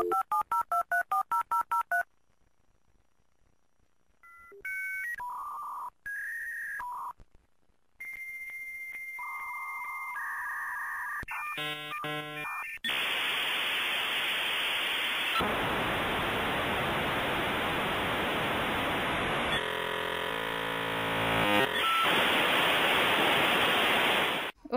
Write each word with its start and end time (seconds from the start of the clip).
Thank 0.00 0.12
you. 0.72 0.79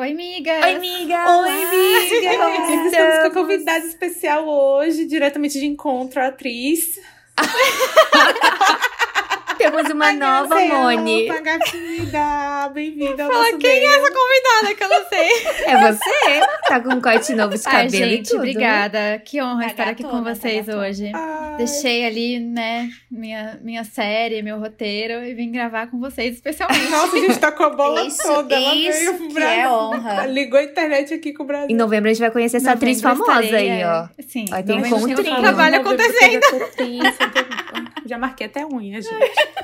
Oi, 0.03 0.11
amiga! 0.11 0.51
Oi, 0.65 0.75
amiga! 0.75 1.39
Oi, 1.39 1.63
amiga! 1.63 2.87
Estamos 2.87 3.19
com 3.21 3.27
a 3.27 3.31
convidada 3.31 3.85
especial 3.85 4.45
hoje, 4.49 5.05
diretamente 5.05 5.57
de 5.57 5.65
encontro, 5.65 6.19
a 6.19 6.27
atriz. 6.27 6.99
Temos 9.63 9.89
uma 9.91 10.11
nova 10.11 10.59
Moni. 10.59 11.25
Pagatida! 11.27 12.69
Bem-vinda 12.73 13.23
ao 13.23 13.29
Fala, 13.31 13.43
nosso 13.45 13.57
quem 13.59 13.69
meio. 13.79 13.85
é 13.91 13.95
essa 13.97 14.11
convidada 14.11 14.75
que 14.75 14.83
eu 14.83 14.89
não 14.89 15.05
sei? 15.07 15.29
É 15.73 15.91
você? 15.93 16.41
Tá 16.67 16.79
com 16.81 16.89
um 16.95 16.99
corte 17.01 17.33
novo 17.33 17.57
de 17.57 17.63
Ai, 17.67 17.85
cabelo 17.85 18.05
e 18.05 18.09
gente, 18.17 18.29
tudo. 18.29 18.39
obrigada. 18.39 19.21
Que 19.23 19.41
honra 19.41 19.61
Tá 19.63 19.67
estar 19.71 19.87
aqui 19.89 20.03
com 20.03 20.21
tá 20.21 20.33
vocês 20.33 20.67
hoje. 20.67 21.11
Ai, 21.13 21.55
Deixei 21.57 22.05
ali, 22.05 22.39
né, 22.39 22.89
minha, 23.09 23.57
minha 23.63 23.83
série, 23.85 24.41
meu 24.41 24.59
roteiro 24.59 25.23
e 25.23 25.33
vim 25.33 25.49
gravar 25.51 25.87
com 25.87 25.97
vocês 25.99 26.33
especialmente. 26.35 26.89
Nossa, 26.89 27.15
a 27.15 27.19
gente 27.19 27.39
tá 27.39 27.51
com 27.51 27.63
a 27.63 27.69
bola 27.69 28.03
Isso, 28.05 28.21
toda. 28.21 28.53
Ela 28.55 28.75
isso 28.75 28.99
veio 28.99 29.13
pro 29.13 29.27
que 29.29 29.33
Brasil. 29.33 29.59
é 29.61 29.69
honra. 29.71 30.25
Ligou 30.25 30.59
a 30.59 30.63
internet 30.63 31.13
aqui 31.13 31.31
com 31.31 31.43
o 31.43 31.45
Brasil. 31.45 31.69
Em 31.69 31.75
novembro 31.75 32.09
a 32.09 32.13
gente 32.13 32.21
vai 32.21 32.31
conhecer 32.31 32.57
essa 32.57 32.73
atriz 32.73 33.01
Novembro 33.01 33.25
famosa 33.25 33.45
estarei, 33.45 33.71
aí, 33.71 33.81
é. 33.81 33.87
ó. 33.87 34.07
Sim, 34.27 34.45
Vai 34.49 34.61
ter 34.63 34.73
novembro 34.75 34.89
tem 34.99 35.05
um 35.05 35.09
encontrinho. 35.11 35.41
trabalho 35.41 35.75
acontecendo. 35.77 36.41
Já 38.05 38.17
marquei 38.17 38.47
até 38.47 38.65
unha, 38.65 39.01
gente. 39.01 39.13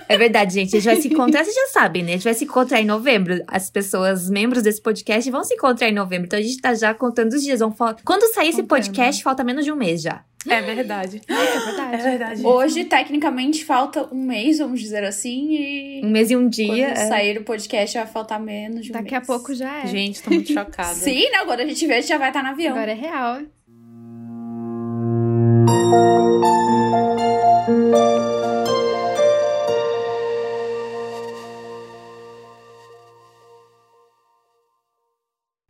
É 0.08 0.18
verdade, 0.18 0.54
gente. 0.54 0.76
A 0.76 0.80
gente 0.80 0.86
vai 0.94 1.02
se 1.02 1.08
encontrar, 1.08 1.44
vocês 1.44 1.56
já 1.56 1.68
sabem, 1.68 2.04
né? 2.04 2.10
A 2.10 2.16
gente 2.16 2.24
vai 2.24 2.34
se 2.34 2.46
encontrar 2.46 2.80
em 2.82 2.86
novembro. 2.86 3.44
As 3.48 3.70
pessoas, 3.70 4.30
membros 4.30 4.64
desse 4.64 4.82
podcast, 4.82 5.30
vão 5.30 5.44
se 5.44 5.54
encontrar 5.54 5.90
em 5.90 5.94
novembro. 5.94 6.26
Então 6.26 6.40
a 6.40 6.42
gente 6.42 6.60
tá 6.60 6.74
já 6.74 6.94
contando 6.94 7.34
os 7.34 7.44
dias. 7.44 7.60
Vão 7.60 7.72
fal- 7.72 7.96
Quando 8.06 8.24
sair 8.34 8.50
esse 8.50 8.64
podcast, 8.64 9.22
falta 9.24 9.44
menos 9.44 9.66
de 9.66 9.72
um 9.72 9.76
mês 9.76 10.02
já. 10.02 10.24
É 10.48 10.62
verdade. 10.62 11.22
Nossa, 11.28 11.44
é 11.52 11.60
verdade. 11.66 11.96
É 11.96 11.98
verdade. 12.10 12.46
Hoje, 12.46 12.86
tecnicamente, 12.86 13.66
falta 13.66 14.08
um 14.14 14.24
mês, 14.26 14.58
vamos 14.60 14.80
dizer 14.80 15.04
assim, 15.04 15.50
e 15.54 16.02
Um 16.04 16.10
mês 16.10 16.32
e 16.32 16.36
um 16.36 16.44
quando 16.44 16.52
dia. 16.54 16.88
é. 16.88 16.96
sair 17.08 17.38
o 17.38 17.44
podcast 17.44 17.98
vai 17.98 18.08
faltar 18.08 18.40
menos 18.40 18.86
de 18.86 18.92
um 18.92 18.94
Daqui 18.94 19.12
mês. 19.12 19.24
a 19.24 19.26
pouco 19.26 19.54
já 19.54 19.80
é. 19.84 19.88
Gente, 19.88 20.24
tô 20.24 20.30
muito 20.32 20.52
chocada. 20.54 20.94
Sim, 20.96 21.30
né? 21.30 21.38
Agora 21.40 21.62
a 21.62 21.68
gente 21.68 21.86
vê, 21.86 22.02
já 22.02 22.18
vai 22.18 22.30
estar 22.30 22.42
no 22.42 22.50
avião. 22.50 22.74
Agora 22.74 22.92
é 22.92 22.96
real. 22.96 23.42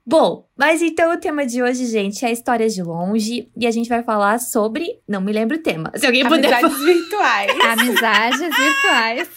Bom, 0.09 0.49
mas 0.57 0.81
então 0.81 1.13
o 1.13 1.17
tema 1.17 1.45
de 1.45 1.61
hoje, 1.61 1.85
gente, 1.85 2.25
é 2.25 2.31
histórias 2.31 2.73
de 2.73 2.81
longe. 2.81 3.47
E 3.55 3.67
a 3.67 3.71
gente 3.71 3.87
vai 3.87 4.01
falar 4.01 4.39
sobre. 4.39 4.99
Não 5.07 5.21
me 5.21 5.31
lembro 5.31 5.57
o 5.57 5.61
tema. 5.61 5.91
Se 5.95 6.05
alguém 6.05 6.27
puder. 6.27 6.51
Amizades 6.51 6.83
virtuais. 6.83 7.51
Amizades 7.63 8.39
virtuais, 8.39 9.29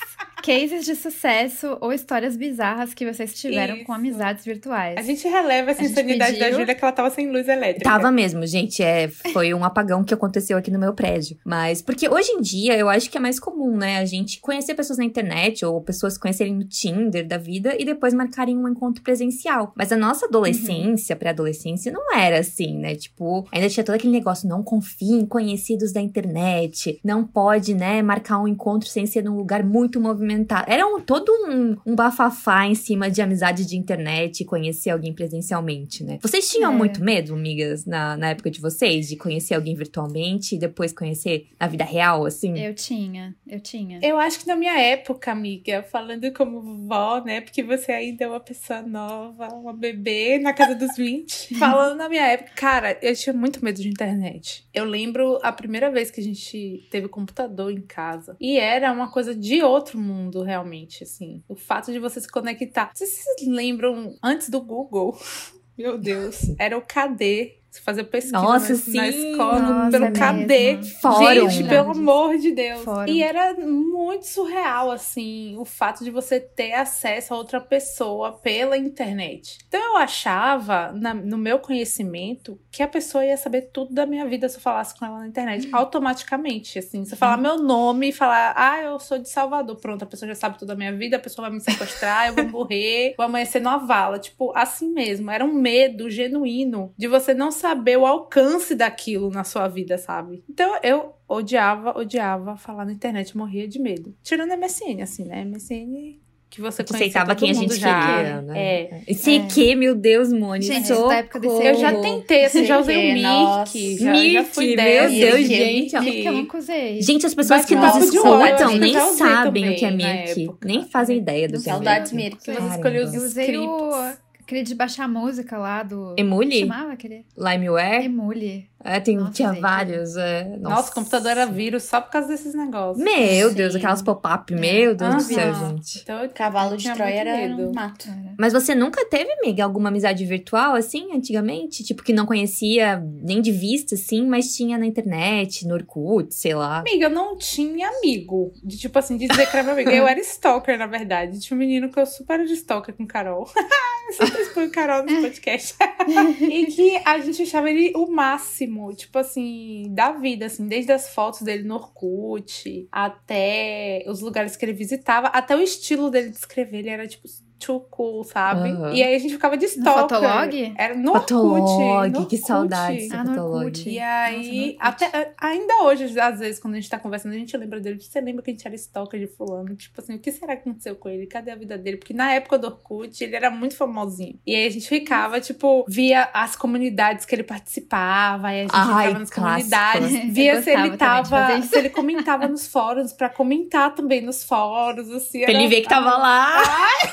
cases 0.43 0.85
de 0.85 0.95
sucesso 0.97 1.79
ou 1.81 1.93
histórias 1.93 2.37
bizarras 2.37 2.93
que 2.93 3.11
vocês 3.11 3.33
tiveram 3.35 3.77
Isso. 3.77 3.85
com 3.85 3.93
amizades 3.93 4.45
virtuais. 4.45 4.97
A 4.99 5.03
gente 5.03 5.27
releva 5.29 5.71
essa 5.71 5.83
A 5.83 5.85
insanidade 5.85 6.39
da 6.39 6.47
pediu. 6.47 6.59
Júlia 6.59 6.75
que 6.75 6.85
ela 6.85 6.93
tava 6.93 7.11
sem 7.11 7.31
luz 7.31 7.49
elétrica. 7.49 7.89
Tava 7.89 8.11
mesmo, 8.11 8.45
gente. 8.47 8.83
É, 8.83 9.09
foi 9.09 9.55
um 9.55 9.65
apagão 9.65 10.03
que 10.03 10.13
aconteceu 10.13 10.59
aqui 10.59 10.71
no 10.71 10.79
meu 10.79 10.93
prédio. 10.93 11.39
Mas, 11.45 11.81
porque 11.81 12.09
hoje 12.09 12.33
em 12.33 12.41
dia 12.41 12.77
eu 12.77 12.89
acho 12.89 13.09
que 13.09 13.17
é 13.17 13.21
mais 13.21 13.39
comum, 13.39 13.77
né? 13.77 13.99
A 13.99 14.05
gente 14.05 14.41
conhecer 14.41 14.75
pessoas 14.75 14.99
na 14.99 15.05
internet 15.05 15.65
ou 15.65 15.81
pessoas 15.81 16.19
conhecerem 16.19 16.55
no 16.55 16.65
Tinder 16.65 17.27
da 17.27 17.39
vida 17.39 17.77
e 17.79 17.85
depois 17.85 18.13
marcarem 18.13 18.59
um 18.59 18.69
encontro 18.69 19.03
presencial. 19.03 19.73
Mas 19.77 19.93
a 19.93 19.97
nossa 19.97 20.27
adolescência, 20.27 21.15
pré-adolescência, 21.15 21.93
não 21.93 22.15
era 22.17 22.41
assim, 22.41 22.77
né? 22.79 22.97
Tipo, 22.97 23.47
ainda 23.53 23.69
tinha 23.69 23.85
todo 23.85 23.95
aquele 23.95 24.13
negócio: 24.13 24.49
não 24.49 24.63
confie 24.63 25.13
em 25.13 25.27
conhecidos 25.27 25.93
da 25.93 26.01
internet, 26.01 26.99
não 27.05 27.25
pode, 27.25 27.75
né, 27.75 28.03
marcar 28.03 28.41
um 28.41 28.49
encontro 28.49 28.89
sem 28.89 29.07
ser 29.07 29.23
num 29.23 29.37
lugar 29.37 29.63
muito 29.63 30.01
movimentado. 30.01 30.32
Era 30.67 30.87
um, 30.87 31.01
todo 31.01 31.31
um, 31.49 31.77
um 31.87 31.95
bafafá 31.95 32.67
em 32.67 32.75
cima 32.75 33.11
de 33.11 33.21
amizade 33.23 33.67
de 33.67 33.77
internet 33.77 34.41
e 34.41 34.45
conhecer 34.45 34.91
alguém 34.91 35.13
presencialmente, 35.13 36.05
né? 36.05 36.19
Vocês 36.23 36.49
tinham 36.51 36.73
É. 36.73 36.77
muito 36.77 37.03
medo, 37.03 37.35
amigas, 37.35 37.85
na, 37.85 38.17
na 38.17 38.31
época 38.31 38.51
de 38.51 38.61
vocês, 38.61 39.09
de 39.09 39.17
conhecer 39.17 39.55
alguém 39.55 39.75
virtualmente 39.75 40.55
e 40.55 40.59
depois 40.59 40.93
conhecer 40.93 41.49
na 41.59 41.67
vida 41.67 41.85
real, 41.85 42.25
assim? 42.25 42.59
Eu 42.59 42.75
tinha, 42.75 43.35
eu 43.47 43.61
tinha. 43.61 43.99
Eu 44.03 44.19
acho 44.19 44.39
que 44.41 44.47
na 44.47 44.57
minha 44.57 44.79
época, 44.79 45.31
amiga, 45.33 45.83
falando 45.83 46.31
como 46.33 46.61
vó, 46.87 47.21
né? 47.25 47.41
Porque 47.41 47.63
você 47.63 47.93
ainda 47.93 48.25
é 48.25 48.29
uma 48.29 48.41
pessoa 48.41 48.83
nova, 48.83 49.49
uma 49.55 49.73
bebê 49.73 50.39
na 50.39 50.53
casa 50.53 50.75
dos 50.75 50.97
20. 50.97 51.55
falando 51.59 51.97
na 51.97 52.09
minha 52.09 52.27
época, 52.27 52.53
cara, 52.55 52.99
eu 53.03 53.15
tinha 53.15 53.33
muito 53.33 53.65
medo 53.65 53.81
de 53.81 53.89
internet. 53.89 54.67
Eu 54.73 54.85
lembro 54.85 55.39
a 55.43 55.51
primeira 55.53 55.91
vez 55.91 56.11
que 56.11 56.21
a 56.21 56.25
gente 56.25 56.87
teve 56.91 57.09
computador 57.09 57.73
em 57.73 57.81
casa. 57.81 58.37
E 58.41 58.59
era 58.59 58.93
uma 58.93 59.11
coisa 59.11 59.35
de 59.35 59.63
outro 59.63 59.99
mundo, 59.99 60.22
realmente, 60.31 61.03
assim. 61.05 61.43
O 61.49 61.57
fato 61.57 61.93
de 61.93 61.99
você 61.99 62.21
se 62.21 62.29
conectar. 62.29 62.91
Sei 62.95 63.07
se 63.07 63.23
vocês 63.23 63.49
lembram, 63.49 64.17
antes 64.23 64.49
do 64.49 64.61
Google. 64.61 65.17
Meu 65.77 65.99
Deus. 65.99 66.55
Era 66.59 66.77
o 66.77 66.83
KD. 66.83 67.62
Você 67.73 67.81
fazia 67.81 68.05
pesquisa 68.05 68.37
Nossa, 68.39 68.75
na, 68.75 68.97
na 69.03 69.09
escola, 69.09 69.61
Nossa, 69.61 69.91
pelo 69.93 70.05
é 70.05 70.11
KD. 70.11 70.81
Fórum. 71.01 71.49
Gente, 71.49 71.69
pelo 71.71 71.91
amor 71.93 72.37
de 72.37 72.53
Deus. 72.53 72.83
Fórum. 72.83 73.11
E 73.11 73.23
era 73.23 73.55
muito 73.55 74.27
surreal, 74.27 74.91
assim, 74.91 75.57
o 75.57 75.65
fato 75.65 76.05
de 76.05 76.11
você 76.11 76.39
ter 76.39 76.75
acesso 76.75 77.33
a 77.33 77.37
outra 77.39 77.63
pessoa 77.63 78.33
pela 78.33 78.77
internet. 78.77 79.57
Então 79.69 79.81
eu 79.81 79.97
achava, 79.97 80.93
na- 80.93 81.15
no 81.15 81.39
meu 81.39 81.59
conhecimento, 81.61 82.61
que 82.71 82.83
a 82.83 82.89
pessoa 82.89 83.25
ia 83.25 83.39
saber 83.39 83.71
tudo 83.73 83.95
da 83.95 84.05
minha 84.05 84.27
vida 84.27 84.51
se 84.51 84.59
eu 84.59 84.61
falasse 84.61 84.95
com 84.99 85.07
ela 85.07 85.21
na 85.21 85.27
internet, 85.27 85.67
automaticamente, 85.73 86.79
assim. 86.79 87.07
Se 87.07 87.15
eu 87.15 87.19
falar 87.19 87.39
meu 87.39 87.57
nome 87.59 88.11
e 88.11 88.13
falar, 88.13 88.53
ah, 88.55 88.83
eu 88.83 88.99
sou 88.99 89.19
de 89.19 89.31
Salvador, 89.31 89.77
pronto, 89.77 90.03
a 90.03 90.07
pessoa 90.07 90.29
já 90.29 90.35
sabe 90.35 90.59
tudo 90.59 90.69
da 90.69 90.75
minha 90.75 90.93
vida, 90.95 91.17
a 91.17 91.21
pessoa 91.21 91.49
vai 91.49 91.57
me 91.57 91.63
sequestrar, 91.65 92.29
eu 92.29 92.35
vou 92.35 92.49
morrer, 92.49 93.15
vou 93.17 93.25
amanhecer 93.25 93.63
numa 93.63 93.79
vala. 93.79 94.19
Tipo, 94.19 94.53
assim 94.55 94.91
mesmo. 94.93 95.31
Era 95.31 95.43
um 95.45 95.55
medo 95.55 96.11
genuíno 96.11 96.93
de 96.99 97.09
você 97.09 97.33
não 97.33 97.51
saber 97.63 97.97
o 97.97 98.05
alcance 98.05 98.75
daquilo 98.75 99.31
na 99.31 99.45
sua 99.45 99.67
vida, 99.69 99.97
sabe? 99.97 100.45
Então 100.51 100.77
eu 100.83 101.15
odiava, 101.29 101.97
odiava 101.99 102.57
falar 102.57 102.85
na 102.85 102.93
internet, 102.93 103.37
morria 103.37 103.67
de 103.67 103.79
medo. 103.79 104.15
Tirando 104.23 104.53
a 104.53 104.57
MSN, 104.57 105.01
assim, 105.03 105.25
né? 105.25 105.45
MSN 105.45 106.21
que 106.51 106.61
você 106.61 106.85
Que 106.85 106.95
aceitava 106.95 107.35
quem 107.35 107.51
a 107.51 107.55
gente 107.55 107.77
já. 107.77 108.15
queria, 108.17 108.43
né? 108.43 108.53
É. 108.63 109.01
Esse 109.09 109.37
É. 109.37 109.47
que, 109.47 109.75
meu 109.75 109.95
Deus, 109.95 110.31
Moni. 110.31 110.61
Gente, 110.61 110.87
socorro. 110.89 111.09
da 111.09 111.15
época 111.17 111.41
desse- 111.41 111.65
Eu 111.65 111.75
já 111.77 111.95
tentei, 111.99 112.45
assim, 112.45 112.67
já 112.67 112.79
usei 112.79 112.97
o 113.11 113.15
Mirk, 113.15 113.97
já 113.97 114.13
Mirk, 114.13 114.51
fui 114.55 114.67
meu. 114.77 114.85
Deus, 114.85 115.11
Mirk, 115.13 115.45
gente. 115.47 115.97
ó. 115.97 116.03
Mirk 116.03 116.27
eu 116.27 116.33
nunca 116.35 116.59
usei. 116.59 117.01
Gente, 117.01 117.25
as 117.25 117.35
pessoas 117.35 117.65
que 117.65 117.75
nos 117.75 117.97
escutam 118.05 118.69
que 118.69 118.79
nem 118.79 118.93
sabem 119.17 119.71
o 119.71 119.77
que 119.77 119.83
é 119.87 119.89
também 119.91 120.25
Mirk. 120.27 120.51
Nem 120.63 120.85
fazem 120.85 121.17
ideia 121.17 121.49
do 121.49 121.55
que 121.55 121.71
é 121.71 121.73
Saudades, 121.73 122.13
Mirk. 122.13 122.37
Mirk. 122.37 122.45
Que 122.45 122.61
você 122.61 122.75
escolheu 122.77 123.05
os 123.07 123.15
scripts. 123.15 124.19
Aquele 124.43 124.63
de 124.63 124.75
baixar 124.75 125.09
música 125.09 125.57
lá 125.57 125.83
do... 125.83 125.97
Como 125.97 126.15
Emule? 126.19 126.61
chamava 126.61 126.93
aquele? 126.93 127.25
Limeware? 127.37 128.05
Emule. 128.05 128.69
É, 128.85 129.01
tem, 129.01 129.17
Nossa, 129.17 129.33
tinha 129.33 129.51
gente. 129.51 129.61
vários. 129.61 130.17
É, 130.17 130.57
Nossa, 130.59 130.91
o 130.91 130.95
computador 130.95 131.31
era 131.33 131.47
vírus 131.47 131.85
só 131.85 132.01
por 132.01 132.11
causa 132.11 132.29
desses 132.29 132.55
negócios. 132.55 133.03
Meu 133.03 133.53
Deus, 133.55 133.73
Sim. 133.73 133.79
aquelas 133.79 134.03
pop-up. 134.03 134.53
Meu 134.55 134.95
Deus 134.95 135.15
do 135.17 135.23
céu, 135.23 135.51
Aham. 135.51 135.69
gente. 135.77 136.01
Então 136.03 136.29
Cavalo 136.35 136.77
de 136.77 136.93
Troia 136.93 137.15
era 137.21 137.37
medo. 137.37 137.69
um 137.71 137.73
mato. 137.73 138.09
Era. 138.09 138.35
Mas 138.39 138.53
você 138.53 138.75
nunca 138.75 139.05
teve, 139.07 139.31
amiga, 139.43 139.65
alguma 139.65 139.89
amizade 139.89 140.25
virtual, 140.25 140.75
assim, 140.75 141.13
antigamente? 141.15 141.85
Tipo, 141.85 142.03
que 142.03 142.13
não 142.13 142.27
conhecia 142.27 143.03
nem 143.23 143.41
de 143.41 143.53
vista, 143.53 143.95
assim, 143.95 144.27
mas 144.27 144.55
tinha 144.55 144.77
na 144.79 144.87
internet, 144.87 145.67
no 145.67 145.75
Orkut, 145.75 146.35
sei 146.35 146.55
lá. 146.55 146.81
Amiga, 146.81 147.07
eu 147.07 147.11
não 147.11 147.37
tinha 147.37 147.89
amigo. 147.89 148.53
De 148.65 148.77
tipo 148.79 148.99
assim, 148.99 149.17
de 149.17 149.29
dizer 149.29 149.49
que 149.51 149.57
era 149.57 149.63
meu 149.65 149.73
amigo. 149.75 149.91
Eu 149.91 150.07
era 150.09 150.19
stalker, 150.21 150.79
na 150.79 150.87
verdade. 150.87 151.39
Tinha 151.41 151.55
um 151.57 151.59
menino 151.59 151.89
que 151.91 151.99
eu 152.01 152.07
super 152.07 152.33
era 152.35 152.47
de 152.47 152.55
stalker 152.55 152.95
com 152.95 153.07
Carol. 153.07 153.49
eu 154.19 154.27
sempre 154.27 154.43
exponho 154.43 154.71
Carol 154.71 155.05
no 155.05 155.21
podcast. 155.23 155.75
e 156.41 156.67
que 156.67 156.97
a 157.05 157.19
gente 157.19 157.43
achava 157.43 157.71
ele 157.71 157.93
o 157.95 158.11
máximo, 158.11 158.72
tipo 158.95 159.19
assim, 159.19 159.87
da 159.91 160.13
vida, 160.13 160.47
assim, 160.47 160.67
desde 160.67 160.93
as 160.93 161.15
fotos 161.15 161.43
dele 161.43 161.63
no 161.65 161.75
Orkut, 161.75 162.89
até 162.91 164.05
os 164.07 164.21
lugares 164.21 164.57
que 164.57 164.65
ele 164.65 164.73
visitava, 164.73 165.29
até 165.29 165.57
o 165.57 165.61
estilo 165.61 166.11
dele 166.11 166.31
de 166.31 166.37
escrever, 166.37 166.79
ele 166.79 166.91
era 166.91 167.07
tipo 167.07 167.27
too 167.67 167.81
cool, 167.91 168.25
sabe? 168.25 168.71
Aham. 168.71 168.93
E 168.93 169.03
aí 169.03 169.15
a 169.15 169.19
gente 169.19 169.33
ficava 169.35 169.57
de 169.57 169.67
No 169.67 169.71
stalker. 169.73 170.19
Fotolog? 170.19 170.75
Era 170.77 170.95
no 170.95 171.13
Fotolog, 171.13 171.61
Orkut. 171.63 172.09
no 172.11 172.27
que 172.27 172.37
Orkut. 172.37 172.47
saudade 172.47 173.09
Ah, 173.13 173.25
no 173.25 173.31
Fotolog. 173.31 173.55
Orkut. 173.65 173.89
E 173.89 173.95
Nossa, 173.95 174.07
aí, 174.07 174.37
no 174.47 174.53
Orkut. 174.63 174.77
até, 174.81 175.33
ainda 175.41 175.83
hoje, 175.85 176.21
às 176.21 176.39
vezes, 176.41 176.59
quando 176.61 176.75
a 176.75 176.77
gente 176.81 176.91
tá 176.91 176.99
conversando, 176.99 177.33
a 177.33 177.39
gente 177.39 177.57
lembra 177.57 177.81
dele. 177.81 178.01
Você 178.01 178.21
lembra 178.21 178.43
que 178.43 178.51
a 178.51 178.55
gente 178.55 178.67
era 178.67 178.75
stalker 178.75 179.21
de 179.21 179.27
fulano? 179.27 179.75
Tipo 179.77 180.01
assim, 180.01 180.15
o 180.15 180.19
que 180.19 180.33
será 180.33 180.57
que 180.57 180.63
aconteceu 180.69 180.97
com 180.97 181.09
ele? 181.09 181.27
Cadê 181.27 181.51
a 181.51 181.57
vida 181.57 181.79
dele? 181.79 181.97
Porque 181.99 182.13
na 182.15 182.33
época 182.33 182.59
do 182.59 182.67
Orkut, 182.67 183.23
ele 183.23 183.37
era 183.37 183.51
muito 183.51 183.77
famosinho. 183.77 184.39
E 184.47 184.55
aí 184.55 184.67
a 184.67 184.71
gente 184.71 184.89
ficava, 184.89 185.41
tipo, 185.41 185.85
via 185.89 186.29
as 186.35 186.57
comunidades 186.57 187.25
que 187.25 187.35
ele 187.35 187.43
participava, 187.45 188.49
aí 188.49 188.61
a 188.61 188.63
gente 188.63 188.71
Ai, 188.75 188.83
entrava 189.07 189.19
nas 189.19 189.31
clássico. 189.31 189.71
comunidades, 189.71 190.13
via 190.35 190.63
se 190.63 190.71
ele 190.71 190.97
tava, 190.97 191.63
se 191.63 191.77
ele 191.79 191.91
comentava 191.91 192.49
nos 192.49 192.67
fóruns, 192.67 193.13
pra 193.13 193.29
comentar 193.29 193.95
também 193.95 194.21
nos 194.21 194.43
fóruns, 194.45 195.09
assim. 195.11 195.43
Pra 195.43 195.53
ele 195.53 195.69
ver 195.69 195.83
que 195.83 195.89
tava 195.89 196.17
lá. 196.17 196.63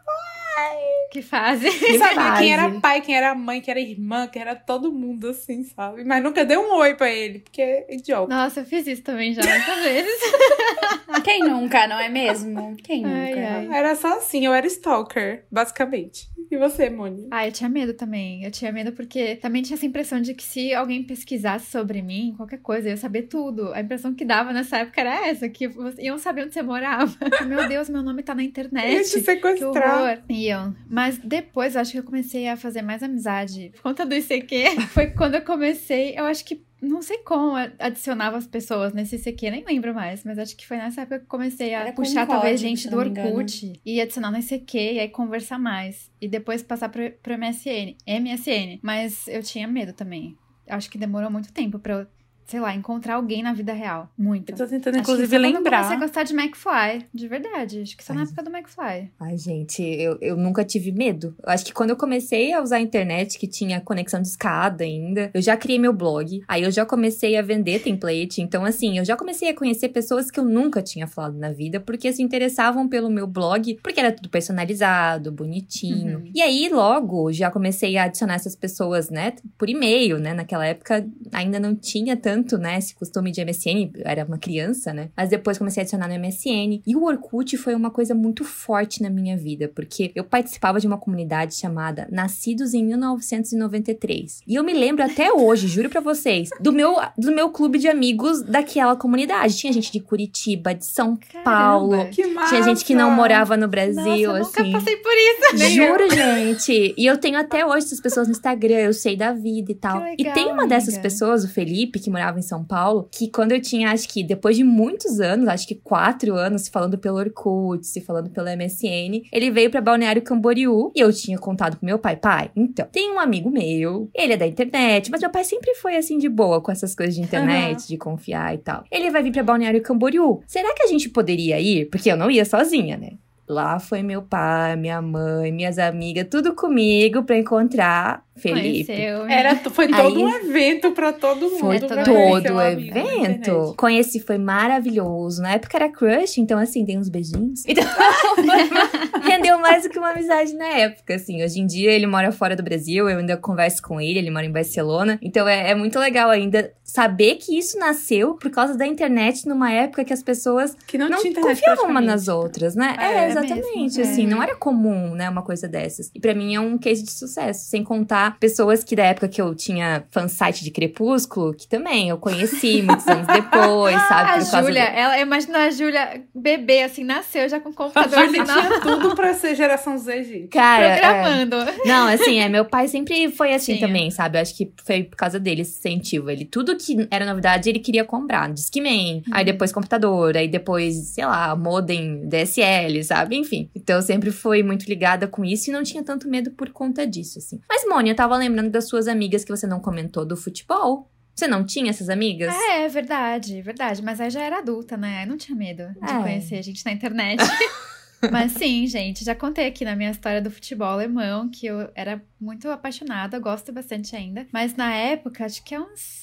Que 1.11 1.21
fase. 1.21 1.69
Que 1.69 1.97
Sabia 1.99 2.15
fase. 2.15 2.41
quem 2.41 2.53
era 2.53 2.69
pai, 2.79 3.01
quem 3.01 3.15
era 3.17 3.35
mãe, 3.35 3.61
quem 3.61 3.71
era 3.71 3.79
irmã, 3.81 4.27
quem 4.27 4.41
era 4.41 4.55
todo 4.55 4.91
mundo, 4.91 5.29
assim, 5.29 5.63
sabe? 5.63 6.03
Mas 6.05 6.23
nunca 6.23 6.45
deu 6.45 6.61
um 6.61 6.73
oi 6.75 6.95
pra 6.95 7.09
ele, 7.09 7.39
porque 7.39 7.61
é 7.61 7.93
idiota. 7.93 8.33
Nossa, 8.33 8.61
eu 8.61 8.65
fiz 8.65 8.87
isso 8.87 9.01
também 9.03 9.33
já 9.33 9.41
muitas 9.41 9.83
vezes. 9.83 10.11
Quem 11.23 11.41
nunca, 11.43 11.87
não 11.87 11.99
é 11.99 12.07
mesmo? 12.09 12.75
Quem 12.77 13.03
nunca? 13.03 13.15
Ai, 13.15 13.43
ai. 13.43 13.67
Era 13.71 13.95
só 13.95 14.17
assim, 14.17 14.45
eu 14.45 14.53
era 14.53 14.65
stalker, 14.65 15.43
basicamente. 15.51 16.29
E 16.49 16.57
você, 16.57 16.89
Moni? 16.89 17.27
Ah, 17.29 17.45
eu 17.45 17.51
tinha 17.51 17.69
medo 17.69 17.93
também. 17.93 18.43
Eu 18.43 18.49
tinha 18.51 18.71
medo 18.71 18.91
porque 18.93 19.35
também 19.35 19.61
tinha 19.61 19.75
essa 19.75 19.85
impressão 19.85 20.21
de 20.21 20.33
que 20.33 20.43
se 20.43 20.73
alguém 20.73 21.03
pesquisasse 21.03 21.69
sobre 21.69 22.01
mim, 22.01 22.33
qualquer 22.37 22.59
coisa, 22.59 22.87
eu 22.87 22.91
ia 22.91 22.97
saber 22.97 23.23
tudo. 23.23 23.73
A 23.73 23.81
impressão 23.81 24.13
que 24.15 24.25
dava 24.25 24.51
nessa 24.53 24.77
época 24.79 25.01
era 25.01 25.27
essa, 25.27 25.47
que 25.49 25.69
iam 25.99 26.17
saber 26.17 26.43
onde 26.45 26.53
você 26.53 26.61
morava. 26.61 27.13
meu 27.45 27.67
Deus, 27.67 27.89
meu 27.89 28.01
nome 28.01 28.23
tá 28.23 28.33
na 28.33 28.41
Ia 28.41 28.47
internet. 28.47 29.03
te 29.09 29.13
Que 29.15 29.21
sequestrar. 29.21 30.01
horror. 30.01 30.17
Iam. 30.47 30.75
Mas 30.89 31.17
depois, 31.17 31.75
eu 31.75 31.81
acho 31.81 31.91
que 31.91 31.99
eu 31.99 32.03
comecei 32.03 32.47
a 32.47 32.57
fazer 32.57 32.81
mais 32.81 33.03
amizade. 33.03 33.71
Por 33.75 33.81
conta 33.81 34.05
do 34.05 34.15
ICQ, 34.15 34.81
foi 34.93 35.07
quando 35.07 35.35
eu 35.35 35.41
comecei, 35.41 36.13
eu 36.17 36.25
acho 36.25 36.43
que 36.45 36.63
não 36.81 37.01
sei 37.01 37.19
como 37.19 37.53
adicionava 37.77 38.37
as 38.37 38.47
pessoas 38.47 38.91
nesse 38.91 39.15
ICQ, 39.17 39.51
nem 39.51 39.63
lembro 39.63 39.93
mais, 39.93 40.23
mas 40.23 40.39
acho 40.39 40.57
que 40.57 40.65
foi 40.65 40.77
nessa 40.77 41.01
época 41.01 41.19
que 41.19 41.25
eu 41.25 41.29
comecei 41.29 41.75
a 41.75 41.81
Era 41.81 41.93
puxar 41.93 42.25
talvez 42.25 42.59
código, 42.59 42.69
gente 42.69 42.89
do. 42.89 42.97
Orkut 42.97 43.73
e 43.85 44.01
adicionar 44.01 44.31
no 44.31 44.39
ICQ 44.39 44.77
e 44.77 44.99
aí 44.99 45.09
conversar 45.09 45.59
mais. 45.59 46.09
E 46.19 46.27
depois 46.27 46.63
passar 46.63 46.89
pro, 46.89 47.11
pro 47.21 47.37
MSN. 47.37 47.95
MSN. 48.07 48.79
Mas 48.81 49.27
eu 49.27 49.43
tinha 49.43 49.67
medo 49.67 49.93
também. 49.93 50.35
Acho 50.67 50.89
que 50.89 50.97
demorou 50.97 51.29
muito 51.29 51.53
tempo 51.53 51.77
pra 51.77 51.93
eu, 51.93 52.07
sei 52.51 52.59
lá, 52.59 52.75
encontrar 52.75 53.15
alguém 53.15 53.41
na 53.41 53.53
vida 53.53 53.71
real. 53.71 54.09
Muito. 54.17 54.51
Eu 54.51 54.57
tô 54.57 54.67
tentando, 54.67 54.95
Acho 54.95 55.03
inclusive, 55.03 55.27
só 55.27 55.35
quando 55.37 55.45
Eu 55.45 55.51
comecei 55.53 55.77
a 55.77 55.89
lembrar. 55.89 55.99
gostar 56.05 56.23
de 56.23 56.33
McFly, 56.33 57.05
de 57.13 57.27
verdade. 57.29 57.81
Acho 57.81 57.95
que 57.95 58.03
só 58.03 58.13
na 58.13 58.21
Ai. 58.21 58.25
época 58.27 58.43
do 58.43 58.49
McFly. 58.53 59.11
Ai, 59.21 59.37
gente, 59.37 59.81
eu, 59.81 60.17
eu 60.19 60.35
nunca 60.35 60.65
tive 60.65 60.91
medo. 60.91 61.33
Acho 61.45 61.63
que 61.63 61.73
quando 61.73 61.91
eu 61.91 61.95
comecei 61.95 62.51
a 62.51 62.61
usar 62.61 62.75
a 62.75 62.81
internet, 62.81 63.39
que 63.39 63.47
tinha 63.47 63.79
conexão 63.79 64.21
de 64.21 64.27
escada 64.27 64.83
ainda, 64.83 65.31
eu 65.33 65.41
já 65.41 65.55
criei 65.55 65.79
meu 65.79 65.93
blog. 65.93 66.43
Aí 66.45 66.63
eu 66.63 66.71
já 66.71 66.85
comecei 66.85 67.37
a 67.37 67.41
vender 67.41 67.79
template. 67.81 68.41
Então, 68.41 68.65
assim, 68.65 68.97
eu 68.97 69.05
já 69.05 69.15
comecei 69.15 69.47
a 69.47 69.53
conhecer 69.53 69.87
pessoas 69.89 70.29
que 70.29 70.37
eu 70.39 70.43
nunca 70.45 70.81
tinha 70.81 71.07
falado 71.07 71.37
na 71.37 71.51
vida, 71.51 71.79
porque 71.79 72.11
se 72.11 72.21
interessavam 72.21 72.89
pelo 72.89 73.09
meu 73.09 73.25
blog, 73.27 73.79
porque 73.81 73.99
era 73.99 74.11
tudo 74.11 74.29
personalizado, 74.29 75.31
bonitinho. 75.31 76.19
Uhum. 76.19 76.31
E 76.35 76.41
aí, 76.41 76.67
logo, 76.69 77.31
já 77.31 77.49
comecei 77.49 77.97
a 77.97 78.03
adicionar 78.03 78.35
essas 78.35 78.55
pessoas, 78.57 79.09
né, 79.09 79.33
por 79.57 79.69
e-mail, 79.69 80.19
né? 80.19 80.33
Naquela 80.33 80.65
época 80.65 81.05
ainda 81.31 81.59
não 81.59 81.75
tinha 81.75 82.17
tanto, 82.17 82.40
né, 82.57 82.77
esse 82.77 82.95
costume 82.95 83.31
de 83.31 83.43
MSN, 83.43 83.91
era 84.03 84.25
uma 84.25 84.37
criança, 84.37 84.93
né? 84.93 85.09
Mas 85.15 85.29
depois 85.29 85.57
comecei 85.57 85.81
a 85.81 85.83
adicionar 85.83 86.07
no 86.07 86.19
MSN. 86.19 86.81
E 86.85 86.95
o 86.95 87.03
Orkut 87.03 87.57
foi 87.57 87.75
uma 87.75 87.89
coisa 87.89 88.13
muito 88.13 88.43
forte 88.43 89.01
na 89.01 89.09
minha 89.09 89.37
vida, 89.37 89.69
porque 89.73 90.11
eu 90.15 90.23
participava 90.23 90.79
de 90.79 90.87
uma 90.87 90.97
comunidade 90.97 91.55
chamada 91.55 92.07
Nascidos 92.11 92.73
em 92.73 92.83
1993. 92.85 94.41
E 94.47 94.55
eu 94.55 94.63
me 94.63 94.73
lembro 94.73 95.03
até 95.03 95.31
hoje, 95.31 95.67
juro 95.67 95.89
pra 95.89 96.01
vocês, 96.01 96.49
do 96.59 96.71
meu, 96.71 96.95
do 97.17 97.31
meu 97.31 97.49
clube 97.49 97.77
de 97.77 97.87
amigos 97.87 98.41
daquela 98.41 98.95
comunidade. 98.95 99.57
Tinha 99.57 99.73
gente 99.73 99.91
de 99.91 99.99
Curitiba, 99.99 100.73
de 100.73 100.85
São 100.85 101.17
Paulo. 101.43 101.91
Caramba. 101.91 102.09
Que 102.11 102.27
massa! 102.27 102.49
Tinha 102.49 102.63
gente 102.63 102.85
que 102.85 102.95
não 102.95 103.11
morava 103.11 103.55
no 103.57 103.67
Brasil, 103.67 104.03
Nossa, 104.03 104.15
eu 104.15 104.43
nunca 104.43 104.61
assim. 104.61 104.71
passei 104.71 104.95
por 104.97 105.11
isso. 105.11 105.69
Juro, 105.71 106.09
gente. 106.09 106.93
E 106.97 107.05
eu 107.05 107.17
tenho 107.17 107.37
até 107.37 107.65
hoje 107.65 107.85
essas 107.85 107.99
pessoas 108.01 108.27
no 108.27 108.31
Instagram, 108.31 108.77
eu 108.77 108.93
sei 108.93 109.15
da 109.15 109.31
vida 109.31 109.71
e 109.71 109.75
tal. 109.75 110.01
Que 110.01 110.15
e 110.19 110.23
legal, 110.23 110.33
tem 110.33 110.51
uma 110.51 110.67
dessas 110.67 110.95
amiga. 110.95 111.03
pessoas, 111.03 111.43
o 111.43 111.47
Felipe, 111.47 111.99
que 111.99 112.09
morava 112.09 112.30
em 112.39 112.43
São 112.43 112.63
Paulo, 112.63 113.07
que 113.11 113.29
quando 113.29 113.51
eu 113.51 113.61
tinha, 113.61 113.91
acho 113.91 114.07
que 114.07 114.23
depois 114.23 114.55
de 114.55 114.63
muitos 114.63 115.19
anos, 115.19 115.47
acho 115.47 115.67
que 115.67 115.75
quatro 115.75 116.35
anos, 116.35 116.63
se 116.63 116.71
falando 116.71 116.97
pelo 116.97 117.17
Orkut, 117.17 117.85
se 117.85 118.01
falando 118.01 118.29
pelo 118.29 118.47
MSN, 118.47 119.23
ele 119.31 119.51
veio 119.51 119.69
pra 119.69 119.81
Balneário 119.81 120.21
Camboriú 120.21 120.91
e 120.95 120.99
eu 120.99 121.11
tinha 121.11 121.37
contado 121.37 121.77
pro 121.77 121.85
meu 121.85 121.99
pai, 121.99 122.15
pai, 122.15 122.51
então, 122.55 122.87
tem 122.91 123.11
um 123.11 123.19
amigo 123.19 123.49
meu, 123.49 124.09
ele 124.13 124.33
é 124.33 124.37
da 124.37 124.47
internet, 124.47 125.09
mas 125.09 125.21
meu 125.21 125.29
pai 125.29 125.43
sempre 125.43 125.73
foi 125.75 125.95
assim 125.95 126.17
de 126.17 126.29
boa 126.29 126.61
com 126.61 126.71
essas 126.71 126.95
coisas 126.95 127.15
de 127.15 127.21
internet, 127.21 127.87
de 127.87 127.97
confiar 127.97 128.53
e 128.53 128.57
tal. 128.57 128.83
Ele 128.91 129.09
vai 129.09 129.23
vir 129.23 129.31
pra 129.31 129.43
Balneário 129.43 129.81
Camboriú. 129.81 130.41
Será 130.47 130.73
que 130.73 130.83
a 130.83 130.87
gente 130.87 131.09
poderia 131.09 131.59
ir? 131.59 131.89
Porque 131.89 132.11
eu 132.11 132.17
não 132.17 132.29
ia 132.29 132.45
sozinha, 132.45 132.97
né? 132.97 133.13
Lá 133.51 133.79
foi 133.79 134.01
meu 134.01 134.21
pai, 134.21 134.77
minha 134.77 135.01
mãe, 135.01 135.51
minhas 135.51 135.77
amigas, 135.77 136.27
tudo 136.31 136.55
comigo 136.55 137.23
pra 137.23 137.37
encontrar 137.37 138.23
Felipe. 138.37 138.85
Conheceu. 138.85 139.25
Era, 139.25 139.55
foi 139.57 139.87
todo 139.87 140.07
Aí- 140.07 140.23
um 140.23 140.29
evento 140.29 140.91
pra 140.91 141.11
todo 141.13 141.49
mundo. 141.49 141.59
Foi 141.59 141.79
todo 141.79 141.89
pra 141.93 142.03
todo 142.03 142.53
um 142.53 142.61
evento. 142.61 143.73
Conheci, 143.77 144.19
foi 144.19 144.37
maravilhoso. 144.37 145.41
Na 145.41 145.53
época 145.53 145.77
era 145.77 145.89
crush, 145.89 146.37
então 146.39 146.57
assim, 146.57 146.85
tem 146.85 146.97
uns 146.97 147.09
beijinhos. 147.09 147.63
Então, 147.67 147.83
rendeu 149.21 149.59
mais 149.59 149.83
do 149.83 149.89
que 149.89 149.99
uma 149.99 150.11
amizade 150.11 150.53
na 150.53 150.65
época, 150.67 151.15
assim. 151.15 151.43
Hoje 151.43 151.59
em 151.59 151.65
dia 151.67 151.91
ele 151.91 152.07
mora 152.07 152.31
fora 152.31 152.55
do 152.55 152.63
Brasil, 152.63 153.09
eu 153.09 153.19
ainda 153.19 153.37
converso 153.37 153.81
com 153.81 153.99
ele, 153.99 154.19
ele 154.19 154.31
mora 154.31 154.45
em 154.45 154.51
Barcelona. 154.51 155.19
Então 155.21 155.47
é, 155.47 155.71
é 155.71 155.75
muito 155.75 155.99
legal 155.99 156.29
ainda 156.29 156.71
saber 156.83 157.35
que 157.35 157.57
isso 157.57 157.77
nasceu 157.79 158.33
por 158.35 158.49
causa 158.51 158.77
da 158.77 158.85
internet 158.85 159.47
numa 159.47 159.71
época 159.71 160.03
que 160.03 160.11
as 160.13 160.21
pessoas 160.23 160.75
Que 160.87 160.97
não, 160.97 161.07
não 161.09 161.19
internet 161.19 161.41
confiavam 161.41 161.85
uma 161.85 162.01
praticamente. 162.01 162.07
nas 162.07 162.27
outras, 162.27 162.75
né? 162.75 162.95
É, 162.99 163.03
É, 163.03 163.17
é 163.25 163.29
exatamente, 163.29 163.97
mesmo, 163.97 164.03
assim, 164.03 164.23
é. 164.25 164.27
não 164.27 164.43
era 164.43 164.55
comum, 164.55 165.13
né, 165.15 165.29
uma 165.29 165.41
coisa 165.41 165.67
dessas. 165.67 166.11
E 166.13 166.19
pra 166.19 166.33
mim 166.33 166.55
é 166.55 166.59
um 166.59 166.77
case 166.77 167.03
de 167.03 167.11
sucesso, 167.11 167.69
sem 167.69 167.83
contar 167.83 168.30
pessoas 168.39 168.83
que 168.83 168.95
da 168.95 169.03
época 169.03 169.27
que 169.27 169.41
eu 169.41 169.53
tinha 169.55 170.03
fansite 170.11 170.63
de 170.63 170.71
Crepúsculo, 170.71 171.53
que 171.53 171.67
também 171.67 172.09
eu 172.09 172.17
conheci 172.17 172.81
muitos 172.81 173.07
anos 173.07 173.27
depois, 173.27 173.95
sabe? 174.07 174.29
A 174.31 174.39
Júlia, 174.39 174.85
do- 174.91 174.97
ela 174.97 175.19
imagina 175.19 175.59
a 175.65 175.69
Júlia 175.71 176.23
bebê, 176.33 176.83
assim, 176.83 177.03
nasceu 177.03 177.47
já 177.49 177.59
com 177.59 177.71
computador 177.73 178.25
Júlia 178.25 178.43
tinha 178.43 178.79
tudo 178.81 179.15
pra 179.15 179.33
ser 179.33 179.55
geração 179.55 179.97
Z, 179.97 180.23
gente. 180.23 180.47
Cara, 180.47 180.85
é, 180.85 180.99
programando. 180.99 181.57
Não, 181.85 182.07
assim, 182.13 182.39
é, 182.39 182.49
meu 182.49 182.65
pai 182.65 182.87
sempre 182.87 183.29
foi 183.31 183.53
assim 183.53 183.75
Tinha. 183.75 183.87
também, 183.87 184.09
sabe? 184.11 184.37
Eu 184.37 184.41
acho 184.41 184.55
que 184.55 184.71
foi 184.85 185.03
por 185.03 185.15
causa 185.15 185.39
dele 185.39 185.61
esse 185.61 185.77
incentivo. 185.77 186.29
Ele, 186.29 186.45
tudo 186.45 186.75
que 186.75 187.07
era 187.11 187.25
novidade, 187.25 187.69
ele 187.69 187.79
queria 187.79 188.03
comprar. 188.03 188.51
Discman, 188.51 189.23
aí 189.31 189.45
depois 189.45 189.71
computador, 189.71 190.35
aí 190.37 190.47
depois, 190.47 190.95
sei 191.09 191.25
lá, 191.25 191.55
modem 191.55 192.27
DSL, 192.27 193.03
sabe? 193.03 193.35
Enfim. 193.37 193.69
Então 193.75 193.95
eu 193.97 194.01
sempre 194.01 194.31
fui 194.31 194.63
muito 194.63 194.85
ligada 194.87 195.27
com 195.27 195.43
isso 195.45 195.69
e 195.69 195.73
não 195.73 195.83
tinha 195.83 196.03
tanto 196.03 196.27
medo 196.27 196.51
por 196.51 196.69
conta 196.69 197.05
disso, 197.05 197.39
assim. 197.39 197.59
Mas, 197.69 197.83
Mônica, 197.87 198.10
eu 198.11 198.15
tava 198.15 198.35
lembrando 198.37 198.69
das 198.69 198.87
suas 198.87 199.07
amigas 199.07 199.43
que 199.43 199.51
você 199.55 199.65
não 199.67 199.79
comentou 199.79 200.25
do 200.25 200.35
futebol. 200.37 201.09
Você 201.35 201.47
não 201.47 201.65
tinha 201.65 201.89
essas 201.89 202.09
amigas? 202.09 202.53
É, 202.53 202.87
verdade, 202.87 203.61
verdade. 203.61 204.01
Mas 204.03 204.19
aí 204.21 204.29
já 204.29 204.41
era 204.43 204.59
adulta, 204.59 204.97
né? 204.97 205.19
Aí 205.19 205.25
não 205.25 205.37
tinha 205.37 205.55
medo 205.57 205.83
de 205.99 206.09
É. 206.11 206.21
conhecer 206.21 206.61
gente 206.61 206.85
na 206.85 206.91
internet. 206.91 207.39
Mas 208.31 208.51
sim, 208.51 208.85
gente, 208.85 209.23
já 209.25 209.33
contei 209.33 209.65
aqui 209.65 209.83
na 209.83 209.95
minha 209.95 210.11
história 210.11 210.39
do 210.41 210.51
futebol 210.51 210.87
alemão 210.89 211.49
que 211.49 211.65
eu 211.65 211.89
era 211.95 212.21
muito 212.39 212.69
apaixonada, 212.69 213.39
gosto 213.39 213.71
bastante 213.71 214.15
ainda. 214.15 214.45
Mas 214.53 214.75
na 214.75 214.93
época, 214.93 215.43
acho 215.45 215.63
que 215.63 215.73
é 215.73 215.79
uns 215.79 216.20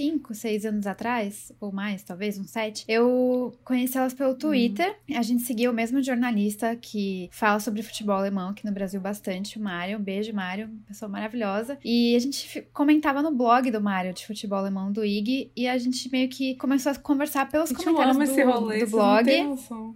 5, 0.00 0.34
6 0.34 0.64
anos 0.64 0.86
atrás, 0.86 1.52
ou 1.60 1.70
mais, 1.70 2.02
talvez, 2.02 2.38
uns 2.38 2.48
7, 2.48 2.86
eu 2.88 3.52
conheci 3.62 3.98
elas 3.98 4.14
pelo 4.14 4.34
Twitter. 4.34 4.96
A 5.14 5.20
gente 5.20 5.42
seguia 5.42 5.70
o 5.70 5.74
mesmo 5.74 6.02
jornalista 6.02 6.74
que 6.74 7.28
fala 7.30 7.60
sobre 7.60 7.82
futebol 7.82 8.16
alemão 8.16 8.48
aqui 8.48 8.64
no 8.64 8.72
Brasil 8.72 8.98
bastante, 8.98 9.58
o 9.58 9.62
Mário. 9.62 9.98
Um 9.98 10.02
beijo, 10.02 10.32
Mário, 10.32 10.70
pessoa 10.88 11.06
maravilhosa. 11.06 11.78
E 11.84 12.16
a 12.16 12.18
gente 12.18 12.66
comentava 12.72 13.20
no 13.20 13.30
blog 13.30 13.70
do 13.70 13.78
Mário 13.78 14.14
de 14.14 14.26
futebol 14.26 14.60
alemão 14.60 14.90
do 14.90 15.04
IG 15.04 15.52
e 15.54 15.68
a 15.68 15.76
gente 15.76 16.10
meio 16.10 16.30
que 16.30 16.54
começou 16.54 16.92
a 16.92 16.94
conversar 16.94 17.50
pelos 17.50 17.70
comentários 17.70 18.16
do, 18.16 18.50
rolê, 18.50 18.84
do 18.86 18.90
blog. 18.90 19.30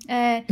É, 0.07 0.45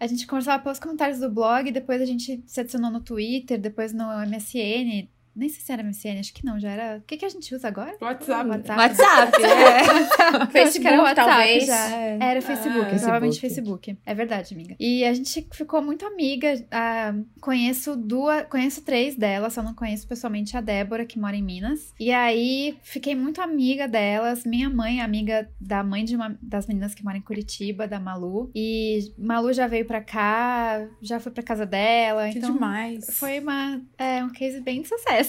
a 0.00 0.06
gente 0.06 0.26
conversava 0.26 0.62
pelos 0.62 0.78
comentários 0.78 1.20
do 1.20 1.30
blog, 1.30 1.70
depois 1.70 2.00
a 2.00 2.06
gente 2.06 2.42
se 2.46 2.60
adicionou 2.60 2.90
no 2.90 3.00
Twitter, 3.00 3.60
depois 3.60 3.92
no 3.92 4.06
MSN. 4.26 5.08
Nem 5.34 5.48
sei 5.48 5.60
se 5.60 5.72
era 5.72 5.82
MSN, 5.82 6.20
acho 6.20 6.32
que 6.34 6.44
não, 6.44 6.58
já 6.60 6.70
era. 6.70 6.98
O 6.98 7.02
que, 7.02 7.16
que 7.16 7.24
a 7.24 7.28
gente 7.28 7.54
usa 7.54 7.68
agora? 7.68 7.96
WhatsApp. 8.00 8.48
WhatsApp. 8.50 8.80
WhatsApp, 8.80 9.42
é. 9.42 10.46
Facebook, 10.46 10.86
era 10.86 11.02
WhatsApp 11.02 11.30
talvez. 11.30 11.66
já. 11.66 11.90
Era 12.20 12.40
Facebook, 12.42 12.86
Ah, 12.86 12.98
provavelmente 12.98 13.40
Facebook. 13.40 13.86
Facebook. 13.86 13.98
É 14.06 14.14
verdade, 14.14 14.54
amiga. 14.54 14.76
E 14.78 15.04
a 15.04 15.12
gente 15.12 15.46
ficou 15.52 15.82
muito 15.82 16.04
amiga. 16.06 16.54
ah, 16.70 17.14
conheço 17.40 17.96
duas, 17.96 18.44
conheço 18.48 18.82
três 18.82 19.16
delas, 19.16 19.52
só 19.52 19.62
não 19.62 19.74
conheço 19.74 20.06
pessoalmente 20.06 20.56
a 20.56 20.60
Débora, 20.60 21.04
que 21.04 21.18
mora 21.18 21.36
em 21.36 21.42
Minas. 21.42 21.92
E 21.98 22.10
aí 22.12 22.76
fiquei 22.82 23.14
muito 23.14 23.40
amiga 23.40 23.88
delas. 23.88 24.44
Minha 24.44 24.70
mãe 24.70 25.00
é 25.00 25.02
amiga 25.02 25.48
da 25.60 25.82
mãe 25.82 26.04
de 26.04 26.14
uma 26.16 26.36
das 26.40 26.66
meninas 26.66 26.94
que 26.94 27.04
mora 27.04 27.16
em 27.18 27.22
Curitiba, 27.22 27.86
da 27.88 27.98
Malu. 27.98 28.50
E 28.54 29.12
Malu 29.18 29.52
já 29.52 29.66
veio 29.66 29.84
pra 29.84 30.00
cá, 30.00 30.86
já 31.02 31.18
foi 31.18 31.32
pra 31.32 31.42
casa 31.42 31.66
dela. 31.66 32.28
Que 32.30 32.38
então 32.38 32.52
demais. 32.54 33.06
foi 33.18 33.40
uma, 33.40 33.80
é, 33.98 34.22
um 34.22 34.30
case 34.30 34.60
bem 34.60 34.82
de 34.82 34.88
sucesso. 34.88 35.23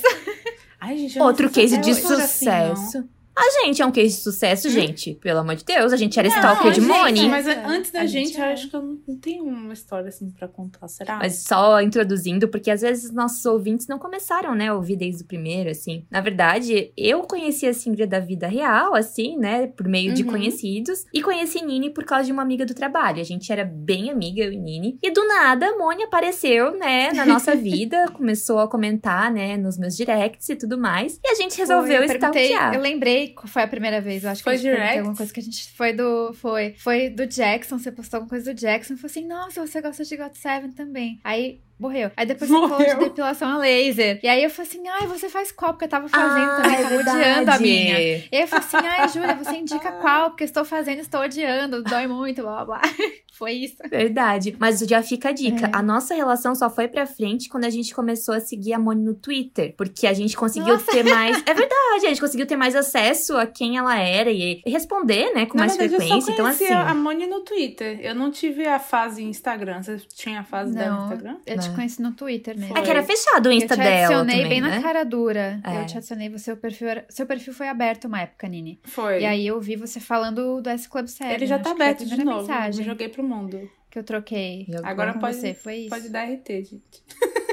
Ai, 0.79 0.97
gente, 0.97 1.19
Outro 1.19 1.49
case 1.49 1.69
se 1.69 1.77
de 1.77 1.91
hoje 1.91 2.01
assim, 2.13 2.45
sucesso. 2.45 3.09
A 3.37 3.65
gente 3.65 3.81
é 3.81 3.85
um 3.85 3.91
case 3.91 4.15
de 4.15 4.21
sucesso, 4.21 4.69
gente. 4.69 5.13
Pelo 5.15 5.39
amor 5.39 5.55
de 5.55 5.65
Deus. 5.65 5.91
A 5.93 5.97
gente 5.97 6.17
era 6.19 6.27
Não, 6.29 6.35
stalker 6.35 6.71
de 6.71 6.81
gente, 6.81 6.87
Moni. 6.87 7.29
Mas 7.29 7.47
É, 7.47 7.63
antes 7.65 7.91
da 7.91 8.01
a 8.01 8.05
gente, 8.05 8.27
gente 8.29 8.37
eu 8.39 8.45
é. 8.45 8.53
acho 8.53 8.69
que 8.69 8.75
eu 8.75 8.81
não, 8.81 9.17
tenho 9.19 9.43
uma 9.43 9.73
história 9.73 10.07
assim 10.09 10.29
pra 10.31 10.47
contar, 10.47 10.87
será? 10.87 11.17
Mas 11.17 11.43
só 11.43 11.81
introduzindo, 11.81 12.47
porque 12.47 12.71
às 12.71 12.81
vezes 12.81 13.11
nossos 13.11 13.45
ouvintes 13.45 13.87
não 13.87 13.97
começaram, 13.99 14.55
né, 14.55 14.69
a 14.69 14.73
ouvir 14.75 14.95
desde 14.95 15.23
o 15.23 15.25
primeiro, 15.25 15.69
assim. 15.69 16.05
Na 16.09 16.21
verdade, 16.21 16.91
eu 16.97 17.21
conheci 17.23 17.65
a 17.67 17.73
Singria 17.73 18.07
da 18.07 18.19
vida 18.19 18.47
real, 18.47 18.95
assim, 18.95 19.37
né, 19.37 19.67
por 19.67 19.87
meio 19.87 20.13
de 20.13 20.23
Uhum. 20.23 20.29
conhecidos. 20.31 21.03
E 21.13 21.21
conheci 21.21 21.63
Nini 21.63 21.89
por 21.89 22.03
causa 22.05 22.25
de 22.25 22.31
uma 22.31 22.41
amiga 22.41 22.65
do 22.65 22.73
trabalho. 22.73 23.19
A 23.21 23.23
gente 23.25 23.51
era 23.51 23.63
bem 23.65 24.09
amiga, 24.09 24.41
eu 24.43 24.51
e 24.53 24.57
Nini. 24.57 24.97
E 25.03 25.11
do 25.11 25.25
nada, 25.27 25.67
a 25.67 25.77
Moni 25.77 26.03
apareceu, 26.03 26.77
né, 26.77 27.11
na 27.13 27.25
nossa 27.25 27.55
vida. 27.55 28.05
começou 28.13 28.59
a 28.59 28.67
comentar, 28.67 29.31
né, 29.31 29.57
nos 29.57 29.77
meus 29.77 29.95
directs 29.95 30.47
e 30.49 30.55
tudo 30.55 30.77
mais. 30.77 31.19
E 31.23 31.27
a 31.29 31.35
gente 31.35 31.57
resolveu 31.57 31.97
Foi, 31.97 32.05
eu 32.07 32.13
stalkear. 32.13 32.73
Eu 32.73 32.81
lembrei 32.81 33.24
qual 33.29 33.47
foi 33.47 33.63
a 33.63 33.67
primeira 33.67 33.99
vez. 34.01 34.23
Eu 34.23 34.29
acho 34.31 34.43
Foi 34.43 34.55
que 34.55 34.61
perguntou 34.63 34.81
direct? 34.83 34.99
alguma 34.99 35.15
coisa 35.17 35.33
que 35.33 35.39
a 35.39 35.43
gente 35.43 35.71
foi 35.71 35.93
do. 35.93 36.33
Foi. 36.33 36.75
Foi 36.77 37.09
do 37.09 37.25
Jackson. 37.25 37.77
Você 37.79 37.91
postou 37.91 38.17
alguma 38.17 38.29
coisa 38.29 38.53
do 38.53 38.59
Jackson. 38.59 38.93
Eu 38.93 38.97
falei 38.97 39.11
assim: 39.11 39.27
nossa, 39.27 39.65
você 39.65 39.81
gosta 39.81 40.03
de 40.03 40.17
God 40.17 40.33
Seven 40.33 40.71
também. 40.71 41.19
Aí. 41.23 41.61
Morreu. 41.79 42.11
Aí 42.15 42.25
depois 42.25 42.49
você 42.49 42.55
falou 42.67 42.77
de 42.77 42.83
Morreu. 42.93 42.99
depilação 43.09 43.49
a 43.49 43.57
laser. 43.57 44.19
E 44.23 44.27
aí 44.27 44.43
eu 44.43 44.49
falei 44.49 44.69
assim: 44.71 44.87
ai, 44.87 45.07
você 45.07 45.27
faz 45.29 45.51
qual? 45.51 45.73
Porque 45.73 45.85
eu 45.85 45.89
tava 45.89 46.07
fazendo 46.07 46.51
Ah, 46.51 46.61
também, 46.61 46.75
é 46.75 46.81
tava 46.83 46.95
odiando 46.95 47.51
a 47.51 47.59
minha. 47.59 47.99
E 47.99 48.15
aí 48.31 48.41
eu 48.41 48.47
falei 48.47 48.65
assim: 48.65 48.77
ai, 48.87 49.09
Júlia, 49.09 49.35
você 49.35 49.55
indica 49.57 49.91
qual? 49.93 50.29
Porque 50.31 50.43
estou 50.45 50.63
fazendo, 50.63 50.99
estou 50.99 51.21
odiando, 51.21 51.83
dói 51.83 52.07
muito, 52.07 52.41
blá 52.41 52.63
blá 52.63 52.79
blá. 52.79 52.81
Foi 53.37 53.51
isso. 53.51 53.75
Verdade. 53.89 54.55
Mas 54.57 54.79
já 54.79 55.03
fica 55.03 55.27
a 55.27 55.31
dica. 55.33 55.65
É. 55.65 55.69
A 55.73 55.81
nossa 55.83 56.15
relação 56.15 56.55
só 56.55 56.69
foi 56.69 56.87
pra 56.87 57.05
frente 57.05 57.49
quando 57.49 57.65
a 57.65 57.69
gente 57.69 57.93
começou 57.93 58.33
a 58.33 58.39
seguir 58.39 58.71
a 58.71 58.79
Moni 58.79 59.03
no 59.03 59.13
Twitter. 59.13 59.73
Porque 59.75 60.07
a 60.07 60.13
gente 60.13 60.37
conseguiu 60.37 60.75
Nossa. 60.75 60.89
ter 60.89 61.03
mais. 61.03 61.35
É 61.45 61.53
verdade, 61.53 62.05
a 62.05 62.09
gente 62.09 62.21
conseguiu 62.21 62.45
ter 62.47 62.55
mais 62.55 62.77
acesso 62.77 63.35
a 63.35 63.45
quem 63.45 63.77
ela 63.77 63.99
era 63.99 64.31
e 64.31 64.61
responder, 64.65 65.33
né, 65.33 65.45
com 65.47 65.57
Na 65.57 65.65
mais 65.65 65.75
verdade, 65.75 65.97
frequência. 66.01 66.29
eu 66.31 66.33
Então, 66.33 66.45
assim. 66.45 66.65
a 66.67 66.93
Moni 66.93 67.27
no 67.27 67.41
Twitter. 67.41 67.99
Eu 68.01 68.15
não 68.15 68.31
tive 68.31 68.65
a 68.65 68.79
fase 68.79 69.21
Instagram. 69.21 69.83
Você 69.83 69.97
tinha 70.15 70.39
a 70.39 70.43
fase 70.45 70.73
dela 70.73 70.91
no 70.91 70.95
Não, 70.95 71.03
Instagram? 71.03 71.35
eu 71.45 71.59
te 71.65 71.69
Né. 71.71 71.75
conheci 71.75 72.01
no 72.01 72.11
Twitter 72.13 72.57
mesmo. 72.57 72.77
É 72.77 72.81
que 72.81 72.89
era 72.89 73.03
fechado 73.03 73.45
o 73.47 73.49
Eu 73.49 73.53
Insta 73.53 73.75
te 73.75 73.79
dela. 73.83 73.95
adicionei 74.05 74.35
também, 74.43 74.49
bem 74.49 74.61
né? 74.61 74.75
na 74.77 74.81
cara 74.81 75.03
dura. 75.03 75.59
É. 75.63 75.81
Eu 75.81 75.85
te 75.85 75.97
adicionei, 75.97 76.29
você, 76.29 76.51
o 76.51 76.57
perfil 76.57 76.87
era- 76.87 77.05
seu 77.09 77.25
perfil 77.25 77.53
foi 77.53 77.67
aberto 77.67 78.05
uma 78.05 78.21
época, 78.21 78.47
Nini. 78.47 78.79
Foi. 78.83 79.21
E 79.21 79.25
aí 79.25 79.45
eu 79.47 79.59
vi 79.59 79.75
você 79.75 79.99
falando 79.99 80.61
do 80.61 80.69
S 80.69 80.87
Club 80.89 81.07
7. 81.07 81.33
Ele 81.33 81.45
já 81.45 81.57
tá 81.57 81.63
foi 81.63 81.71
a 81.71 81.73
aberto 81.89 82.05
de 82.05 82.23
novo. 82.23 82.39
mensagem 82.41 82.79
Me 82.81 82.85
joguei 82.85 83.09
pro 83.09 83.23
mundo. 83.23 83.69
que 83.91 83.99
eu 83.99 84.03
troquei. 84.03 84.67
Agora 84.83 85.13
com 85.13 85.19
pode, 85.19 85.35
você, 85.37 85.53
foi 85.53 85.75
isso. 85.77 85.89
pode 85.89 86.09
dar 86.09 86.23
RT, 86.29 86.47
gente. 86.63 87.03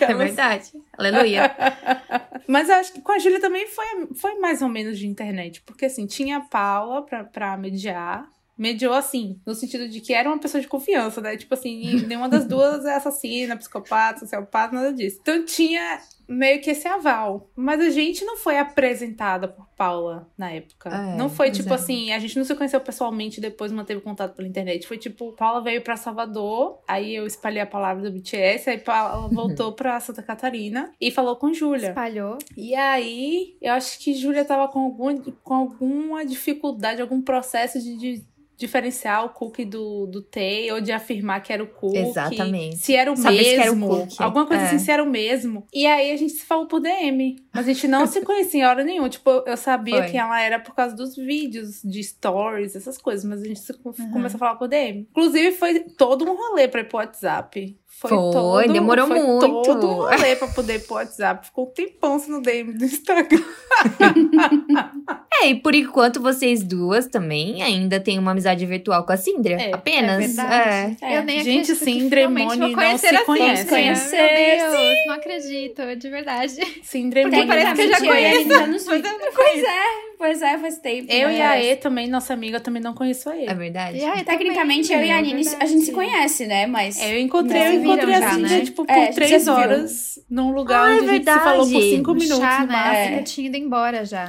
É 0.00 0.14
verdade. 0.14 0.70
Aleluia. 0.96 1.50
Mas 2.46 2.68
eu 2.68 2.74
acho 2.76 2.92
que 2.92 3.00
com 3.00 3.12
a 3.12 3.18
Júlia 3.18 3.40
também 3.40 3.66
foi, 3.66 3.86
foi 4.14 4.34
mais 4.38 4.60
ou 4.62 4.68
menos 4.68 4.98
de 4.98 5.06
internet. 5.06 5.62
Porque, 5.62 5.86
assim, 5.86 6.06
tinha 6.06 6.36
a 6.38 6.40
Paula 6.40 7.02
pra, 7.02 7.24
pra 7.24 7.56
mediar. 7.56 8.26
Mediou, 8.56 8.92
assim, 8.92 9.40
no 9.46 9.54
sentido 9.54 9.88
de 9.88 10.00
que 10.00 10.12
era 10.12 10.28
uma 10.28 10.38
pessoa 10.38 10.60
de 10.60 10.68
confiança, 10.68 11.20
né? 11.20 11.36
Tipo 11.36 11.54
assim, 11.54 12.02
nenhuma 12.06 12.28
das 12.28 12.46
duas 12.46 12.84
é 12.84 12.94
assassina, 12.94 13.56
psicopata, 13.56 14.20
sociopata, 14.20 14.74
nada 14.74 14.92
disso. 14.92 15.18
Então 15.20 15.44
tinha 15.44 16.00
meio 16.28 16.60
que 16.60 16.70
esse 16.70 16.88
aval. 16.88 17.50
Mas 17.54 17.80
a 17.80 17.90
gente 17.90 18.24
não 18.24 18.36
foi 18.36 18.58
apresentada 18.58 19.48
por 19.48 19.66
Paula 19.76 20.28
na 20.36 20.50
época. 20.50 20.88
É, 20.88 21.16
não 21.16 21.28
foi 21.28 21.50
tipo 21.50 21.70
é. 21.70 21.74
assim, 21.74 22.12
a 22.12 22.18
gente 22.18 22.36
não 22.36 22.44
se 22.44 22.54
conheceu 22.54 22.80
pessoalmente 22.80 23.38
e 23.38 23.42
depois 23.42 23.72
manteve 23.72 24.00
contato 24.00 24.34
pela 24.34 24.48
internet. 24.48 24.86
Foi 24.86 24.96
tipo, 24.96 25.32
Paula 25.32 25.62
veio 25.62 25.82
pra 25.82 25.96
Salvador, 25.96 26.80
aí 26.88 27.14
eu 27.14 27.26
espalhei 27.26 27.60
a 27.60 27.66
palavra 27.66 28.02
do 28.02 28.10
BTS, 28.10 28.70
aí 28.70 28.78
Paula 28.78 29.28
voltou 29.32 29.72
pra 29.72 30.00
Santa 30.00 30.22
Catarina 30.22 30.92
e 31.00 31.10
falou 31.10 31.36
com 31.36 31.52
Júlia. 31.52 31.88
Espalhou. 31.88 32.38
E 32.56 32.74
aí, 32.74 33.56
eu 33.60 33.72
acho 33.74 33.98
que 33.98 34.14
Júlia 34.14 34.44
tava 34.44 34.68
com, 34.68 34.80
algum, 34.80 35.20
com 35.42 35.54
alguma 35.54 36.24
dificuldade, 36.24 37.02
algum 37.02 37.20
processo 37.20 37.80
de, 37.80 37.96
de 37.96 38.31
diferenciar 38.66 39.24
o 39.24 39.28
cookie 39.30 39.64
do, 39.64 40.06
do 40.06 40.22
Tay, 40.22 40.70
ou 40.72 40.80
de 40.80 40.92
afirmar 40.92 41.42
que 41.42 41.52
era 41.52 41.62
o 41.62 41.66
cookie. 41.66 41.98
Exatamente. 41.98 42.76
Se 42.78 42.94
era 42.94 43.12
o 43.12 43.16
Saber 43.16 43.44
se 43.44 43.54
era 43.54 43.72
o 43.72 43.76
mesmo. 43.76 43.88
cookie. 43.88 44.22
Alguma 44.22 44.46
coisa 44.46 44.62
É. 44.62 44.66
assim, 44.66 44.78
se 44.78 44.90
era 44.90 45.02
o 45.02 45.06
mesmo. 45.10 45.66
E 45.72 45.86
aí 45.86 46.10
a 46.12 46.16
gente 46.16 46.32
se 46.32 46.44
falou 46.44 46.66
por 46.66 46.80
DM. 46.80 47.36
Mas 47.52 47.68
a 47.68 47.72
gente 47.72 47.86
não 47.88 48.06
se 48.06 48.20
conhecia 48.22 48.60
em 48.62 48.64
hora 48.66 48.82
nenhuma. 48.84 49.08
Tipo, 49.08 49.30
eu 49.46 49.56
sabia 49.56 49.98
Foi. 50.02 50.10
quem 50.10 50.20
ela 50.20 50.40
era 50.40 50.58
por 50.58 50.74
causa 50.74 50.94
dos 50.96 51.14
vídeos, 51.16 51.80
de 51.82 52.02
stories, 52.02 52.74
essas 52.76 52.96
coisas. 52.98 53.24
Mas 53.24 53.42
a 53.42 53.44
gente 53.46 53.60
Uhum. 53.84 54.10
começou 54.12 54.36
a 54.36 54.38
falar 54.38 54.54
por 54.56 54.68
DM. 54.68 55.06
Inclusive, 55.10 55.52
foi 55.52 55.80
todo 55.80 56.24
um 56.24 56.36
rolê 56.36 56.68
pra 56.68 56.80
ir 56.80 56.88
pro 56.88 56.98
WhatsApp. 56.98 57.76
Foi, 58.00 58.10
Foi, 58.10 58.18
todo, 58.32 58.72
demorou 58.72 59.06
foi 59.06 59.20
muito. 59.22 59.62
todo 59.62 59.86
um 59.86 59.94
rolê 59.94 60.34
pra 60.34 60.48
poder 60.48 60.76
ir 60.76 60.80
pro 60.80 60.96
WhatsApp. 60.96 61.46
Ficou 61.46 61.66
um 61.66 61.70
tempão 61.70 62.20
no 62.28 62.42
DM 62.42 62.72
do 62.72 62.84
Instagram. 62.84 63.42
É, 65.42 65.48
e 65.48 65.54
por 65.56 65.74
enquanto 65.74 66.20
vocês 66.20 66.62
duas 66.62 67.06
também 67.06 67.62
ainda 67.62 67.98
têm 67.98 68.18
uma 68.18 68.30
amizade 68.30 68.64
virtual 68.64 69.04
com 69.04 69.12
a 69.12 69.16
Síndria. 69.16 69.56
É, 69.56 69.74
Apenas. 69.74 70.22
é 70.22 70.26
verdade. 70.26 70.96
É. 71.02 71.18
Eu 71.18 71.24
nem 71.24 71.42
Gente, 71.42 71.74
Sindra 71.74 72.20
e 72.20 72.28
Moni 72.28 72.60
não 72.60 72.72
conhecer 72.72 73.08
se 73.08 73.16
a 73.16 73.24
conhecem. 73.24 73.94
Sindria. 73.96 74.68
Meu 74.68 74.70
Deus, 74.70 74.98
não 75.06 75.14
acredito, 75.14 75.96
de 75.96 76.10
verdade. 76.10 76.60
Síndrome 76.84 77.30
Porque 77.30 77.46
parece 77.46 77.74
que 77.74 77.80
eu 77.80 77.88
já 77.88 77.98
conheço. 77.98 78.52
eu 78.52 78.66
nos 78.68 78.86
vi. 78.86 79.02
Pois 79.34 79.64
é, 79.64 79.82
pois 80.18 80.42
é, 80.42 80.58
faz 80.58 80.78
tempo. 80.78 81.10
Eu 81.12 81.28
né? 81.28 81.38
e 81.38 81.40
a 81.42 81.64
E 81.64 81.76
também, 81.76 82.08
nossa 82.08 82.34
amiga, 82.34 82.58
eu 82.58 82.60
também 82.60 82.82
não 82.82 82.94
conheço 82.94 83.28
a 83.28 83.36
E. 83.36 83.46
É 83.46 83.54
verdade. 83.54 83.98
E 83.98 84.04
aí, 84.04 84.22
Tecnicamente, 84.22 84.88
também, 84.90 85.02
eu 85.02 85.08
e 85.08 85.10
a 85.10 85.18
é 85.18 85.22
Nini, 85.22 85.42
a 85.58 85.66
gente 85.66 85.86
se 85.86 85.92
conhece, 85.92 86.46
né? 86.46 86.66
Mas. 86.66 87.00
É, 87.00 87.14
eu 87.14 87.18
encontrei, 87.18 87.58
Não, 87.58 87.66
eu 87.66 87.72
se 87.80 87.81
encontrei 87.84 88.14
viram 88.14 88.26
a 88.26 88.30
Cíntia, 88.32 88.48
né? 88.58 88.60
tipo, 88.64 88.84
por 88.84 88.92
É, 88.92 89.06
três 89.12 89.48
horas 89.48 90.18
num 90.30 90.52
lugar 90.52 90.86
Ah, 90.88 90.90
é 90.92 91.00
onde 91.00 91.10
a 91.10 91.12
gente 91.14 91.24
se 91.32 91.38
falou 91.40 91.70
por 91.70 91.82
cinco 91.82 92.14
minutos 92.14 92.38
chá, 92.38 92.60
né? 92.60 92.72
máximo. 92.72 93.04
Assim, 93.04 93.14
eu 93.16 93.24
tinha 93.24 93.46
ido 93.48 93.56
embora 93.56 94.04
já. 94.04 94.24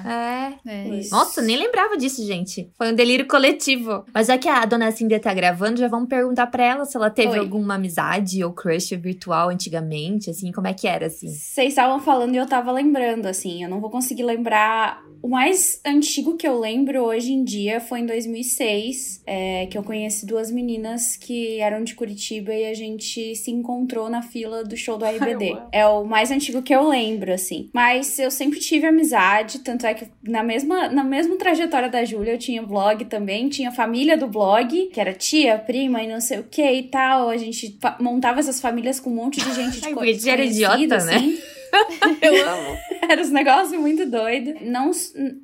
É. 0.65 0.69
É. 0.69 0.88
Isso. 1.00 1.12
Nossa, 1.12 1.41
nem 1.41 1.57
lembrava 1.57 1.98
disso, 1.98 2.25
gente. 2.25 2.69
Foi 2.77 2.91
um 2.91 2.95
delírio 2.95 3.27
coletivo. 3.27 4.03
Mas 4.13 4.27
já 4.27 4.38
que 4.38 4.48
a 4.48 4.65
dona 4.65 4.91
Cíndia 4.91 5.19
tá 5.19 5.33
gravando, 5.33 5.79
já 5.79 5.88
vamos 5.88 6.10
perguntar 6.10 6.48
pra 6.48 6.63
ela 6.65 6.86
se 6.86 6.95
ela 6.98 7.10
teve 7.10 7.33
Oi. 7.33 7.39
alguma 7.39 7.75
amizade 7.75 8.43
ou 8.43 8.51
crush 8.51 8.95
virtual 8.95 9.50
antigamente, 9.50 10.29
assim, 10.29 10.51
como 10.51 10.67
é 10.67 10.74
que 10.74 10.88
era, 10.88 11.07
assim. 11.07 11.27
Vocês 11.27 11.69
estavam 11.69 12.00
falando 12.00 12.33
e 12.36 12.38
eu 12.38 12.45
tava 12.48 12.72
lembrando, 12.72 13.25
assim. 13.27 13.63
Eu 13.63 13.69
não 13.69 13.79
vou 13.79 13.89
conseguir 13.89 14.24
lembrar. 14.24 15.01
O 15.22 15.27
mais 15.29 15.79
antigo 15.86 16.36
que 16.36 16.45
eu 16.48 16.60
lembro 16.60 17.01
hoje 17.03 17.31
em 17.31 17.43
dia 17.43 17.79
foi 17.79 18.00
em 18.01 18.05
2006, 18.05 19.22
é, 19.25 19.65
que 19.67 19.77
eu 19.77 19.83
conheci 19.83 20.25
duas 20.25 20.51
meninas 20.51 21.15
que 21.15 21.60
eram 21.60 21.83
de 21.83 21.95
Curitiba 21.95 22.53
e 22.53 22.65
a 22.65 22.74
gente 22.74 23.36
se 23.43 23.51
encontrou 23.51 24.09
na 24.09 24.21
fila 24.21 24.63
do 24.63 24.75
show 24.77 24.97
do 24.97 25.05
RBD. 25.05 25.57
É 25.71 25.85
o 25.85 26.03
mais 26.03 26.31
antigo 26.31 26.62
que 26.62 26.73
eu 26.73 26.88
lembro, 26.88 27.33
assim. 27.33 27.69
Mas 27.73 28.17
eu 28.19 28.31
sempre 28.31 28.59
tive 28.59 28.88
amizade, 28.88 29.59
tanto 29.59 29.85
é 29.85 29.93
que 29.93 30.07
na 30.23 30.43
mesma, 30.43 30.89
na 30.89 31.03
mesma 31.03 31.38
trajetória 31.38 31.89
da 31.89 32.05
Júlia 32.05 32.33
eu 32.33 32.38
tinha 32.38 32.62
blog 32.62 33.05
também, 33.05 33.50
tinha 33.50 33.71
família 33.71 34.17
do 34.17 34.27
blog, 34.27 34.88
que 34.88 35.00
era 35.00 35.13
tia, 35.13 35.57
prima 35.57 36.01
e 36.01 36.07
não 36.07 36.21
sei 36.21 36.39
o 36.39 36.43
que 36.43 36.63
e 36.63 36.83
tal. 36.83 37.29
A 37.29 37.38
gente 37.38 37.77
montava 38.00 38.39
essas 38.39 38.59
famílias 38.59 39.00
com 39.00 39.09
um 39.09 39.15
monte 39.15 39.41
de 39.41 39.53
gente 39.53 39.79
de 39.79 39.88
Ai, 39.88 39.93
porque 39.93 40.29
era 40.29 40.43
idiota, 40.43 40.97
né? 41.05 41.15
assim. 41.15 41.39
Eu 42.21 42.50
amo. 42.50 42.77
Era 43.09 43.21
uns 43.21 43.31
negócios 43.31 43.79
muito 43.79 44.05
doidos. 44.05 44.62
Não 44.62 44.91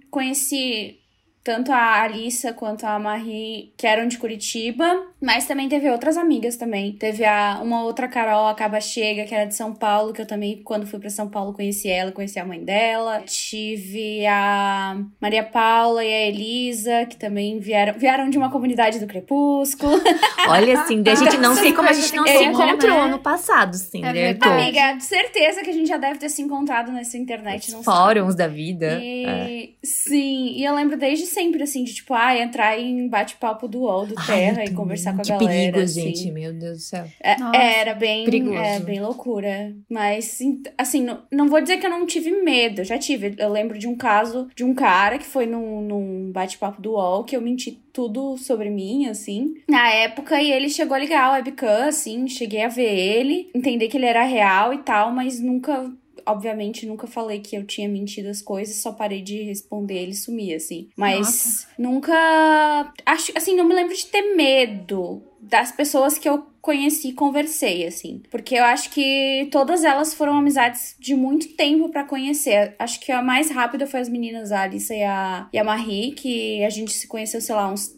conheci 0.10 1.00
tanto 1.44 1.72
a 1.72 2.02
Alissa 2.04 2.54
quanto 2.54 2.86
a 2.86 3.00
Marie, 3.00 3.72
que 3.78 3.88
eram 3.88 4.08
de 4.08 4.18
Curitiba, 4.18 4.86
mas 5.22 5.46
também 5.48 5.68
teve 5.70 5.90
outras 5.90 6.18
amigas 6.18 6.56
também. 6.58 6.92
Teve 6.94 7.26
a, 7.26 7.60
uma 7.64 7.84
outra 7.84 8.08
Carol, 8.08 8.48
a 8.48 8.54
Caba 8.54 8.80
Chega, 8.82 9.24
que 9.26 9.34
era 9.34 9.46
de 9.46 9.56
São 9.56 9.74
Paulo, 9.74 10.14
que 10.14 10.22
eu 10.22 10.26
também, 10.28 10.62
quando 10.64 10.86
fui 10.86 11.00
pra 11.00 11.10
São 11.10 11.28
Paulo, 11.30 11.54
conheci 11.54 11.90
ela, 11.90 12.12
conheci 12.12 12.40
a 12.40 12.46
mãe 12.46 12.64
dela. 12.64 13.24
Tive 13.26 14.26
a 14.28 14.98
Maria 15.22 15.44
Paula 15.44 16.04
e 16.04 16.14
a 16.14 16.28
Elisa, 16.28 17.06
que 17.06 17.16
também 17.18 17.60
vieram, 17.60 17.98
vieram 17.98 18.30
de 18.30 18.38
uma 18.38 18.52
comunidade 18.52 19.00
do 19.00 19.08
Crepúsculo. 19.08 20.00
Olha, 20.48 20.86
Cíndia, 20.86 21.14
a 21.14 21.16
gente 21.16 21.38
não 21.38 21.56
sei 21.56 21.74
como 21.74 21.88
a 21.90 21.94
gente 21.94 22.16
não 22.16 22.26
se 22.26 22.32
É, 22.34 22.44
encontrou 22.44 23.06
né? 23.06 23.12
no 23.12 23.20
passado, 23.20 23.76
Cíndia. 23.76 24.10
É. 24.10 24.34
Tô- 24.34 24.50
Amiga, 24.50 24.94
de 24.94 25.04
certeza 25.04 25.62
que 25.62 25.70
a 25.70 25.74
gente 25.74 25.88
já 25.88 25.98
deve 25.98 26.20
ter 26.20 26.30
se 26.30 26.42
encontrado 26.42 26.92
nessa 26.92 27.18
internet, 27.18 27.72
não 27.72 27.80
Os 27.80 27.86
sabe. 27.86 27.98
fóruns 27.98 28.36
da 28.36 28.48
vida. 28.48 29.00
E, 29.02 29.26
É. 29.26 29.70
Sim, 29.84 30.54
e 30.56 30.64
eu 30.64 30.74
lembro 30.76 30.98
desde 30.98 31.26
sempre, 31.30 31.64
assim, 31.64 31.84
de 31.84 31.94
tipo, 31.94 32.14
ah, 32.14 32.38
entrar 32.38 32.78
em 32.80 33.08
bate-papo 33.08 33.68
do 33.68 33.80
UOL, 33.82 34.06
do 34.06 34.16
Terra 34.26 34.60
Ai, 34.62 34.68
e 34.68 34.74
conversar 34.74 35.14
com 35.14 35.22
a 35.22 35.24
que 35.24 35.30
galera. 35.30 35.48
perigo, 35.48 35.80
assim. 35.80 36.02
gente. 36.02 36.32
Meu 36.32 36.54
Deus 36.54 36.78
do 36.78 36.84
céu. 36.84 37.06
É, 37.20 37.38
Nossa, 37.38 37.58
era 37.58 37.94
bem, 37.94 38.26
perigoso. 38.26 38.58
é, 38.58 38.80
bem 38.80 39.00
loucura. 39.00 39.74
Mas, 39.90 40.40
assim, 40.78 41.04
não, 41.04 41.22
não 41.32 41.48
vou 41.48 41.62
dizer 41.62 41.78
que 41.78 41.86
eu 41.86 41.90
não 41.90 42.06
tive 42.06 42.32
medo, 42.42 42.82
eu 42.82 42.86
já 42.86 42.98
tive. 42.98 43.36
Eu 43.38 43.50
lembro 43.50 43.78
de 43.78 43.88
um 43.88 43.96
caso 43.96 44.48
de 44.56 44.64
um 44.64 44.74
cara 44.74 45.18
que 45.18 45.26
foi 45.26 45.46
num, 45.46 45.82
num 45.82 46.32
bate-papo 46.32 46.82
do 46.82 46.92
UOL 46.94 47.24
que 47.24 47.36
eu 47.36 47.42
menti 47.42 47.80
tudo 47.94 48.38
sobre 48.38 48.70
mim, 48.70 49.08
assim, 49.08 49.56
na 49.68 49.90
época, 49.92 50.42
e 50.42 50.52
ele 50.52 50.70
chegou 50.70 50.96
a 50.96 51.00
ligar 51.00 51.24
a 51.26 51.32
webcam, 51.34 51.88
assim, 51.88 52.28
cheguei 52.28 52.64
a 52.64 52.70
ver 52.70 52.94
ele, 52.96 53.50
entender 53.54 53.88
que 53.88 53.98
ele 53.98 54.06
era 54.06 54.24
real 54.24 54.74
e 54.74 54.78
tal, 54.80 55.12
mas 55.12 55.40
nunca. 55.40 55.92
Obviamente, 56.30 56.86
nunca 56.86 57.08
falei 57.08 57.40
que 57.40 57.56
eu 57.56 57.66
tinha 57.66 57.90
mentido 57.90 58.30
as 58.30 58.42
coisas, 58.42 58.76
só 58.76 58.92
parei 58.92 59.22
de 59.22 59.42
responder 59.44 59.96
ele 59.96 60.16
sumia, 60.16 60.58
assim. 60.58 60.90
Mas 60.96 61.68
nunca. 61.78 62.14
Acho, 63.06 63.32
assim, 63.36 63.56
não 63.56 63.66
me 63.66 63.74
lembro 63.74 63.96
de 63.96 64.06
ter 64.06 64.36
medo 64.36 65.24
das 65.42 65.72
pessoas 65.72 66.18
que 66.18 66.30
eu 66.30 66.46
conheci 66.62 67.10
e 67.10 67.14
conversei, 67.14 67.88
assim. 67.88 68.22
Porque 68.30 68.56
eu 68.56 68.64
acho 68.64 68.92
que 68.92 69.48
todas 69.52 69.84
elas 69.84 70.14
foram 70.14 70.38
amizades 70.38 70.96
de 71.00 71.16
muito 71.16 71.50
tempo 71.56 71.90
pra 71.90 72.04
conhecer. 72.04 72.76
Acho 72.78 73.00
que 73.00 73.12
a 73.12 73.22
mais 73.22 73.50
rápida 73.50 73.88
foi 73.88 74.00
as 74.00 74.10
meninas, 74.10 74.52
a 74.52 74.62
Alissa 74.62 74.94
e 74.94 75.04
a, 75.04 75.50
e 75.52 75.58
a 75.58 75.64
Marie, 75.64 76.12
que 76.12 76.64
a 76.64 76.70
gente 76.70 76.94
se 76.94 77.08
conheceu, 77.08 77.42
sei 77.42 77.56
lá, 77.56 77.72
uns 77.72 77.98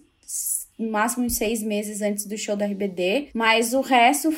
no 0.77 0.89
máximo 0.89 1.25
uns 1.25 1.35
seis 1.35 1.61
meses 1.61 2.01
antes 2.01 2.25
do 2.25 2.37
show 2.37 2.55
da 2.55 2.65
RBD. 2.65 3.29
Mas 3.33 3.73
o 3.73 3.81
resto 3.81 4.33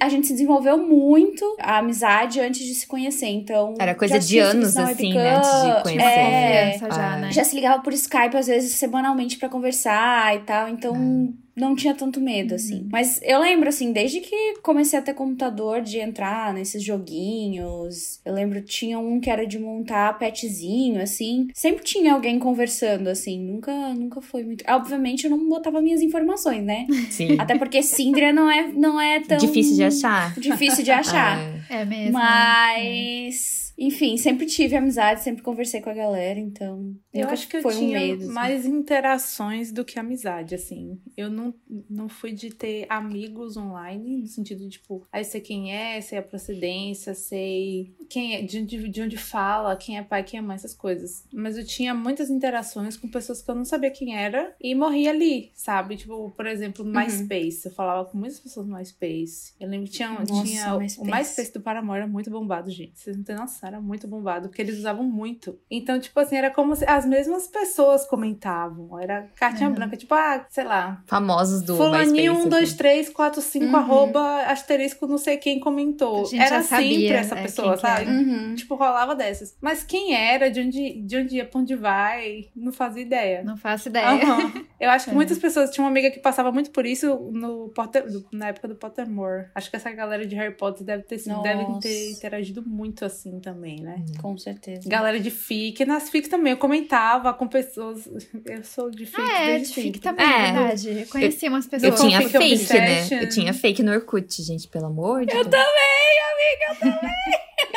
a 0.00 0.08
gente 0.08 0.26
se 0.26 0.32
desenvolveu 0.32 0.78
muito 0.78 1.44
a 1.60 1.78
amizade 1.78 2.40
antes 2.40 2.64
de 2.64 2.74
se 2.74 2.86
conhecer, 2.86 3.26
então... 3.26 3.74
Era 3.78 3.94
coisa 3.94 4.18
de 4.18 4.38
anos, 4.38 4.74
assim, 4.76 5.14
webcam, 5.14 5.22
né? 5.22 5.36
Antes 5.36 5.50
de 5.76 5.82
conhecer. 5.82 6.04
É, 6.06 6.78
já, 6.78 7.12
Ah. 7.12 7.16
né? 7.18 7.32
já 7.32 7.44
se 7.44 7.54
ligava 7.54 7.82
por 7.82 7.92
Skype, 7.92 8.34
às 8.36 8.46
vezes, 8.46 8.72
semanalmente 8.74 9.36
pra 9.36 9.48
conversar 9.48 10.34
e 10.36 10.38
tal. 10.40 10.68
Então, 10.70 10.94
não 11.58 11.74
tinha 11.74 11.94
tanto 11.94 12.20
medo, 12.20 12.54
assim. 12.54 12.86
Mas 12.90 13.20
eu 13.22 13.40
lembro, 13.40 13.68
assim, 13.68 13.92
desde 13.92 14.20
que 14.20 14.54
comecei 14.62 14.98
a 14.98 15.02
ter 15.02 15.14
computador, 15.14 15.80
de 15.80 15.98
entrar 15.98 16.52
nesses 16.54 16.82
joguinhos. 16.82 18.20
Eu 18.24 18.34
lembro, 18.34 18.60
tinha 18.62 18.98
um 18.98 19.20
que 19.20 19.30
era 19.30 19.46
de 19.46 19.58
montar 19.58 20.18
petzinho, 20.18 21.00
assim. 21.00 21.48
Sempre 21.54 21.84
tinha 21.84 22.14
alguém 22.14 22.38
conversando, 22.38 23.08
assim. 23.08 23.38
Nunca, 23.40 23.72
nunca 23.94 24.20
foi 24.20 24.44
muito... 24.44 24.64
Obviamente, 24.68 25.24
eu 25.24 25.30
não 25.30 25.48
botava 25.48 25.80
minhas 25.80 26.02
informações, 26.02 26.64
né? 26.64 26.86
Sim. 27.10 27.36
Até 27.38 27.56
porque 27.56 27.82
Síndria 27.82 28.32
não 28.32 28.50
é, 28.50 28.68
não 28.72 29.00
é 29.00 29.20
tão... 29.20 29.38
Difícil 29.38 29.76
de 29.76 29.84
achar. 29.84 30.34
Difícil 30.38 30.84
de 30.84 30.90
achar. 30.90 31.38
Ah, 31.38 31.58
É 31.68 31.84
mesmo. 31.84 32.12
Mas, 32.12 33.57
enfim, 33.78 34.16
sempre 34.16 34.44
tive 34.46 34.74
amizade, 34.76 35.22
sempre 35.22 35.42
conversei 35.42 35.80
com 35.80 35.88
a 35.90 35.94
galera, 35.94 36.38
então 36.40 36.96
Eu 37.14 37.28
acho 37.28 37.46
que 37.48 37.58
eu 37.58 37.62
foi 37.62 37.74
um 37.76 37.78
tinha 37.78 38.00
medo. 38.00 38.24
assim. 38.24 38.32
mais 38.32 38.66
interações 38.66 39.70
do 39.72 39.84
que 39.84 39.98
amizade, 39.98 40.54
assim. 40.54 40.98
Eu 41.16 41.30
não, 41.30 41.54
não 41.88 42.08
fui 42.08 42.32
de 42.32 42.50
ter 42.50 42.86
amigos 42.88 43.56
online, 43.56 44.18
no 44.18 44.26
sentido 44.26 44.60
de, 44.64 44.70
tipo, 44.70 45.06
aí 45.12 45.24
sei 45.24 45.40
quem 45.40 45.72
é, 45.72 46.00
sei 46.00 46.18
a 46.18 46.22
procedência, 46.22 47.14
sei 47.14 47.94
quem 48.10 48.34
é, 48.36 48.42
de, 48.42 48.58
onde- 48.60 48.88
de 48.88 49.02
onde 49.02 49.16
fala, 49.16 49.76
quem 49.76 49.96
é 49.98 50.02
pai, 50.02 50.22
quem 50.24 50.38
é 50.38 50.42
mãe, 50.42 50.56
essas 50.56 50.74
coisas. 50.74 51.24
Mas 51.32 51.56
eu 51.56 51.64
tinha 51.64 51.94
muitas 51.94 52.30
interações 52.30 52.96
com 52.96 53.06
pessoas 53.08 53.42
que 53.42 53.50
eu 53.50 53.54
não 53.54 53.64
sabia 53.64 53.90
quem 53.90 54.16
era 54.16 54.54
e 54.60 54.74
morria 54.74 55.10
ali, 55.10 55.50
sabe? 55.54 55.96
Tipo, 55.96 56.30
por 56.30 56.46
exemplo, 56.46 56.84
Uhum. 56.84 56.90
MySpace. 56.92 57.66
Eu 57.66 57.72
falava 57.72 58.08
com 58.08 58.18
muitas 58.18 58.40
pessoas 58.40 58.66
no 58.66 58.74
MySpace. 58.76 59.54
Eu 59.60 59.68
lembro 59.68 59.86
que 59.86 59.92
tinha, 59.92 60.08
Nossa, 60.10 60.42
tinha 60.44 60.74
o- 60.74 60.78
MySpace. 60.80 61.08
o 61.08 61.14
MySpace 61.14 61.52
do 61.52 61.60
Paramore 61.60 61.98
era 62.00 62.08
muito 62.08 62.30
bombado, 62.30 62.70
gente. 62.70 62.98
Vocês 62.98 63.16
não 63.16 63.22
têm 63.24 63.36
noção, 63.36 63.67
era 63.68 63.80
muito 63.80 64.08
bombado, 64.08 64.48
porque 64.48 64.60
eles 64.62 64.78
usavam 64.78 65.04
muito. 65.04 65.58
Então, 65.70 65.98
tipo 66.00 66.18
assim, 66.18 66.36
era 66.36 66.50
como 66.50 66.74
se 66.74 66.84
as 66.84 67.06
mesmas 67.06 67.46
pessoas 67.46 68.04
comentavam. 68.06 68.98
Era 68.98 69.28
cartinha 69.36 69.68
Uhum. 69.68 69.74
branca, 69.74 69.96
tipo, 69.96 70.14
ah, 70.14 70.44
sei 70.50 70.64
lá. 70.64 71.02
Famosos 71.06 71.62
do 71.62 71.76
Fulaninho 71.76 72.32
MySpace, 72.32 72.46
1, 72.46 72.48
2, 72.50 72.68
assim. 72.68 72.76
3, 72.76 73.08
4, 73.10 73.40
5, 73.40 73.66
Uhum. 73.66 73.76
arroba, 73.76 74.42
asterisco, 74.46 75.06
não 75.06 75.18
sei 75.18 75.36
quem 75.36 75.60
comentou. 75.60 76.28
Era 76.34 76.62
sempre 76.62 77.06
essa 77.08 77.34
é, 77.38 77.42
pessoa, 77.42 77.76
sabe? 77.76 78.10
Uhum. 78.10 78.54
Tipo, 78.54 78.74
rolava 78.74 79.14
dessas. 79.14 79.56
Mas 79.60 79.82
quem 79.84 80.14
era, 80.14 80.50
de 80.50 80.60
onde, 80.60 81.00
de 81.02 81.16
onde 81.16 81.36
ia, 81.36 81.44
pra 81.44 81.60
onde 81.60 81.74
vai, 81.76 82.46
não 82.54 82.72
fazia 82.72 83.02
ideia. 83.02 83.42
Não 83.44 83.56
faço 83.56 83.88
ideia. 83.88 84.06
Aham. 84.08 84.52
Eu 84.80 84.90
acho 84.90 85.06
que 85.06 85.10
É. 85.10 85.14
muitas 85.14 85.38
pessoas. 85.38 85.70
Tinha 85.70 85.82
uma 85.84 85.90
amiga 85.90 86.10
que 86.10 86.20
passava 86.20 86.52
muito 86.52 86.70
por 86.70 86.86
isso 86.86 87.30
no 87.32 87.68
Potter, 87.70 88.04
na 88.32 88.48
época 88.48 88.68
do 88.68 88.76
Pottermore. 88.76 89.46
Acho 89.54 89.68
que 89.70 89.76
essa 89.76 89.90
galera 89.90 90.24
de 90.26 90.36
Harry 90.36 90.54
Potter 90.54 90.84
deve 90.86 91.02
ter, 91.02 91.18
deve 91.42 91.80
ter 91.80 92.10
interagido 92.12 92.62
muito 92.64 93.04
assim 93.04 93.40
também, 93.40 93.57
né? 93.58 94.04
Com 94.20 94.36
certeza. 94.38 94.88
Galera 94.88 95.18
de 95.20 95.30
fic. 95.30 95.84
Nas 95.84 96.08
fics 96.10 96.28
também 96.28 96.52
eu 96.52 96.56
comentava 96.56 97.32
com 97.34 97.46
pessoas. 97.48 98.08
Eu 98.46 98.62
sou 98.64 98.90
de 98.90 99.06
fic. 99.06 99.20
Ah, 99.20 99.42
é, 99.42 99.46
desde 99.58 99.68
de 99.68 99.74
fic 99.74 99.84
sempre. 99.84 100.00
também, 100.00 100.24
É. 100.26 100.48
é 100.48 100.52
verdade. 100.52 101.00
Eu 101.00 101.06
conheci 101.08 101.48
umas 101.48 101.64
Eu 101.66 101.70
pessoas. 101.70 102.00
com 102.00 102.06
tinha 102.08 102.20
Fic 102.22 102.38
fake, 102.58 102.72
né? 102.74 103.08
Eu 103.22 103.28
tinha 103.28 103.54
fake 103.54 103.82
no 103.82 103.92
Orkut, 103.92 104.42
gente, 104.42 104.68
pelo 104.68 104.86
amor 104.86 105.20
de 105.26 105.34
Deus. 105.34 105.46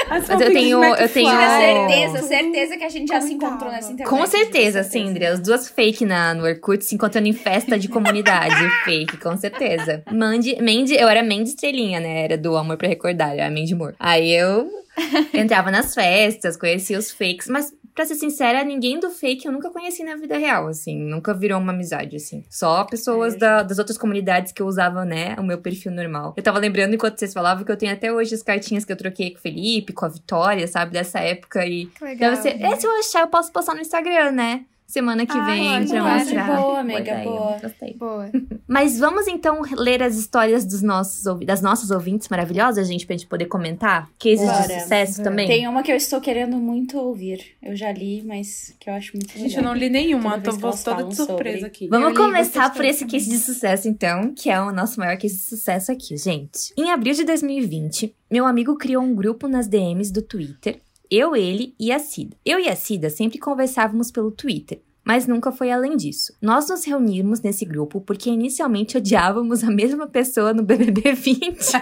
As 0.09 0.27
Mas 0.27 0.29
eu 0.29 0.37
fanfics 0.39 0.53
de 0.53 0.59
tenho- 0.59 0.83
eu 0.83 1.09
tenho- 1.09 1.29
Tinha 1.29 1.47
Oh. 1.47 1.89
certeza, 1.89 2.27
certeza 2.27 2.77
que 2.77 2.83
a 2.83 2.89
gente 2.89 3.07
já 3.09 3.21
se 3.21 3.27
Comentava. 3.27 3.51
encontrou 3.53 3.71
nessa 3.71 3.91
internet. 3.93 4.09
Com 4.09 4.25
certeza, 4.27 4.83
certeza. 4.83 4.89
Sindri. 5.07 5.25
As 5.25 5.39
duas 5.39 5.69
fake 5.69 6.05
na, 6.05 6.33
no 6.33 6.43
Orkut 6.43 6.83
se 6.83 6.95
encontrando 6.95 7.27
em 7.27 7.33
festa 7.33 7.79
de 7.79 7.87
comunidade. 7.87 8.53
fake, 8.83 9.17
com 9.17 9.37
certeza. 9.37 10.03
Mandy, 10.11 10.57
Mandy, 10.61 10.95
eu 10.95 11.07
era 11.07 11.23
Mandy 11.23 11.49
Estrelinha, 11.51 11.99
né? 12.01 12.25
Era 12.25 12.37
do 12.37 12.55
Amor 12.57 12.77
pra 12.77 12.87
Recordar, 12.89 13.33
era 13.33 13.49
Mandy 13.49 13.73
Moore. 13.73 13.95
Aí 13.99 14.31
eu 14.31 14.69
entrava 15.33 15.71
nas 15.71 15.93
festas, 15.93 16.57
conhecia 16.57 16.97
os 16.99 17.11
fakes, 17.11 17.47
mas 17.47 17.73
pra 17.93 18.05
ser 18.05 18.15
sincera, 18.15 18.63
ninguém 18.63 18.99
do 18.99 19.09
fake 19.09 19.45
eu 19.45 19.51
nunca 19.51 19.69
conheci 19.69 20.01
na 20.03 20.15
vida 20.15 20.37
real, 20.37 20.67
assim. 20.67 20.97
Nunca 20.97 21.33
virou 21.33 21.59
uma 21.59 21.73
amizade, 21.73 22.15
assim. 22.15 22.43
Só 22.49 22.85
pessoas 22.85 23.33
É, 23.35 23.37
da- 23.37 23.63
das 23.63 23.79
outras 23.79 23.97
comunidades 23.97 24.51
que 24.53 24.61
eu 24.61 24.65
usava, 24.67 25.03
né? 25.03 25.35
O 25.37 25.43
meu 25.43 25.57
perfil 25.57 25.91
normal. 25.91 26.33
Eu 26.37 26.43
tava 26.43 26.57
lembrando 26.59 26.93
enquanto 26.95 27.17
vocês 27.19 27.33
falavam 27.33 27.63
que 27.65 27.71
eu 27.71 27.77
tenho 27.77 27.91
até 27.91 28.11
hoje 28.11 28.33
as 28.33 28.41
cartinhas 28.43 28.85
que 28.85 28.91
eu 28.93 28.97
troquei 28.97 29.31
com 29.31 29.39
o 29.39 29.41
Felipe, 29.41 29.91
com 29.93 30.05
a 30.05 30.09
Vitória, 30.09 30.65
sabe? 30.67 30.91
Dessa 30.93 31.19
época. 31.19 31.65
E 31.65 31.87
Que 31.87 32.03
legal. 32.05 32.31
Deve 32.31 32.41
ser. 32.41 32.61
É, 32.61 32.75
se 32.77 32.87
eu 32.87 32.97
achar, 32.99 33.21
eu 33.21 33.27
posso 33.27 33.51
postar 33.51 33.73
no 33.75 33.81
Instagram, 33.81 34.31
né? 34.31 34.65
Semana 34.91 35.25
que 35.25 35.31
Ah, 35.37 35.45
vem 35.45 35.87
pra 35.87 36.17
mostrar. 36.17 36.57
boa, 36.61 36.79
amiga, 36.81 37.15
boa. 37.23 37.57
Gostei. 37.61 37.93
Boa. 37.93 38.29
Mas 38.67 38.99
vamos 38.99 39.25
então 39.25 39.61
ler 39.77 40.03
as 40.03 40.17
histórias 40.17 40.65
dos 40.65 40.81
nossos, 40.81 41.23
das 41.45 41.61
nossas 41.61 41.91
ouvintes 41.91 42.27
maravilhosas, 42.27 42.89
gente, 42.89 43.05
pra 43.05 43.15
gente 43.15 43.25
poder 43.27 43.45
comentar? 43.45 44.09
Cases 44.19 44.41
Bora. 44.45 44.67
de 44.67 44.81
sucesso 44.81 45.17
Bora. 45.19 45.29
também? 45.29 45.47
Tem 45.47 45.65
uma 45.65 45.81
que 45.81 45.91
eu 45.91 45.95
estou 45.95 46.19
querendo 46.19 46.57
muito 46.57 46.97
ouvir. 46.99 47.55
Eu 47.63 47.73
já 47.73 47.89
li, 47.93 48.21
mas 48.25 48.75
que 48.81 48.89
eu 48.89 48.93
acho 48.93 49.13
muito 49.15 49.27
legal. 49.29 49.43
Gente, 49.47 49.57
eu 49.57 49.63
não 49.63 49.73
li 49.73 49.89
nenhuma, 49.89 50.31
Toda 50.41 50.43
tô 50.43 50.57
vou 50.57 50.71
toda 50.77 51.03
de 51.05 51.15
surpresa 51.15 51.55
sobre. 51.57 51.67
aqui. 51.67 51.87
Vamos 51.87 52.09
Eu 52.09 52.15
começar 52.15 52.73
por 52.73 52.83
esse 52.83 53.05
também. 53.05 53.11
case 53.17 53.29
de 53.29 53.37
sucesso, 53.37 53.87
então, 53.87 54.33
que 54.35 54.49
é 54.49 54.59
o 54.59 54.73
nosso 54.73 54.99
maior 54.99 55.15
case 55.17 55.35
de 55.35 55.41
sucesso 55.43 55.89
aqui, 55.89 56.17
gente. 56.17 56.73
Em 56.77 56.91
abril 56.91 57.13
de 57.13 57.23
2020, 57.23 58.13
meu 58.29 58.45
amigo 58.45 58.75
criou 58.77 59.01
um 59.01 59.15
grupo 59.15 59.47
nas 59.47 59.67
DMs 59.67 60.11
do 60.11 60.21
Twitter, 60.21 60.79
eu, 61.11 61.35
ele 61.35 61.75
e 61.77 61.91
a 61.91 61.99
Cida. 61.99 62.37
Eu 62.45 62.57
e 62.57 62.69
a 62.69 62.75
Cida 62.75 63.09
sempre 63.09 63.37
conversávamos 63.37 64.09
pelo 64.09 64.31
Twitter. 64.31 64.81
Mas 65.03 65.25
nunca 65.27 65.51
foi 65.51 65.71
além 65.71 65.97
disso. 65.97 66.31
Nós 66.39 66.69
nos 66.69 66.85
reunimos 66.85 67.41
nesse 67.41 67.65
grupo 67.65 67.99
porque 67.99 68.29
inicialmente 68.29 68.97
odiávamos 68.97 69.63
a 69.63 69.71
mesma 69.71 70.07
pessoa 70.07 70.53
no 70.53 70.63
BBB 70.63 71.13
20. 71.13 71.57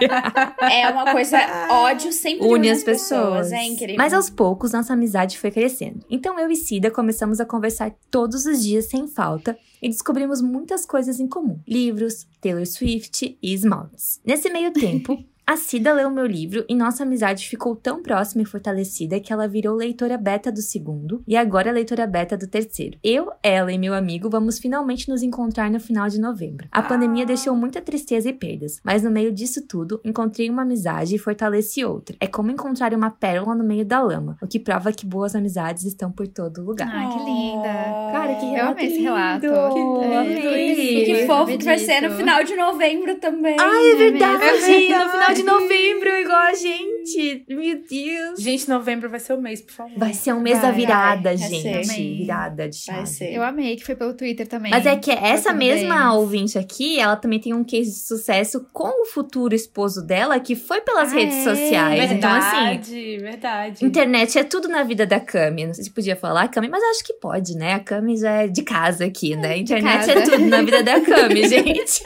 É 0.60 0.88
uma 0.88 1.12
coisa, 1.12 1.38
ódio 1.68 2.12
sempre 2.12 2.46
une 2.46 2.70
as 2.70 2.82
pessoas. 2.82 3.52
É 3.52 3.62
incrível. 3.62 3.96
Mas 3.98 4.14
aos 4.14 4.30
poucos 4.30 4.72
nossa 4.72 4.94
amizade 4.94 5.38
foi 5.38 5.50
crescendo. 5.50 6.04
Então 6.08 6.38
eu 6.38 6.50
e 6.50 6.56
Cida 6.56 6.90
começamos 6.90 7.40
a 7.40 7.44
conversar 7.44 7.94
todos 8.10 8.46
os 8.46 8.62
dias 8.62 8.88
sem 8.88 9.06
falta 9.06 9.56
e 9.82 9.88
descobrimos 9.88 10.40
muitas 10.40 10.86
coisas 10.86 11.20
em 11.20 11.28
comum: 11.28 11.60
livros, 11.68 12.26
Taylor 12.40 12.66
Swift 12.66 13.38
e 13.42 13.54
esmaltes. 13.54 14.20
Nesse 14.24 14.50
meio 14.50 14.72
tempo, 14.72 15.22
a 15.50 15.56
Cida 15.56 15.92
leu 15.92 16.08
meu 16.12 16.26
livro 16.26 16.64
e 16.68 16.76
nossa 16.76 17.02
amizade 17.02 17.48
ficou 17.48 17.74
tão 17.74 18.00
próxima 18.00 18.42
e 18.42 18.44
fortalecida 18.44 19.18
que 19.18 19.32
ela 19.32 19.48
virou 19.48 19.74
leitora 19.74 20.16
beta 20.16 20.52
do 20.52 20.62
segundo 20.62 21.24
e 21.26 21.36
agora 21.36 21.70
é 21.70 21.72
leitora 21.72 22.06
beta 22.06 22.36
do 22.36 22.46
terceiro. 22.46 22.96
Eu, 23.02 23.32
ela 23.42 23.72
e 23.72 23.76
meu 23.76 23.92
amigo 23.92 24.30
vamos 24.30 24.60
finalmente 24.60 25.08
nos 25.08 25.24
encontrar 25.24 25.68
no 25.68 25.80
final 25.80 26.08
de 26.08 26.20
novembro. 26.20 26.68
A 26.70 26.80
pandemia 26.80 27.26
deixou 27.26 27.56
muita 27.56 27.80
tristeza 27.82 28.28
e 28.28 28.32
perdas, 28.32 28.78
mas 28.84 29.02
no 29.02 29.10
meio 29.10 29.32
disso 29.32 29.66
tudo, 29.66 30.00
encontrei 30.04 30.48
uma 30.48 30.62
amizade 30.62 31.16
e 31.16 31.18
fortaleci 31.18 31.84
outra. 31.84 32.14
É 32.20 32.28
como 32.28 32.52
encontrar 32.52 32.94
uma 32.94 33.10
pérola 33.10 33.56
no 33.56 33.64
meio 33.64 33.84
da 33.84 34.00
lama, 34.00 34.38
o 34.40 34.46
que 34.46 34.60
prova 34.60 34.92
que 34.92 35.04
boas 35.04 35.34
amizades 35.34 35.82
estão 35.82 36.12
por 36.12 36.28
todo 36.28 36.62
lugar. 36.62 36.88
Ai, 36.92 37.08
que 37.08 37.24
linda. 37.24 37.72
Cara, 38.12 38.34
que 38.36 38.54
Eu 38.54 38.66
amei 38.66 38.86
esse 38.86 38.96
lindo. 38.98 39.04
relato. 39.14 39.40
Que 39.40 39.46
É, 39.46 40.34
tudo 40.36 41.04
Que 41.16 41.26
fofo 41.26 41.58
que 41.58 41.64
vai 41.64 41.78
ser 41.78 42.02
no 42.02 42.14
final 42.14 42.44
de 42.44 42.54
novembro 42.54 43.16
também. 43.16 43.56
Ai, 43.58 43.84
é 43.84 43.92
É 43.92 43.96
verdade! 43.96 44.38
mesmo. 44.44 45.04
No 45.04 45.10
final 45.10 45.34
de 45.34 45.39
novembro, 45.42 46.10
igual 46.20 46.38
a 46.38 46.54
gente. 46.54 46.99
Gente, 47.04 47.44
meu 47.48 47.80
Deus. 47.88 48.40
Gente, 48.40 48.68
novembro 48.68 49.08
vai 49.08 49.20
ser 49.20 49.32
o 49.34 49.40
mês, 49.40 49.60
por 49.60 49.72
favor. 49.72 49.92
Vai 49.98 50.12
ser 50.14 50.32
um 50.32 50.40
mês 50.40 50.56
da 50.60 50.68
Vai, 50.70 50.80
virada, 50.80 51.22
vai 51.22 51.36
gente. 51.36 51.68
Amei. 51.68 52.16
Virada 52.18 52.68
de 52.68 52.76
chave. 52.76 52.98
Vai 52.98 53.06
ser. 53.06 53.32
Eu 53.34 53.42
amei 53.42 53.76
que 53.76 53.84
foi 53.84 53.94
pelo 53.94 54.14
Twitter 54.14 54.46
também. 54.46 54.70
Mas 54.70 54.86
é 54.86 54.96
que 54.96 55.10
essa 55.10 55.52
mesma 55.52 55.94
deles. 55.96 56.14
ouvinte 56.14 56.58
aqui, 56.58 56.98
ela 56.98 57.16
também 57.16 57.38
tem 57.40 57.54
um 57.54 57.64
case 57.64 57.90
de 57.90 57.98
sucesso 58.06 58.66
com 58.72 59.02
o 59.02 59.06
futuro 59.06 59.54
esposo 59.54 60.04
dela, 60.04 60.38
que 60.40 60.54
foi 60.54 60.80
pelas 60.80 61.12
Ah, 61.12 61.16
redes 61.16 61.36
é? 61.36 61.44
sociais. 61.44 62.12
Então, 62.12 62.30
assim, 62.30 62.56
Verdade, 62.66 63.18
verdade. 63.18 63.84
internet 63.84 64.38
é 64.38 64.44
tudo 64.44 64.68
na 64.68 64.82
vida 64.82 65.06
da 65.06 65.18
Cami. 65.20 65.66
Não 65.66 65.74
sei 65.74 65.84
se 65.84 65.90
podia 65.90 66.16
falar 66.16 66.48
Cami, 66.48 66.68
mas 66.68 66.82
acho 66.82 67.04
que 67.04 67.14
pode, 67.14 67.54
né? 67.56 67.74
A 67.74 67.80
Cami 67.80 68.16
já 68.16 68.42
é 68.42 68.48
de 68.48 68.62
casa 68.62 69.04
aqui, 69.06 69.36
né? 69.36 69.56
Internet 69.58 70.10
é 70.10 70.20
tudo 70.22 70.38
na 70.46 70.62
vida 70.62 70.82
da 70.82 71.00
Cami, 71.00 71.46
gente. 71.48 72.02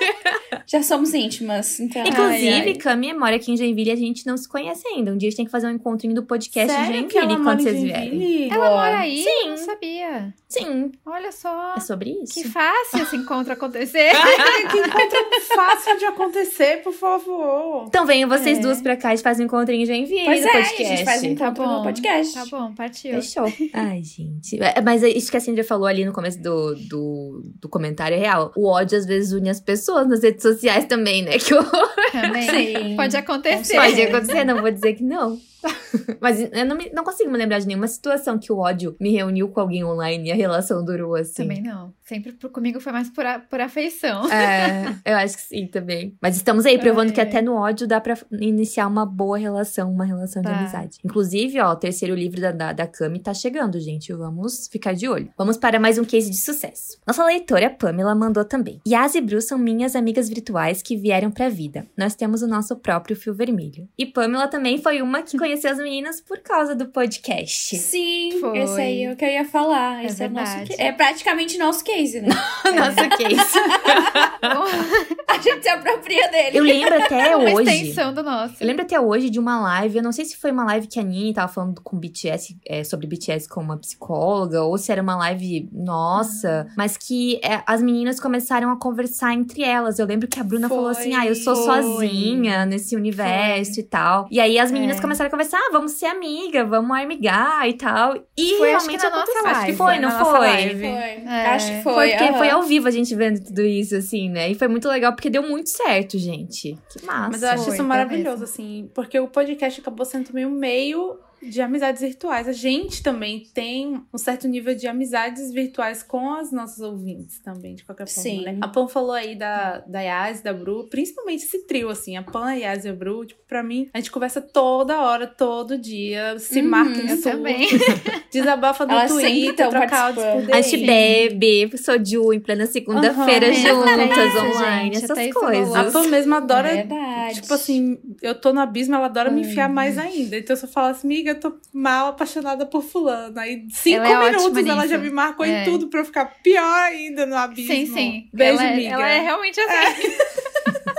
Já 0.67 0.83
somos 0.83 1.13
íntimas, 1.15 1.79
então. 1.81 2.03
Inclusive, 2.07 2.69
ai. 2.71 2.75
Cami 2.75 3.13
mora 3.13 3.37
aqui 3.37 3.53
em 3.53 3.57
Joinville 3.57 3.91
e 3.91 3.93
a 3.93 3.97
gente 3.97 4.27
não 4.27 4.37
se 4.37 4.49
conhece 4.49 4.84
ainda. 4.89 5.13
Um 5.13 5.17
dia 5.17 5.29
a 5.29 5.31
gente 5.31 5.37
tem 5.37 5.45
que 5.47 5.51
fazer 5.51 5.67
um 5.67 5.71
encontrinho 5.71 6.15
do 6.15 6.23
podcast 6.25 6.73
Sério 6.73 7.07
que 7.09 7.17
ela 7.19 7.27
Joinville 7.29 7.43
mora 7.45 7.57
quando 7.57 7.63
vocês 7.63 7.83
vierem. 7.83 8.53
Ela 8.53 8.71
mora 8.71 8.99
aí? 8.99 9.23
Sim. 9.23 9.49
Não 9.49 9.57
sabia. 9.57 10.35
Sim, 10.49 10.93
Olha 11.05 11.33
só. 11.33 11.75
é 11.77 11.81
sobre 11.81 12.11
isso. 12.23 12.35
Que 12.35 12.49
fácil 12.49 13.03
esse 13.03 13.17
encontro 13.17 13.53
acontecer. 13.53 14.13
Que 14.71 14.79
encontro 14.79 15.41
fácil 15.55 15.99
de 15.99 16.05
acontecer, 16.05 16.83
por 16.83 16.93
favor. 16.93 17.85
Então 17.89 18.07
venham 18.07 18.29
vocês 18.29 18.59
É. 18.59 18.61
duas 18.61 18.81
pra 18.81 18.97
cá 18.97 19.13
e 19.15 19.19
fazem 19.19 19.45
um 19.45 19.47
encontrinho 19.47 19.83
em 19.83 19.87
Joinville 19.87 20.25
Pois 20.25 20.43
no 20.43 20.49
é, 20.49 20.53
podcast. 20.53 20.83
a 20.83 20.87
gente 20.97 21.05
faz 21.05 21.23
um 21.23 21.27
encontro 21.27 21.45
Tá 21.45 21.51
bom. 21.69 21.77
no 21.79 21.83
podcast. 21.83 22.35
Tá 22.35 22.45
bom, 22.51 22.75
partiu. 22.75 23.15
Fechou. 23.15 23.45
Ai, 23.73 24.03
gente. 24.03 24.63
É, 24.63 24.81
Mas 24.81 25.03
isso 25.03 25.31
que 25.31 25.37
a 25.37 25.41
Cindy 25.41 25.63
falou 25.63 25.87
ali 25.87 26.05
no 26.05 26.13
começo 26.13 26.41
do, 26.43 26.75
do, 26.75 27.43
do 27.61 27.69
comentário 27.69 28.17
é 28.17 28.19
real. 28.21 28.53
O 28.57 28.69
ódio 28.69 28.97
às 28.99 29.07
vezes 29.07 29.33
une 29.33 29.51
as 29.51 29.61
pessoas 29.61 30.07
nas 30.09 30.23
redes 30.23 30.43
sociais 30.43 30.85
também, 30.87 31.23
né? 31.23 31.39
Que 31.39 31.55
horror. 31.55 31.89
Também. 32.13 32.49
Sim. 32.77 32.97
Pode 32.97 33.17
acontecer. 33.17 33.75
Pode 33.77 34.03
acontecer, 34.03 34.45
não 34.45 34.61
vou 34.61 34.71
dizer 34.75 34.95
que 34.95 35.03
não. 35.03 35.39
Mas 36.21 36.41
eu 36.41 36.67
não, 36.67 36.77
me- 36.77 36.91
não 36.93 37.03
consigo 37.05 37.31
me 37.31 37.39
lembrar 37.39 37.59
de 37.59 37.67
nenhuma 37.67 37.89
situação 37.89 38.39
que 38.39 38.53
o 38.53 38.59
ódio 38.59 38.95
me 39.01 39.11
reuniu 39.13 39.49
com 39.49 39.61
alguém 39.61 39.83
online 39.85 40.29
e 40.29 40.33
a 40.33 40.35
relação 40.35 40.85
durou 40.85 41.15
assim. 41.15 41.43
Também 41.43 41.63
não. 41.63 41.93
Sempre 42.07 42.33
pro- 42.33 42.51
comigo 42.51 42.81
foi 42.81 42.93
mais 42.93 43.09
por, 43.09 43.25
a- 43.25 43.39
por 43.39 43.61
afeição. 43.61 44.31
É, 44.31 44.95
eu 45.07 45.17
acho 45.17 45.37
que 45.37 45.43
sim 45.43 45.67
também. 45.67 46.15
Mas 46.21 46.37
estamos 46.37 46.67
aí 46.67 46.79
provando 46.79 47.13
que 47.13 47.21
Ai. 47.21 47.27
até 47.27 47.41
no 47.41 47.55
ódio 47.55 47.87
dá 47.87 47.99
pra 48.01 48.15
iniciar 48.33 48.87
uma 48.87 49.07
boa 49.07 49.39
relação, 49.39 49.91
uma 49.91 50.05
relação 50.05 50.43
de 50.43 50.49
Tá. 50.49 50.55
amizade. 50.59 50.99
Inclusive, 51.03 51.59
ó, 51.61 51.73
o 51.73 51.77
terceiro 51.77 52.15
livro 52.15 52.41
da, 52.43 52.53
da, 52.53 52.73
da 52.75 52.87
Cami 52.87 53.21
tá 53.21 53.33
chegando, 53.33 53.81
gente. 53.81 54.13
Vamos 54.13 54.69
ficar 54.71 54.93
de 54.95 55.09
olho. 55.09 55.33
Vamos 55.39 55.57
para 55.57 55.81
mais 55.81 55.97
um 55.99 56.05
case 56.05 56.31
de 56.31 56.37
sucesso. 56.37 56.99
Nossa 57.07 57.25
leitora 57.25 57.71
Pamela 57.71 58.15
mandou 58.15 58.45
também. 58.45 58.81
Yas 58.87 59.15
e 59.15 59.21
Bru 59.23 59.41
são 59.41 59.57
minhas 59.57 59.97
amigas 59.97 60.29
virtuais 60.29 60.83
que 60.83 60.97
vieram 60.99 61.31
pra 61.31 61.49
vida. 61.49 61.87
Nós 61.97 62.15
temos 62.15 62.43
o 62.43 62.47
nosso 62.47 62.77
próprio 62.77 63.17
fio 63.17 63.33
vermelho. 63.33 63.89
E 63.97 64.05
Pamela 64.05 64.47
também 64.47 64.77
foi 64.77 65.01
uma 65.01 65.23
que 65.23 65.39
conheceu 65.39 65.71
as 65.71 65.79
meninas 65.79 66.21
por 66.21 66.39
causa 66.41 66.75
do 66.75 66.87
podcast. 66.89 67.77
Sim, 67.79 68.39
Foi. 68.41 68.59
esse 68.59 68.79
aí 68.81 69.05
é 69.05 69.13
o 69.13 69.17
que 69.17 69.25
eu 69.25 69.29
ia 69.31 69.45
falar. 69.47 70.03
É 70.03 70.07
esse 70.07 70.23
é, 70.23 70.27
o 70.27 70.31
nosso 70.31 70.57
é 70.79 70.93
praticamente 70.93 71.57
nosso 71.57 71.83
case, 71.83 71.94
né? 72.23 72.29
Nosso 72.75 73.09
case. 73.17 73.59
A 75.29 75.39
gente 75.39 75.63
se 75.63 75.69
apropria 75.69 76.29
dele. 76.29 76.59
Eu 76.59 76.65
lembro 76.65 76.95
até 77.03 77.37
Uma 77.37 77.53
hoje. 77.55 77.71
extensão 77.71 78.13
do 78.15 78.23
nosso. 78.23 78.55
Eu 78.61 78.67
lembro 78.67 78.83
até 78.83 78.99
hoje 79.01 79.31
de 79.31 79.39
uma 79.39 79.61
live, 79.61 79.97
eu 79.97 80.03
não 80.03 80.13
sei 80.13 80.25
se 80.25 80.37
foi 80.37 80.51
uma 80.53 80.65
live 80.65 80.87
que 80.87 80.99
a 80.99 81.03
Nini 81.03 81.33
tava 81.35 81.53
falando 81.53 81.81
com 81.83 81.99
BTS, 81.99 82.57
é, 82.67 82.85
sobre 82.85 83.07
BTS 83.07 83.49
com 83.49 83.61
uma 83.61 83.77
psicóloga, 83.77 84.63
ou 84.63 84.79
se 84.79 84.93
era 84.93 85.03
uma 85.03 85.17
live 85.17 85.69
nossa, 85.73 86.67
mas 86.77 86.97
que 86.97 87.41
é, 87.43 87.63
as 87.67 87.83
meninas 87.83 88.21
começaram 88.21 88.71
a 88.71 88.79
conversar 88.79 89.33
entre 89.35 89.63
elas. 89.63 89.99
Eu 89.99 90.07
lembro 90.07 90.29
que 90.29 90.39
a 90.41 90.45
Bruna 90.45 90.69
falou 90.69 90.89
assim: 90.89 91.15
ah, 91.15 91.27
eu 91.27 91.35
sou 91.35 91.55
Foi. 91.57 91.83
sozinha 91.83 92.65
nesse 92.67 92.95
universo 92.97 93.81
e 93.81 93.83
tal. 93.83 94.27
E 94.31 94.41
aí 94.41 94.59
as 94.59 94.71
meninas 94.71 94.99
É. 94.99 95.01
começaram 95.01 95.29
a 95.29 95.31
conversar: 95.31 95.59
ah, 95.59 95.71
vamos 95.73 95.93
ser 95.93 96.07
amiga, 96.07 96.65
vamos 96.65 96.97
amigar 96.97 97.69
e 97.69 97.75
tal. 97.75 98.15
E 98.37 98.59
Foi, 98.59 98.73
acho 98.75 98.89
que 98.89 98.97
realmente 98.97 99.03
na 99.05 99.11
nossa 99.11 99.23
aconteceu. 99.23 99.45
Acho 99.45 99.61
que 99.61 99.65
live, 99.67 99.77
foi, 99.77 99.99
não 99.99 100.11
foi? 100.25 100.39
live. 100.39 100.81
Foi. 100.81 100.89
É. 101.33 101.47
Acho 101.49 101.67
que 101.73 101.83
foi. 101.85 101.95
Foi 101.95 102.11
porque 102.11 102.33
foi 102.39 102.51
ao 102.51 102.63
vivo 102.63 102.89
a 102.89 102.91
gente 102.91 103.15
vendo 103.15 103.45
tudo 103.45 103.63
isso, 103.63 103.95
assim, 103.95 104.29
né? 104.29 104.51
E 104.51 104.55
foi 104.55 104.67
muito 104.67 104.89
legal 104.89 105.13
porque 105.13 105.31
deu 105.31 105.43
muito 105.43 105.71
certo, 105.71 106.19
gente. 106.19 106.77
Que 106.91 107.05
massa. 107.05 107.31
Mas 107.31 107.43
eu 107.43 107.49
acho 107.51 107.65
Foi, 107.65 107.69
isso 107.69 107.77
foi 107.77 107.87
maravilhoso, 107.87 108.43
assim, 108.45 108.91
porque 108.93 109.19
o 109.21 109.29
podcast 109.29 109.81
acabou 109.81 110.05
sendo 110.05 110.31
um 110.37 110.51
meio 110.51 111.17
de 111.49 111.61
amizades 111.61 112.01
virtuais. 112.03 112.49
A 112.49 112.53
gente 112.53 113.03
também 113.03 113.45
tem 113.55 114.03
um 114.13 114.19
certo 114.19 114.47
nível 114.49 114.75
de 114.75 114.87
amizades 114.87 115.53
virtuais 115.53 116.03
com 116.03 116.33
as 116.35 116.51
nossas 116.53 116.81
ouvintes 116.81 117.39
também, 117.41 117.75
de 117.75 117.85
qualquer 117.85 118.09
forma, 118.09 118.23
Sim. 118.23 118.45
né? 118.45 118.59
A 118.61 118.69
Pan 118.69 118.89
falou 118.89 119.13
aí 119.13 119.35
da, 119.37 119.79
da 119.81 120.01
Yas, 120.01 120.41
da 120.41 120.53
Bru, 120.53 120.89
principalmente 120.89 121.45
esse 121.45 121.67
trio, 121.67 121.89
assim, 121.89 122.17
a 122.17 122.23
Pan, 122.23 122.47
a 122.47 122.55
Yas 122.55 122.85
e 122.85 122.89
a 122.89 122.93
Bru, 122.93 123.25
tipo, 123.27 123.41
pra 123.47 123.63
mim, 123.63 123.89
a 123.93 123.99
gente 123.99 124.11
conversa 124.11 124.41
toda 124.41 125.01
hora, 125.03 125.27
todo 125.27 125.77
dia, 125.79 126.39
se 126.39 126.61
Uhum, 126.61 126.69
marca 126.69 127.01
em 127.01 127.21
também. 127.21 127.69
desabafa 128.33 128.85
no 128.87 128.93
Elas 128.93 129.13
Twitter, 129.13 129.55
tão 129.55 129.71
troca 129.71 129.97
áudios 129.97 130.25
por 130.27 130.33
participando. 130.47 130.55
A 130.55 130.61
gente 130.63 130.77
DM. 130.87 131.39
bebe, 131.39 131.79
soju 131.79 132.33
em 132.33 132.41
plena 132.41 132.67
segunda-feira 132.67 133.47
Aham. 133.47 133.55
juntas, 133.55 134.35
É 134.35 134.43
online, 134.43 134.95
gente, 134.95 135.05
essas 135.11 135.33
coisas. 135.33 135.75
A 135.75 135.85
Pan 135.91 136.09
mesmo 136.09 136.35
adora 136.35 136.75
Verdade. 136.75 137.41
Tipo 137.43 137.55
assim, 137.55 137.99
eu 138.23 138.35
tô 138.35 138.53
no 138.53 138.61
abismo, 138.61 138.95
ela 138.95 139.07
adora 139.07 139.31
me 139.31 139.43
enfiar 139.43 139.69
Hum. 139.69 139.73
mais 139.75 139.99
ainda. 139.99 140.37
Então, 140.37 140.55
se 140.57 140.65
eu 140.65 140.69
falar 140.69 140.91
assim, 140.91 141.07
amiga, 141.07 141.34
eu 141.35 141.41
tô 141.41 141.57
mal 141.73 142.09
apaixonada 142.09 142.65
por 142.67 142.83
fulano. 142.83 143.39
Aí, 143.39 143.67
cinco 143.71 143.97
Ela 144.05 144.27
é 144.27 144.31
minutos, 144.31 144.47
ótima 144.59 144.73
ela 144.73 144.87
já 144.89 144.97
nisso. 144.99 145.11
me 145.11 145.15
marcou 145.15 145.45
É. 145.45 145.63
em 145.63 145.65
tudo 145.65 145.89
pra 145.89 146.01
eu 146.01 146.05
ficar 146.05 146.27
pior 146.43 146.81
ainda 146.83 147.27
no 147.27 147.37
abismo. 147.37 147.75
Sim, 147.75 147.87
sim. 147.87 148.29
Beijo, 148.33 148.55
ela, 148.61 148.65
é- 148.65 148.73
amiga. 148.73 148.91
ela 148.95 149.09
é 149.09 149.21
realmente 149.21 149.61
assim. 149.61 150.03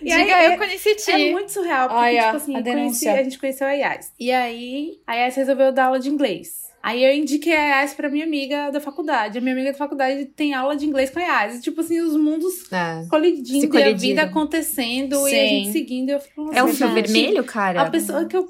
E 0.00 0.04
Diga 0.06 0.34
aí, 0.34 0.46
eu 0.46 0.50
é- 0.52 0.56
conheci 0.56 0.96
ti. 0.96 1.12
É 1.12 1.30
muito 1.30 1.52
surreal, 1.52 1.88
porque, 1.88 2.02
Olha, 2.02 2.22
tipo 2.24 2.36
assim, 2.36 2.56
a 2.56 2.62
conheci- 2.62 3.08
a 3.08 3.22
gente 3.22 3.38
conheceu 3.38 3.68
a 3.68 3.72
Yas. 3.72 4.12
E 4.18 4.32
aí, 4.32 4.94
a 5.06 5.14
Yas 5.14 5.36
resolveu 5.36 5.72
dar 5.72 5.84
aula 5.86 6.00
de 6.00 6.08
inglês. 6.08 6.60
Aí 6.82 7.04
eu 7.04 7.14
indiquei 7.14 7.54
a 7.54 7.80
Yas 7.82 7.94
pra 7.94 8.08
minha 8.10 8.24
amiga 8.24 8.70
da 8.72 8.80
faculdade. 8.80 9.38
A 9.38 9.40
minha 9.40 9.54
amiga 9.54 9.70
da 9.70 9.78
faculdade 9.78 10.24
tem 10.34 10.54
aula 10.54 10.74
de 10.74 10.84
inglês 10.86 11.08
com 11.10 11.20
a 11.20 11.22
Yas. 11.22 11.54
E, 11.54 11.60
tipo 11.60 11.80
assim, 11.82 12.00
os 12.00 12.16
mundos 12.16 12.52
É. 12.72 13.06
colidindo 13.08 13.78
e 13.78 13.82
a 13.84 13.92
vida 13.92 14.22
acontecendo 14.22 15.28
e 15.28 15.32
a 15.32 15.40
Sim. 15.40 15.48
gente 15.66 15.72
seguindo. 15.72 16.08
E 16.08 16.12
eu 16.14 16.18
fico, 16.20 16.50
É 16.52 16.64
o 16.64 16.66
fio 16.66 16.92
vermelho, 16.92 17.44
cara? 17.44 17.82
A 17.82 17.88
pessoa 17.88 18.24
que 18.24 18.36
eu 18.36 18.48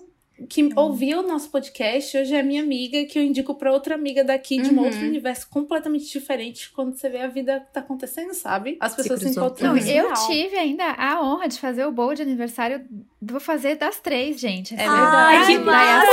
que 0.49 0.69
ouviu 0.77 1.21
o 1.21 1.23
nosso 1.27 1.51
podcast 1.51 2.17
hoje 2.17 2.35
é 2.35 2.43
minha 2.43 2.63
amiga, 2.63 3.05
que 3.05 3.19
eu 3.19 3.23
indico 3.23 3.55
pra 3.55 3.73
outra 3.73 3.95
amiga 3.95 4.23
daqui 4.25 4.61
de 4.61 4.71
um 4.71 4.79
Uhum. 4.79 4.85
outro 4.85 5.01
universo 5.01 5.49
completamente 5.51 6.07
diferente 6.11 6.71
quando 6.71 6.95
você 6.97 7.09
vê 7.09 7.19
a 7.21 7.29
vida 7.29 7.61
que 7.61 7.73
tá 7.73 7.81
acontecendo, 7.81 8.33
sabe? 8.35 8.77
As 8.81 8.95
pessoas 8.95 9.21
se, 9.21 9.27
cruzou. 9.27 9.45
encontram 9.47 9.75
Não, 9.75 9.79
eu 9.79 10.13
tive 10.27 10.57
ainda 10.57 10.85
a 10.93 11.23
honra 11.23 11.49
de 11.49 11.59
fazer 11.59 11.85
o 11.87 11.93
bowl 11.93 12.15
de 12.15 12.23
aniversário. 12.23 12.85
Vou 13.21 13.39
fazer 13.41 13.77
das 13.77 14.01
três, 14.01 14.41
gente. 14.41 14.75
É 14.75 14.79
verdade. 14.79 15.37
Ai, 15.37 15.47
que 15.47 15.59
da 15.59 15.65
massa! 15.65 16.07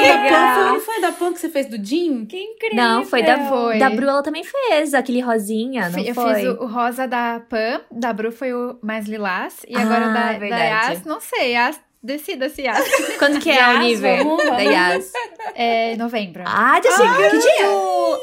Da 0.00 0.28
Pan, 0.28 0.54
foi, 0.54 0.64
não 0.72 0.80
foi 0.80 1.00
da 1.00 1.12
Pan 1.12 1.32
que 1.32 1.38
você 1.40 1.48
fez 1.48 1.66
do 1.66 1.82
Jim? 1.84 2.26
Que 2.26 2.36
incrível. 2.38 2.76
Não, 2.76 3.04
foi 3.04 3.22
da, 3.22 3.38
Foi. 3.48 3.78
da 3.78 3.90
Bru, 3.90 4.06
ela 4.08 4.22
também 4.22 4.44
fez 4.44 4.92
aquele 4.94 5.20
rosinha, 5.20 5.88
não 5.88 5.98
eu 6.00 6.14
foi? 6.14 6.34
fiz 6.34 6.44
o, 6.48 6.64
o 6.64 6.66
rosa 6.66 7.06
da 7.08 7.40
Pam, 7.48 7.80
da 7.90 8.12
Bru 8.12 8.30
foi 8.32 8.52
o 8.52 8.78
mais 8.82 9.06
lilás. 9.06 9.62
E 9.66 9.74
Ah, 9.76 9.82
agora 9.82 10.10
o 10.10 10.12
da, 10.14 10.32
da 10.32 10.38
verdade. 10.38 10.92
Yas, 10.94 11.04
não 11.04 11.20
sei. 11.20 11.52
Yas, 11.52 11.80
decida 12.02 12.48
se 12.48 12.62
Yas. 12.62 12.84
Quando 13.18 13.38
que 13.40 13.50
é 13.50 13.54
Yas, 13.56 13.76
o 13.76 13.78
nível 13.80 14.16
vamos, 14.24 14.44
da. 14.44 14.58
Yas? 14.60 15.12
É 15.54 15.96
novembro. 15.96 16.42
Ah, 16.46 16.80
tá 16.82 16.90
chegando! 16.90 17.30
que 17.30 17.38
dia? 17.38 17.66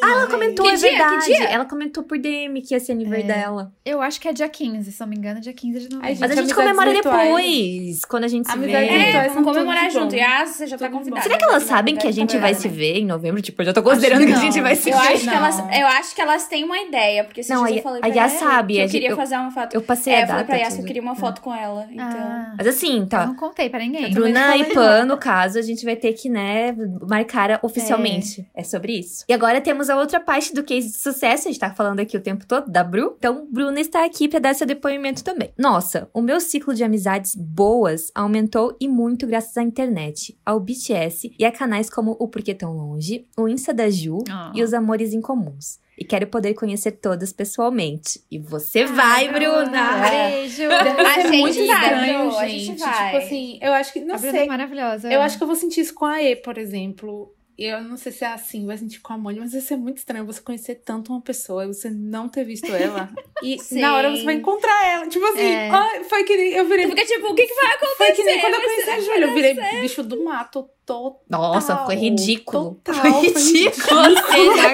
Ah, 0.03 0.11
ela 0.11 0.27
comentou, 0.27 0.65
Que 0.65 0.71
é 0.71 0.75
dia? 0.75 0.89
Que 0.89 0.95
verdade. 0.97 1.25
dia? 1.25 1.43
Ela 1.45 1.65
comentou 1.65 2.03
por 2.03 2.17
DM 2.17 2.61
que 2.61 2.73
ia 2.73 2.79
ser 2.79 2.91
aniversário 2.93 3.31
É. 3.31 3.35
dela. 3.35 3.71
Eu 3.85 4.01
acho 4.01 4.19
que 4.21 4.27
é 4.27 4.33
dia 4.33 4.47
15, 4.49 4.91
se 4.91 4.99
não 4.99 5.07
me 5.07 5.15
engano, 5.15 5.37
é 5.39 5.41
dia 5.41 5.53
15 5.53 5.79
de 5.79 5.95
novembro. 5.95 6.17
Mas 6.19 6.31
a 6.31 6.35
gente 6.35 6.53
comemora 6.53 6.91
virtuais. 6.91 7.25
depois, 7.27 8.05
quando 8.05 8.23
a 8.25 8.27
gente 8.27 8.49
se 8.49 8.57
vê. 8.57 8.71
É, 8.71 9.27
vamos 9.29 9.43
comemorar 9.43 9.89
junto. 9.89 10.11
bom. 10.11 10.21
Yas, 10.21 10.49
você 10.49 10.67
já 10.67 10.77
tá 10.77 10.89
convidada. 10.89 11.21
Será 11.23 11.37
que 11.37 11.43
elas 11.43 11.63
sabem 11.63 11.95
que 11.95 12.07
a 12.07 12.11
gente 12.11 12.37
vai 12.37 12.53
se 12.53 12.67
ver 12.67 12.97
em 12.99 13.05
novembro? 13.05 13.41
Tipo, 13.41 13.61
eu 13.61 13.65
já 13.67 13.73
tô 13.73 13.81
considerando 13.83 14.21
que, 14.25 14.27
que 14.27 14.33
a 14.33 14.41
gente 14.41 14.61
vai 14.61 14.75
se 14.75 14.89
Eu 14.89 14.97
ver. 14.99 15.07
acho, 15.07 15.23
que 15.23 15.35
elas, 15.35 15.59
eu 15.59 15.87
acho 15.87 16.15
que 16.15 16.21
elas 16.21 16.47
têm 16.47 16.63
uma 16.63 16.79
ideia, 16.79 17.23
porque 17.23 17.41
se 17.43 17.53
Não, 17.53 17.67
eu 17.67 17.79
a- 17.79 17.81
falei 17.81 18.01
a 18.03 18.07
Yas 18.07 18.31
sabe, 18.33 18.73
que 18.75 18.79
eu 18.79 18.83
gente- 18.83 18.91
queria 18.91 19.09
eu- 19.11 19.15
fazer 19.17 19.35
uma 19.35 19.51
foto. 19.51 19.73
Eu 19.73 19.81
passei 19.81 20.13
É, 20.13 20.17
a 20.17 20.19
eu 20.19 20.27
data. 20.27 20.31
falei 20.33 20.45
pra 20.45 20.55
Yas 20.57 20.73
que 20.75 20.81
eu 20.81 20.85
queria 20.85 21.01
uma 21.01 21.15
foto 21.15 21.41
com 21.41 21.53
ela. 21.53 21.87
Então. 21.91 22.05
Ah, 22.07 22.53
Mas 22.57 22.67
assim, 22.67 22.99
eu 22.99 23.07
tá. 23.07 23.25
não 23.25 23.35
contei 23.35 23.66
pra 23.69 23.80
ninguém. 23.80 24.12
Bruna 24.13 24.39
falei 24.51 24.62
e 24.62 24.73
Pan, 24.73 25.06
no 25.06 25.17
caso, 25.17 25.58
a 25.58 25.62
gente 25.62 25.84
vai 25.86 25.95
ter 25.95 26.13
que, 26.13 26.30
né, 26.30 26.75
marcar 27.10 27.60
oficialmente. 27.63 28.47
É. 28.56 28.63
sobre 28.63 28.97
isso. 28.99 29.23
E 29.30 29.34
agora 29.34 29.62
temos 29.62 29.89
a 29.89 29.95
outra 29.97 30.19
parte 30.19 30.53
do 30.53 30.63
case 30.63 30.91
de 30.91 30.97
sucesso. 30.97 31.47
A 31.47 31.51
gente 31.51 31.60
tá 31.60 31.69
falando 31.73 31.99
aqui 31.99 32.17
o 32.17 32.21
tempo 32.21 32.45
todo 32.45 32.69
da 32.69 32.84
Bru. 32.84 33.15
Então, 33.17 33.47
Bruna 33.51 33.80
está 33.80 34.03
aqui 34.06 34.27
pra 34.27 34.39
dar 34.39 34.53
seu 34.53 34.67
depoimento 34.67 35.23
também. 35.23 35.51
Nossa, 35.58 36.10
o 36.13 36.21
meu 36.21 36.39
ciclo 36.39 36.73
de 36.73 36.84
amizades 36.84 37.36
boas 37.36 38.12
aumentou 38.13 38.75
e 38.80 38.88
muito 38.88 39.25
graças 39.27 39.56
à 39.58 39.63
internet, 39.63 40.38
ao 40.45 40.60
BTS 40.60 41.32
e 41.38 41.45
a 41.45 41.51
canais 41.51 41.89
como 41.89 42.15
o 42.19 42.27
Porquê 42.27 42.53
Tão 42.53 42.73
Longe, 42.73 43.25
o 43.38 43.47
Insta 43.47 43.73
da 43.73 43.89
Ju 43.89 44.19
Ah. 44.30 44.51
e 44.53 44.63
os 44.63 44.73
Amores 44.73 45.13
Incomuns. 45.13 45.80
E 45.99 46.06
quero 46.06 46.27
poder 46.27 46.53
conhecer 46.53 46.91
todas 46.91 47.34
pessoalmente. 47.34 48.21
E 48.30 48.38
você 48.38 48.86
vai, 48.86 49.30
Bruna! 49.34 50.08
Beijo! 50.08 50.63
A 50.69 51.21
gente 51.21 51.38
muito 51.41 51.56
vai, 51.65 51.84
estranho, 51.84 52.30
Bru, 52.30 52.38
a 52.38 52.47
gente. 52.47 52.65
gente 52.65 52.80
vai. 52.80 53.06
Tipo 53.12 53.25
assim, 53.25 53.57
eu 53.62 53.74
acho 53.74 53.93
que. 53.93 54.00
Não 54.00 54.15
a 54.15 54.17
Bruna 54.17 54.36
é 54.38 54.39
sei. 54.39 54.48
maravilhosa. 54.48 55.12
Eu 55.12 55.22
acho 55.22 55.38
que 55.38 55.43
eu 55.43 55.48
vou 55.48 55.56
sentir 55.56 55.82
isso 55.82 55.93
com 55.93 56.06
a 56.06 56.22
E, 56.22 56.36
por 56.36 56.58
exemplo. 56.58 57.34
eu 57.58 57.82
não 57.82 57.98
sei 57.98 58.12
se 58.12 58.24
é 58.24 58.28
assim, 58.28 58.65
vai 58.65 58.78
sentir 58.78 59.00
com 59.00 59.13
a 59.13 59.17
Mônica, 59.17 59.41
mas 59.43 59.52
vai 59.54 59.62
ser 59.62 59.76
muito 59.78 59.98
estranho 59.98 60.26
você 60.26 60.39
conhecer 60.41 60.76
tanto 60.76 61.12
uma 61.12 61.22
pessoa 61.22 61.63
e 61.65 61.67
você 61.67 61.89
não 61.89 62.30
ter 62.30 62.43
visto 62.43 62.67
ela. 62.74 63.10
E 63.41 63.58
Sim. 63.60 63.80
na 63.82 63.96
hora 63.96 64.12
você 64.12 64.24
vai 64.24 64.36
encontrar 64.36 64.86
ela. 64.88 65.08
Tipo 65.08 65.26
assim, 65.26 65.41
É. 65.41 65.70
ai, 65.70 66.04
foi 66.04 66.24
que 66.24 66.38
nem. 66.38 66.54
Eu 66.54 66.65
virei. 66.67 66.88
Fica 66.88 67.06
tipo, 67.06 67.28
o 67.28 67.36
que, 67.36 67.48
que 67.48 67.54
vai 67.56 67.74
acontecer? 67.76 67.96
Foi 67.98 68.12
que 68.13 68.24
nem 68.24 68.39
quando 68.41 68.54
eu 68.54 68.62
conheci 68.62 68.89
a 68.89 69.00
Júlia. 69.00 69.26
Eu 69.26 69.34
virei 69.34 69.82
bicho 69.82 70.04
do 70.04 70.24
mato 70.24 70.70
total. 70.88 71.19
Nossa, 71.30 71.78
foi 71.86 71.95
ridículo. 71.95 72.80
Total, 72.84 73.02
foi 73.02 73.12
foi 73.12 73.21
ridículo 73.30 74.00
a 74.00 74.06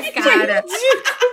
cena, 0.02 0.12
cara. 0.24 0.66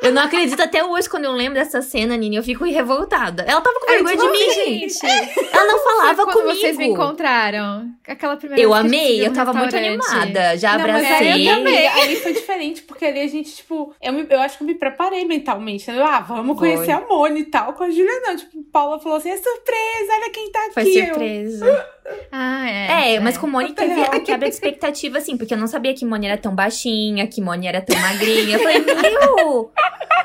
Eu 0.03 0.13
não 0.13 0.23
acredito 0.23 0.61
até 0.61 0.83
hoje 0.83 1.09
quando 1.09 1.27
eu 1.27 1.33
lembro 1.33 1.55
dessa 1.59 1.83
cena, 1.83 2.17
Nini. 2.17 2.37
Eu 2.37 2.43
fico 2.43 2.65
revoltada. 2.65 3.45
Ela 3.47 3.61
tava 3.61 3.79
com 3.79 3.87
vergonha 3.87 4.17
de 4.17 4.29
mim, 4.31 4.51
gente. 4.89 5.07
Ela 5.53 5.67
não 5.67 5.79
falava 5.85 6.25
Quando 6.25 6.41
comigo. 6.41 6.59
vocês 6.59 6.77
me 6.79 6.87
encontraram. 6.87 7.89
Aquela 8.09 8.37
primeira 8.37 8.61
Eu 8.63 8.73
amei, 8.75 9.21
eu 9.25 9.29
no 9.29 9.35
tava 9.37 9.53
muito 9.53 9.77
animada. 9.77 10.57
Já 10.57 10.79
Não, 10.79 10.87
mas 10.89 11.05
abracei. 11.05 11.29
aí 11.33 11.47
eu 11.47 11.55
também. 11.57 11.87
Ali 11.89 12.17
foi 12.17 12.33
diferente, 12.33 12.83
porque 12.83 13.05
ali 13.05 13.21
a 13.21 13.29
gente, 13.29 13.55
tipo, 13.55 13.95
eu, 14.03 14.13
me- 14.13 14.27
eu 14.29 14.41
acho 14.41 14.57
que 14.57 14.65
eu 14.65 14.67
me 14.67 14.75
preparei 14.75 15.25
mentalmente. 15.27 15.83
Entendeu? 15.85 16.05
Ah, 16.07 16.21
vamos 16.21 16.59
Foi. 16.59 16.73
conhecer 16.73 16.93
a 16.93 17.01
Moni 17.07 17.41
e 17.41 17.45
tal. 17.45 17.75
Com 17.75 17.85
a 17.85 17.91
Júlia, 17.91 18.21
não. 18.23 18.35
Tipo, 18.37 18.63
Paula 18.73 18.99
falou 18.99 19.19
assim: 19.19 19.29
é 19.31 19.37
surpresa, 19.37 20.13
olha 20.15 20.31
quem 20.31 20.51
tá 20.51 20.61
aqui. 20.65 20.73
Foi 20.75 20.85
Eu, 20.99 21.07
surpresa. 21.07 21.87
Ah, 22.33 22.69
é. 22.69 23.15
É, 23.15 23.21
mas 23.21 23.39
com 23.39 23.47
Moni 23.47 23.73
teve 23.73 24.01
a 24.03 24.19
quebra 24.19 24.51
de 24.51 24.61
expectativa, 24.71 25.19
assim, 25.19 25.37
porque 25.37 25.55
eu 25.55 25.59
não 25.59 25.67
sabia 25.67 25.95
que 25.95 26.05
Moni 26.05 26.27
era 26.27 26.39
tão 26.39 26.55
baixinha, 26.55 27.27
que 27.27 27.41
Moni 27.41 27.67
era 27.67 27.81
tão 27.81 27.99
magrinha. 28.01 28.57
Eu 28.57 28.61
falei, 28.61 28.79
meu, 28.81 29.73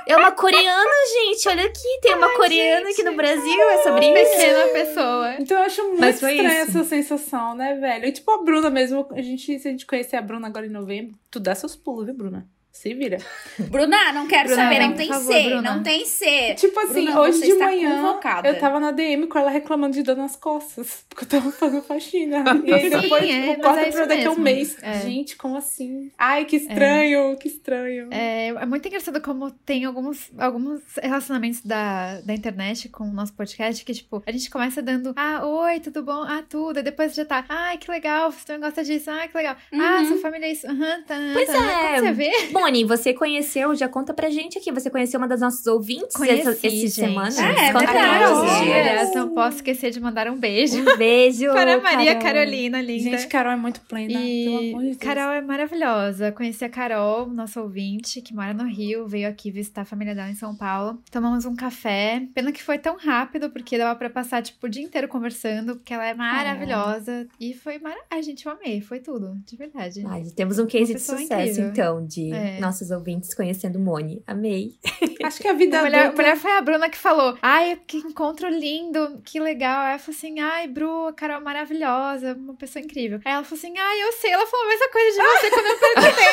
é 0.07 0.15
uma 0.15 0.31
coreana, 0.31 0.91
gente. 1.13 1.47
Olha 1.49 1.65
aqui, 1.65 1.99
tem 2.01 2.15
uma 2.15 2.29
coreana 2.29 2.89
aqui 2.89 3.03
no 3.03 3.15
Brasil, 3.15 3.69
é 3.69 3.77
sobre 3.79 4.05
isso. 4.07 4.31
Pequena 4.31 4.67
pessoa. 4.67 5.35
Então 5.39 5.57
eu 5.57 5.63
acho 5.63 5.83
muito 5.89 6.05
estranha 6.05 6.63
isso. 6.63 6.77
essa 6.77 6.83
sensação, 6.83 7.55
né, 7.55 7.75
velho? 7.75 8.05
E 8.05 8.11
tipo, 8.11 8.31
a 8.31 8.43
Bruna 8.43 8.69
mesmo, 8.69 9.07
a 9.11 9.21
gente, 9.21 9.59
se 9.59 9.67
a 9.67 9.71
gente 9.71 9.85
conhecer 9.85 10.15
a 10.15 10.21
Bruna 10.21 10.47
agora 10.47 10.65
em 10.65 10.69
novembro, 10.69 11.17
tu 11.31 11.39
dá 11.39 11.55
seus 11.55 11.75
pulos, 11.75 12.05
viu, 12.05 12.15
Bruna? 12.15 12.47
Se 12.75 12.93
vira. 12.93 13.17
Bruna, 13.71 14.11
não 14.11 14.27
quero 14.27 14.49
Bruna, 14.49 14.63
saber, 14.63 14.79
não 14.79 14.89
por 14.89 14.97
tem 14.97 15.07
favor, 15.07 15.33
C, 15.33 15.43
Bruna. 15.43 15.61
não 15.61 15.81
tem 15.81 16.05
C. 16.05 16.53
Tipo 16.55 16.79
assim, 16.81 17.05
Bruna, 17.05 17.21
hoje 17.21 17.41
de 17.41 17.53
manhã 17.55 18.01
convocada. 18.01 18.47
eu 18.49 18.59
tava 18.59 18.79
na 18.81 18.91
DM 18.91 19.27
com 19.27 19.39
ela 19.39 19.49
reclamando 19.49 19.93
de 19.93 20.03
dor 20.03 20.17
nas 20.17 20.35
costas, 20.35 21.05
porque 21.09 21.23
eu 21.23 21.29
tava 21.29 21.51
fazendo 21.53 21.81
faxina. 21.83 22.43
E 22.65 22.73
aí 22.73 22.83
Sim, 22.83 22.89
depois, 23.01 23.23
é, 23.23 23.27
tipo, 23.27 23.47
mas 23.47 23.61
corta 23.61 23.79
é 23.81 23.91
pra 23.91 24.05
daqui 24.05 24.25
a 24.25 24.31
um 24.31 24.39
mês. 24.39 24.77
É. 24.81 24.99
Gente, 24.99 25.35
como 25.37 25.55
assim? 25.55 26.11
Ai, 26.17 26.43
que 26.45 26.57
estranho, 26.57 27.37
que 27.37 27.47
estranho. 27.47 28.09
É, 28.11 28.47
é 28.49 28.65
muito 28.65 28.85
engraçado 28.87 29.21
como 29.21 29.49
tem 29.51 29.85
alguns, 29.85 30.29
alguns 30.37 30.81
relacionamentos 31.01 31.61
da, 31.61 32.19
da 32.21 32.33
internet 32.33 32.89
com 32.89 33.05
o 33.05 33.13
nosso 33.13 33.33
podcast 33.33 33.85
que, 33.85 33.93
tipo, 33.93 34.21
a 34.25 34.31
gente 34.31 34.49
começa 34.49 34.81
dando, 34.81 35.13
ah, 35.15 35.45
oi, 35.47 35.79
tudo 35.79 36.03
bom? 36.03 36.23
Ah, 36.23 36.43
tudo. 36.47 36.79
E 36.79 36.83
depois 36.83 37.15
já 37.15 37.23
tá, 37.23 37.45
ai, 37.47 37.77
que 37.77 37.89
legal, 37.89 38.31
você 38.31 38.45
também 38.45 38.61
gosta 38.61 38.83
disso, 38.83 39.09
ah, 39.09 39.27
que 39.27 39.37
legal. 39.37 39.55
Ah, 39.73 39.99
Uhum. 40.01 40.05
sua 40.07 40.17
família 40.17 40.47
é 40.47 40.51
isso. 40.51 40.67
Aham, 40.67 41.03
tá. 41.07 41.15
Pois 41.33 41.47
tá. 41.47 41.53
é. 41.53 41.93
Quando 41.93 41.99
você 42.05 42.11
vê, 42.11 42.31
Moni, 42.65 42.83
você 42.83 43.13
conheceu, 43.13 43.75
já 43.75 43.87
conta 43.87 44.11
pra 44.11 44.27
gente 44.29 44.57
aqui. 44.57 44.71
Você 44.71 44.89
conheceu 44.89 45.19
uma 45.19 45.27
das 45.27 45.39
nossas 45.39 45.67
ouvintes 45.67 46.15
Conheci, 46.15 46.41
essa, 46.41 46.49
essa 46.51 46.69
gente. 46.69 46.89
semana? 46.89 47.29
É, 47.59 47.71
Conta 47.71 47.91
a. 47.91 48.61
Aliás, 48.61 49.13
não 49.13 49.29
posso 49.35 49.57
esquecer 49.57 49.91
de 49.91 49.99
mandar 49.99 50.27
um 50.27 50.35
beijo 50.37 50.79
Um 50.81 50.97
beijo. 50.97 51.45
para 51.53 51.75
a 51.75 51.81
Maria 51.81 52.15
Carol. 52.15 52.25
Carolina, 52.35 52.81
linda. 52.81 53.17
Gente, 53.17 53.27
Carol 53.27 53.53
é 53.53 53.55
muito 53.55 53.81
plena, 53.81 54.13
pelo 54.13 54.25
E 54.25 54.69
amor 54.69 54.81
de 54.81 54.87
Deus. 54.87 54.97
Carol 54.97 55.31
é 55.33 55.41
maravilhosa. 55.41 56.31
Conheci 56.31 56.65
a 56.65 56.69
Carol, 56.69 57.27
nossa 57.27 57.61
ouvinte, 57.61 58.19
que 58.19 58.33
mora 58.33 58.53
no 58.53 58.63
Rio, 58.65 59.07
veio 59.07 59.29
aqui 59.29 59.51
visitar 59.51 59.81
a 59.81 59.85
família 59.85 60.15
dela 60.15 60.29
em 60.31 60.35
São 60.35 60.55
Paulo. 60.55 60.99
Tomamos 61.11 61.45
um 61.45 61.55
café. 61.55 62.23
Pena 62.33 62.51
que 62.51 62.63
foi 62.63 62.79
tão 62.79 62.97
rápido, 62.97 63.51
porque 63.51 63.77
dava 63.77 63.95
pra 63.95 64.09
passar, 64.09 64.41
tipo, 64.41 64.65
o 64.65 64.69
dia 64.69 64.83
inteiro 64.83 65.07
conversando, 65.07 65.75
porque 65.75 65.93
ela 65.93 66.05
é 66.07 66.15
maravilhosa. 66.15 67.27
E 67.39 67.53
foi 67.53 67.73
maravilhosa. 67.77 68.07
Ai, 68.09 68.23
gente, 68.23 68.43
eu 68.45 68.51
amei. 68.51 68.81
Foi 68.81 68.99
tudo, 68.99 69.37
de 69.45 69.55
verdade. 69.55 70.03
Ai, 70.07 70.23
temos 70.35 70.57
um 70.57 70.65
case 70.65 70.93
de 70.95 70.99
sucesso, 70.99 71.23
incrível. 71.61 71.69
então, 71.69 72.05
de 72.05 72.33
É. 72.33 72.54
nossos 72.59 72.91
ouvintes 72.91 73.33
conhecendo 73.33 73.79
Moni. 73.79 74.23
Amei. 74.27 74.75
Acho 75.23 75.39
que 75.41 75.47
a 75.47 75.53
vida 75.53 75.79
A 75.79 75.83
mulher, 75.83 75.97
a 75.97 76.01
adulta... 76.05 76.21
mulher 76.21 76.37
foi 76.37 76.51
a 76.51 76.61
Bruna 76.61 76.89
que 76.89 76.97
falou: 76.97 77.37
Ai, 77.41 77.79
que 77.87 77.97
encontro 77.97 78.49
lindo, 78.49 79.21
que 79.23 79.39
legal. 79.39 79.81
Aí 79.81 79.89
ela 79.91 79.99
falou 79.99 80.17
assim: 80.17 80.39
Ai, 80.39 80.67
Bru, 80.67 81.07
a 81.07 81.13
Carol 81.13 81.37
é 81.37 81.43
maravilhosa, 81.43 82.33
uma 82.33 82.55
pessoa 82.55 82.83
incrível. 82.83 83.19
Aí 83.25 83.33
ela 83.33 83.43
falou 83.43 83.57
assim: 83.57 83.77
Ai, 83.77 84.03
eu 84.03 84.11
sei. 84.13 84.31
Ela 84.31 84.45
falou 84.45 84.65
a 84.65 84.69
mesma 84.69 84.89
coisa 84.89 85.11
de 85.11 85.17
você 85.27 85.49
quando 85.49 85.65
eu 85.65 85.77
perguntei. 85.79 86.25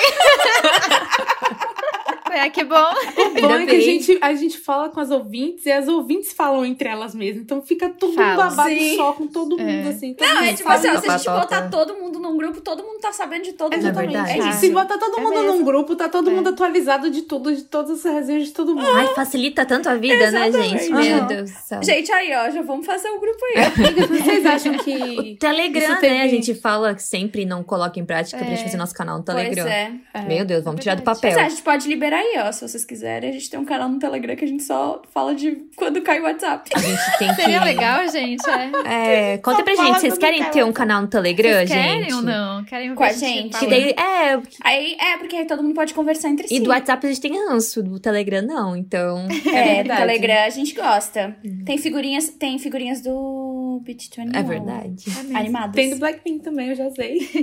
Ah, 2.35 2.51
que 2.51 2.65
bom. 2.65 2.75
O 2.77 3.41
bom 3.41 3.55
é 3.55 3.67
que 3.67 3.77
a 3.77 3.81
gente, 3.81 4.19
a 4.21 4.35
gente 4.35 4.59
fala 4.59 4.89
com 4.89 5.01
as 5.01 5.11
ouvintes 5.11 5.67
e 5.67 5.71
as 5.73 5.89
ouvintes 5.89 6.33
falam 6.33 6.65
entre 6.65 6.89
elas 6.89 7.15
mesmas. 7.15 7.43
Então 7.43 7.63
fica 7.63 7.89
tudo 7.91 8.15
Falam. 8.15 8.37
babado 8.37 8.71
Sim. 8.71 8.97
só 8.97 9.13
com 9.13 9.27
todo 9.27 9.57
mundo, 9.59 9.87
É. 9.87 9.89
assim. 9.89 10.15
todo 10.15 10.27
Não, 10.29 10.35
mundo 10.37 10.45
é 10.45 10.53
tipo 10.55 10.63
fala. 10.65 10.75
assim, 10.77 11.01
se 11.01 11.09
a 11.11 11.17
gente 11.19 11.25
botar 11.31 11.69
todo 11.69 11.95
mundo 11.95 12.19
num 12.19 12.37
grupo, 12.37 12.61
todo 12.61 12.83
mundo 12.83 13.01
tá 13.01 13.13
sabendo 13.13 13.43
de 13.45 13.53
todo 13.53 13.73
mundo. 13.73 13.81
Exatamente. 13.83 14.13
verdade. 14.13 14.39
É 14.39 14.43
Ah. 14.43 14.51
isso. 14.51 14.61
Se 14.61 14.71
botar 14.71 14.99
todo 14.99 15.19
É 15.19 15.23
mundo 15.23 15.35
mesmo. 15.43 15.53
num 15.59 15.65
grupo, 15.65 15.95
tá 15.97 16.09
todo 16.09 16.31
É. 16.31 16.33
mundo 16.33 16.49
atualizado 16.49 17.11
de 17.11 17.23
tudo, 17.23 17.55
de 17.55 17.63
todas 17.63 18.05
as 18.05 18.13
resenhas 18.15 18.47
de 18.47 18.53
todo 18.53 18.75
mundo. 18.75 18.87
Ai, 18.95 19.09
facilita 19.15 19.65
tanto 19.67 19.89
a 19.89 19.95
vida, 19.95 20.31
né, 20.31 20.49
Exatamente. 20.49 20.79
gente? 20.85 20.93
Meu 20.93 21.17
Aham. 21.19 21.27
Deus 21.27 21.51
do 21.51 21.57
céu. 21.59 21.83
Gente, 21.83 22.13
aí, 22.13 22.33
ó, 22.35 22.51
já 22.51 22.63
vamos 22.63 22.87
fazer 22.87 23.09
o 23.09 23.21
grupo 23.21 23.39
aí. 23.47 23.55
Vocês 24.23 24.47
acham 24.47 24.75
que. 24.79 25.37
Telegram, 25.39 25.83
Isso 25.83 25.93
né? 25.93 25.99
teve- 26.01 26.21
A 26.21 26.29
gente 26.29 26.55
fala 26.55 26.97
sempre 26.99 27.45
não 27.45 27.63
coloca 27.63 27.99
em 27.99 28.05
prática 28.05 28.39
pra 28.39 28.47
É. 28.47 28.51
gente 28.51 28.65
fazer 28.65 28.77
nosso 28.77 28.95
canal 28.95 29.19
no 29.19 29.25
Pois 29.25 29.37
Telegram. 29.37 29.67
é. 29.67 29.93
É. 30.15 30.21
Meu 30.23 30.45
Deus, 30.45 30.65
vamos 30.65 30.81
tirar 30.81 30.95
do 30.97 31.03
papel. 31.03 31.21
Pois 31.33 31.37
é, 31.37 31.43
a 31.47 31.49
gente 31.49 31.63
pode 31.63 31.89
liberar 31.89 32.22
aí, 32.23 32.39
ó, 32.39 32.53
se 32.53 32.67
vocês 32.67 32.85
quiserem. 32.85 33.31
A 33.31 33.33
gente 33.33 33.51
tem 33.51 33.59
um 33.59 33.65
canal 33.65 33.89
no 33.89 33.99
Telegram 33.99 34.35
que 34.37 34.45
a 34.45 34.49
gente 34.49 34.63
só 34.63 35.03
fala 35.13 35.35
de 35.35 35.67
quando 35.77 36.01
cai 36.03 36.21
o 36.21 36.25
WhatsApp. 36.25 36.71
A 36.75 36.79
gente 36.79 37.19
tem 37.19 37.29
que. 37.35 37.35
Seria 37.35 37.63
legal, 37.65 38.09
gente. 38.09 38.43
É. 38.49 39.33
É, 39.35 39.39
conta 39.39 39.59
Só 39.59 39.63
pra 39.65 39.75
gente, 39.75 40.01
vocês 40.01 40.19
querem 40.19 40.45
ter 40.45 40.65
um 40.65 40.73
canal 40.73 41.03
no 41.03 41.09
Telegram, 41.09 41.51
Vocês 41.51 41.71
gente? 41.71 41.83
querem 41.83 42.15
ou 42.15 42.23
não? 42.23 42.65
Querem 42.65 42.95
Com 42.95 43.05
a 43.05 43.13
gente. 43.13 43.59
Que 43.59 43.67
daí, 43.67 43.91
é, 43.91 44.41
Aí, 44.63 44.97
é, 45.01 45.19
porque 45.19 45.37
aí 45.37 45.47
todo 45.47 45.63
mundo 45.63 45.75
pode 45.75 45.95
conversar 45.95 46.29
entre 46.29 46.49
si. 46.49 46.57
e 46.57 46.61
do 46.61 46.71
WhatsApp 46.71 47.07
a 47.07 47.09
gente 47.09 47.21
tem 47.21 47.49
ranço, 47.49 47.83
do 47.83 47.99
Telegram 47.99 48.43
não, 48.43 48.77
então... 48.77 49.27
É, 49.29 49.83
do 49.83 49.89
verdade. 49.89 50.01
Telegram 50.01 50.45
a 50.45 50.51
gente 50.51 50.75
gosta. 50.75 51.37
Tem 51.65 51.77
figurinhas, 51.79 52.29
tem 52.29 52.59
figurinhas 52.59 53.01
do 53.01 53.42
Beat 53.81 54.09
21. 54.17 54.39
É 54.39 54.43
verdade. 54.43 55.05
É 55.07 55.23
mesmo. 55.23 55.37
Animadas. 55.39 55.75
Tem 55.75 55.91
do 55.91 55.97
Blackpink 55.97 56.43
também, 56.43 56.69
eu 56.71 56.75
já 56.75 56.91
sei. 56.91 57.19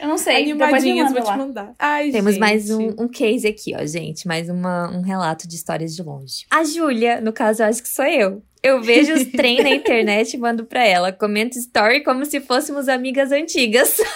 Eu 0.00 0.08
não 0.08 0.16
sei, 0.18 0.42
Animadinhas, 0.44 1.12
vou 1.12 1.22
te 1.22 1.36
mandar. 1.36 1.74
Ai, 1.78 2.10
Temos 2.10 2.32
gente. 2.32 2.40
mais 2.40 2.70
um, 2.70 2.88
um 2.98 3.06
case 3.08 3.46
aqui, 3.46 3.74
ó, 3.78 3.84
gente. 3.84 4.26
Mais 4.26 4.48
uma, 4.48 4.90
um 4.90 5.02
relato 5.02 5.46
de 5.46 5.54
histórias 5.54 5.94
de 5.94 6.02
longe. 6.02 6.46
A 6.50 6.64
Júlia, 6.64 7.20
no 7.20 7.32
caso, 7.32 7.62
eu 7.62 7.66
acho 7.66 7.82
que 7.82 7.88
sou 7.88 8.06
eu. 8.06 8.42
Eu 8.62 8.82
vejo 8.82 9.12
os 9.12 9.24
trem 9.32 9.62
na 9.62 9.68
internet 9.68 10.34
e 10.34 10.38
mando 10.38 10.64
pra 10.64 10.84
ela. 10.84 11.12
Comento 11.12 11.58
story 11.58 12.02
como 12.02 12.24
se 12.24 12.40
fôssemos 12.40 12.88
amigas 12.88 13.30
antigas. 13.30 13.98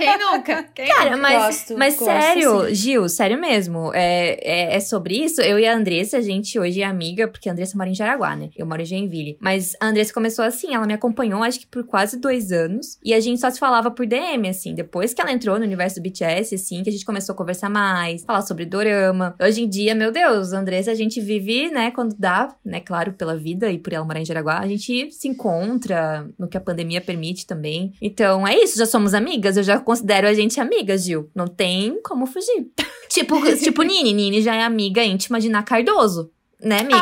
Quem 0.00 0.18
nunca? 0.18 0.62
Quem 0.74 0.88
Cara, 0.88 1.16
nunca? 1.16 1.22
mas, 1.22 1.44
Gosto, 1.44 1.78
mas 1.78 1.96
gosto, 1.96 2.10
sério, 2.10 2.66
sim. 2.68 2.74
Gil, 2.74 3.08
sério 3.08 3.40
mesmo. 3.40 3.92
É, 3.94 4.38
é, 4.42 4.76
é 4.76 4.80
sobre 4.80 5.16
isso? 5.16 5.40
Eu 5.40 5.58
e 5.58 5.66
a 5.66 5.74
Andressa, 5.74 6.18
a 6.18 6.20
gente 6.20 6.58
hoje 6.58 6.80
é 6.80 6.84
amiga, 6.84 7.28
porque 7.28 7.48
a 7.48 7.52
Andressa 7.52 7.76
mora 7.76 7.90
em 7.90 7.94
Jaraguá, 7.94 8.36
né? 8.36 8.50
Eu 8.56 8.66
moro 8.66 8.82
em 8.82 8.84
Joinville. 8.84 9.36
Mas 9.40 9.76
a 9.80 9.86
Andressa 9.86 10.12
começou 10.12 10.44
assim, 10.44 10.74
ela 10.74 10.86
me 10.86 10.94
acompanhou 10.94 11.42
acho 11.42 11.60
que 11.60 11.66
por 11.66 11.84
quase 11.84 12.18
dois 12.18 12.52
anos. 12.52 12.98
E 13.04 13.12
a 13.12 13.20
gente 13.20 13.40
só 13.40 13.50
se 13.50 13.58
falava 13.58 13.90
por 13.90 14.06
DM, 14.06 14.48
assim. 14.48 14.74
Depois 14.74 15.12
que 15.12 15.20
ela 15.20 15.32
entrou 15.32 15.58
no 15.58 15.64
universo 15.64 15.96
do 15.96 16.02
BTS, 16.02 16.54
assim, 16.54 16.82
que 16.82 16.88
a 16.88 16.92
gente 16.92 17.04
começou 17.04 17.34
a 17.34 17.36
conversar 17.36 17.68
mais, 17.68 18.24
falar 18.24 18.42
sobre 18.42 18.64
dorama. 18.64 19.34
Hoje 19.40 19.62
em 19.62 19.68
dia, 19.68 19.94
meu 19.94 20.12
Deus, 20.12 20.52
a 20.52 20.60
Andressa, 20.60 20.90
a 20.90 20.94
gente 20.94 21.20
vive, 21.20 21.70
né, 21.70 21.90
quando 21.90 22.14
dá, 22.18 22.54
né, 22.64 22.80
claro, 22.80 23.12
pela 23.12 23.36
vida 23.36 23.70
e 23.70 23.78
por 23.78 23.92
ela 23.92 24.04
morar 24.04 24.20
em 24.20 24.24
Jaraguá, 24.24 24.58
a 24.58 24.66
gente 24.66 25.10
se 25.12 25.28
encontra 25.28 26.28
no 26.38 26.48
que 26.48 26.56
a 26.56 26.60
pandemia 26.60 27.00
permite 27.00 27.46
também. 27.46 27.92
Então, 28.00 28.46
é 28.46 28.56
isso, 28.56 28.78
já 28.78 28.86
somos 28.86 29.14
amigas, 29.14 29.56
eu 29.56 29.62
já 29.62 29.78
considero 29.90 30.28
a 30.28 30.32
gente 30.32 30.60
amiga, 30.60 30.96
Gil. 30.96 31.28
Não 31.34 31.48
tem 31.48 32.00
como 32.02 32.24
fugir. 32.24 32.70
tipo, 33.10 33.34
tipo 33.56 33.82
Nini, 33.82 34.12
Nini 34.12 34.40
já 34.40 34.54
é 34.54 34.62
amiga 34.62 35.02
íntima 35.02 35.40
de 35.40 35.48
Ná 35.48 35.64
Cardoso, 35.64 36.30
né, 36.62 36.80
amiga? 36.80 36.98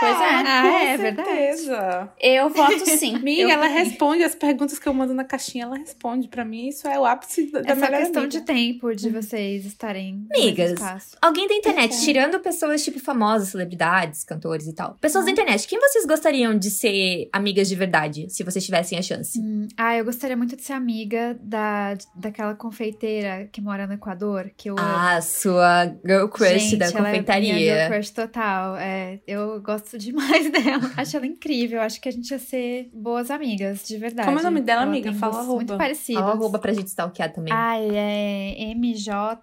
Pois 0.00 0.20
é. 0.20 0.24
Ah, 0.46 0.62
com 0.62 0.78
é 0.78 0.96
verdade. 0.96 1.28
certeza. 1.28 2.08
Eu 2.20 2.48
voto 2.50 2.78
sim. 2.98 3.16
Amiga, 3.16 3.42
Eu- 3.42 3.50
ela 3.50 3.66
responde 3.66 4.22
as 4.22 4.34
perguntas 4.34 4.78
que 4.78 4.88
eu 4.88 4.94
mando 4.94 5.12
na 5.14 5.24
caixinha, 5.24 5.64
ela 5.64 5.76
responde. 5.76 6.28
Pra 6.28 6.44
mim, 6.44 6.68
isso 6.68 6.86
é 6.88 6.98
o 6.98 7.04
ápice 7.04 7.50
da 7.50 7.60
Essa 7.60 7.74
melhor 7.74 8.00
questão 8.00 8.22
amiga. 8.22 8.38
de 8.38 8.44
tempo 8.44 8.94
de 8.94 9.10
vocês 9.10 9.64
estarem 9.66 10.26
Amigas. 10.34 10.74
Alguém 11.20 11.46
da 11.48 11.54
internet, 11.54 12.00
tirando 12.02 12.38
pessoas 12.40 12.82
tipo 12.84 12.98
famosas, 13.00 13.48
celebridades, 13.48 14.24
cantores 14.24 14.66
e 14.66 14.74
tal. 14.74 14.96
Pessoas 15.00 15.24
da 15.24 15.30
internet, 15.30 15.66
quem 15.66 15.78
vocês 15.80 16.06
gostariam 16.06 16.56
de 16.56 16.70
ser 16.70 17.28
amigas 17.32 17.68
de 17.68 17.74
verdade, 17.74 18.26
se 18.30 18.42
vocês 18.42 18.64
tivessem 18.64 18.98
a 18.98 19.02
chance? 19.02 19.38
Hum, 19.38 19.68
ah, 19.76 19.96
eu 19.96 20.04
gostaria 20.04 20.36
muito 20.36 20.56
de 20.56 20.62
ser 20.62 20.72
amiga 20.74 21.36
da, 21.42 21.96
daquela 22.14 22.54
confeiteira 22.54 23.48
que 23.52 23.60
mora 23.60 23.86
no 23.86 23.94
Equador, 23.94 24.50
que 24.56 24.70
eu 24.70 24.74
amo. 24.78 24.88
Ah, 24.88 25.20
sua 25.20 25.86
girl 26.06 26.26
crush 26.28 26.58
Gente, 26.58 26.76
da 26.76 26.86
ela 26.86 26.98
é 26.98 27.00
minha 27.00 27.10
confeitaria. 27.22 27.54
girl 27.78 27.92
crush 27.94 28.10
total. 28.10 28.76
É, 28.76 28.99
eu 29.26 29.60
gosto 29.60 29.98
demais 29.98 30.50
dela. 30.52 30.90
Acho 30.96 31.16
ela 31.16 31.26
incrível. 31.26 31.80
Acho 31.80 32.00
que 32.00 32.08
a 32.08 32.12
gente 32.12 32.30
ia 32.30 32.38
ser 32.38 32.90
boas 32.92 33.30
amigas, 33.30 33.86
de 33.86 33.96
verdade. 33.98 34.26
Como 34.26 34.38
é 34.38 34.40
o 34.40 34.44
nome 34.44 34.60
dela, 34.60 34.82
Ela 34.82 34.90
amiga? 34.90 35.12
Fala 35.14 35.38
arroba. 35.40 35.54
Muito 35.56 35.76
parecidos. 35.76 36.20
Fala 36.22 36.34
arroba 36.34 36.58
pra 36.58 36.72
gente 36.72 36.88
stalkear 36.88 37.32
também. 37.32 37.52
Ai, 37.52 37.88
é 37.92 38.74
MJ. 38.74 39.42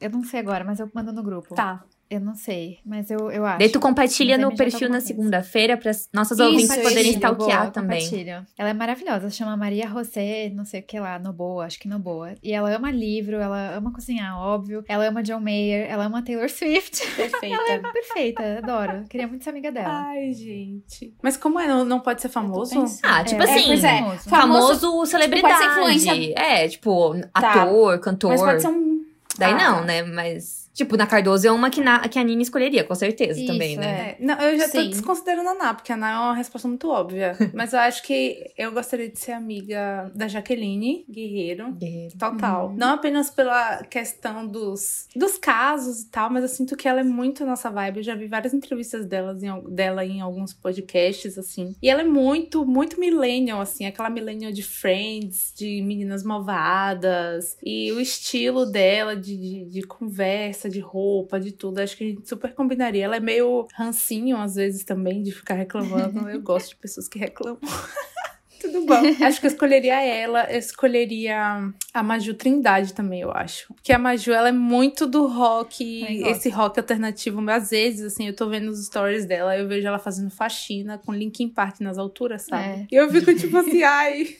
Eu 0.00 0.10
não 0.10 0.22
sei 0.22 0.40
agora, 0.40 0.64
mas 0.64 0.80
eu 0.80 0.90
mando 0.94 1.12
no 1.12 1.22
grupo. 1.22 1.54
Tá. 1.54 1.84
Eu 2.08 2.20
não 2.20 2.34
sei, 2.36 2.78
mas 2.86 3.10
eu, 3.10 3.30
eu 3.32 3.44
acho. 3.44 3.58
Daí 3.58 3.68
tu 3.68 3.80
compartilha 3.80 4.38
no 4.38 4.46
adianta 4.46 4.62
perfil 4.64 4.88
na 4.88 5.00
segunda-feira 5.00 5.76
para 5.76 5.90
nossas 6.12 6.38
Isso, 6.38 6.44
ouvintes 6.48 6.76
poderem 6.76 7.10
stalkear 7.12 7.62
Boa, 7.62 7.70
também. 7.72 8.00
compartilho. 8.00 8.46
Ela 8.56 8.68
é 8.70 8.72
maravilhosa, 8.72 9.28
chama 9.28 9.56
Maria 9.56 9.88
José, 9.88 10.50
não 10.54 10.64
sei 10.64 10.80
o 10.80 10.82
que 10.84 11.00
lá, 11.00 11.18
no 11.18 11.32
Boa, 11.32 11.64
acho 11.66 11.80
que 11.80 11.88
no 11.88 11.98
Boa. 11.98 12.34
E 12.42 12.52
ela 12.52 12.70
ama 12.76 12.92
livro, 12.92 13.36
ela 13.36 13.74
ama 13.76 13.92
cozinhar, 13.92 14.38
óbvio. 14.38 14.84
Ela 14.88 15.06
ama 15.08 15.20
John 15.22 15.40
Mayer, 15.40 15.90
ela 15.90 16.04
ama 16.04 16.22
Taylor 16.22 16.48
Swift. 16.48 17.00
Perfeita. 17.16 17.90
Perfeita, 17.92 18.58
adoro. 18.58 19.04
Queria 19.08 19.26
muito 19.26 19.42
ser 19.42 19.50
amiga 19.50 19.72
dela. 19.72 20.04
Ai, 20.06 20.32
gente. 20.32 21.12
Mas 21.20 21.36
como 21.36 21.58
é? 21.58 21.66
Não, 21.66 21.84
não 21.84 21.98
pode 21.98 22.22
ser 22.22 22.28
famoso? 22.28 22.84
Ah, 23.02 23.24
tipo 23.24 23.42
É, 23.42 23.44
assim, 23.44 23.66
pois 23.66 23.82
é. 23.84 23.98
famoso. 23.98 24.28
famoso 24.28 25.06
celebridade. 25.06 25.54
pode 25.54 25.64
ser 25.64 25.70
influência. 26.04 26.32
É, 26.40 26.68
tipo, 26.68 27.14
ator, 27.34 27.98
cantor. 28.00 28.30
Mas 28.30 28.40
pode 28.40 28.62
ser 28.62 28.68
um. 28.68 29.04
Daí 29.38 29.52
Ah, 29.52 29.56
não, 29.58 29.74
tá. 29.80 29.84
né? 29.84 30.02
Mas, 30.02 30.65
tipo, 30.76 30.94
na 30.96 31.06
Cardoso 31.06 31.48
é 31.48 31.50
uma 31.50 31.70
que, 31.70 31.80
na, 31.80 32.06
que 32.06 32.18
a 32.18 32.22
Nini 32.22 32.42
escolheria, 32.42 32.84
com 32.84 32.94
certeza 32.94 33.40
Isso, 33.40 33.50
também, 33.50 33.78
né? 33.78 34.10
é. 34.10 34.16
Não, 34.20 34.38
eu 34.38 34.58
já 34.58 34.68
tô 34.68 34.82
Sim. 34.82 34.90
desconsiderando 34.90 35.48
a 35.48 35.54
Ná, 35.54 35.74
porque 35.74 35.90
a 35.90 35.96
Ná 35.96 36.10
é 36.10 36.18
uma 36.18 36.34
resposta 36.34 36.68
muito 36.68 36.88
óbvia. 36.90 37.34
Mas 37.54 37.72
eu 37.72 37.78
acho 37.78 38.02
que 38.02 38.52
eu 38.58 38.70
gostaria 38.72 39.08
de 39.08 39.18
ser 39.18 39.32
amiga 39.32 40.12
da 40.14 40.28
Jaqueline 40.28 41.06
Guerreiro. 41.10 41.72
Guerreiro. 41.72 42.18
Total. 42.18 42.74
Não 42.76 42.94
apenas 42.94 43.30
pela 43.30 43.82
questão 43.84 44.46
dos, 44.46 45.08
dos 45.16 45.38
casos 45.38 46.02
e 46.02 46.10
tal, 46.10 46.28
mas 46.30 46.42
eu 46.42 46.48
sinto 46.48 46.76
que 46.76 46.86
ela 46.86 47.00
é 47.00 47.04
muito 47.04 47.46
nossa 47.46 47.70
vibe. 47.70 47.98
Eu 47.98 48.02
já 48.02 48.14
vi 48.14 48.26
várias 48.26 48.52
entrevistas 48.52 49.06
delas 49.06 49.42
em, 49.42 49.50
dela 49.74 50.04
em 50.04 50.20
alguns 50.20 50.52
podcasts, 50.52 51.38
assim. 51.38 51.74
E 51.80 51.88
ela 51.88 52.02
é 52.02 52.04
muito, 52.04 52.66
muito 52.66 53.00
millennial, 53.00 53.60
assim. 53.60 53.86
Aquela 53.86 54.10
millennial 54.10 54.52
de 54.52 54.62
Friends, 54.62 55.54
de 55.56 55.80
meninas 55.80 56.22
malvadas. 56.22 57.56
E 57.64 57.90
o 57.92 58.00
estilo 58.00 58.66
dela 58.66 59.16
de, 59.16 59.36
de, 59.36 59.64
de 59.64 59.82
conversa, 59.82 60.65
de 60.68 60.80
roupa, 60.80 61.38
de 61.38 61.52
tudo. 61.52 61.78
Acho 61.78 61.96
que 61.96 62.04
a 62.04 62.06
gente 62.08 62.28
super 62.28 62.54
combinaria. 62.54 63.04
Ela 63.04 63.16
é 63.16 63.20
meio 63.20 63.66
rancinho, 63.74 64.36
às 64.36 64.54
vezes, 64.54 64.84
também, 64.84 65.22
de 65.22 65.32
ficar 65.32 65.54
reclamando. 65.54 66.28
Eu 66.28 66.40
gosto 66.40 66.70
de 66.70 66.76
pessoas 66.76 67.08
que 67.08 67.18
reclamam. 67.18 67.58
Tudo 68.60 68.86
bom. 68.86 69.00
Acho 69.24 69.38
que 69.38 69.46
eu 69.46 69.50
escolheria 69.50 70.02
ela, 70.02 70.50
eu 70.50 70.58
escolheria 70.58 71.70
a 71.92 72.02
Maju 72.02 72.34
Trindade 72.34 72.94
também, 72.94 73.20
eu 73.20 73.30
acho. 73.30 73.72
Porque 73.74 73.92
a 73.92 73.98
Maju, 73.98 74.32
ela 74.32 74.48
é 74.48 74.52
muito 74.52 75.06
do 75.06 75.26
rock, 75.26 76.04
Ai, 76.04 76.30
esse 76.30 76.48
rock 76.48 76.78
alternativo. 76.80 77.40
Mas 77.42 77.64
às 77.64 77.70
vezes, 77.70 78.12
assim, 78.12 78.26
eu 78.26 78.34
tô 78.34 78.48
vendo 78.48 78.68
os 78.68 78.84
stories 78.86 79.26
dela, 79.26 79.56
eu 79.56 79.68
vejo 79.68 79.86
ela 79.86 79.98
fazendo 79.98 80.30
faxina 80.30 80.98
com 80.98 81.12
Linkin 81.12 81.48
Park 81.48 81.80
nas 81.80 81.98
alturas, 81.98 82.42
sabe? 82.42 82.64
É. 82.64 82.86
E 82.90 82.94
eu 82.96 83.10
fico 83.10 83.34
tipo 83.34 83.56
assim, 83.58 83.82
ai, 83.82 84.36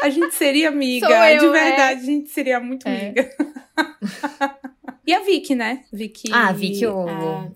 a 0.00 0.08
gente 0.08 0.34
seria 0.34 0.68
amiga. 0.68 1.06
Eu, 1.06 1.40
de 1.40 1.46
é. 1.46 1.50
verdade, 1.50 2.00
a 2.00 2.04
gente 2.04 2.30
seria 2.30 2.58
muito 2.60 2.88
É. 2.88 3.08
amiga. 3.08 3.30
e 5.10 5.14
a 5.14 5.20
Vicky, 5.20 5.54
né? 5.54 5.84
Vicky. 5.92 6.28
Ah, 6.32 6.52
Vicky, 6.52 6.86
o... 6.86 7.06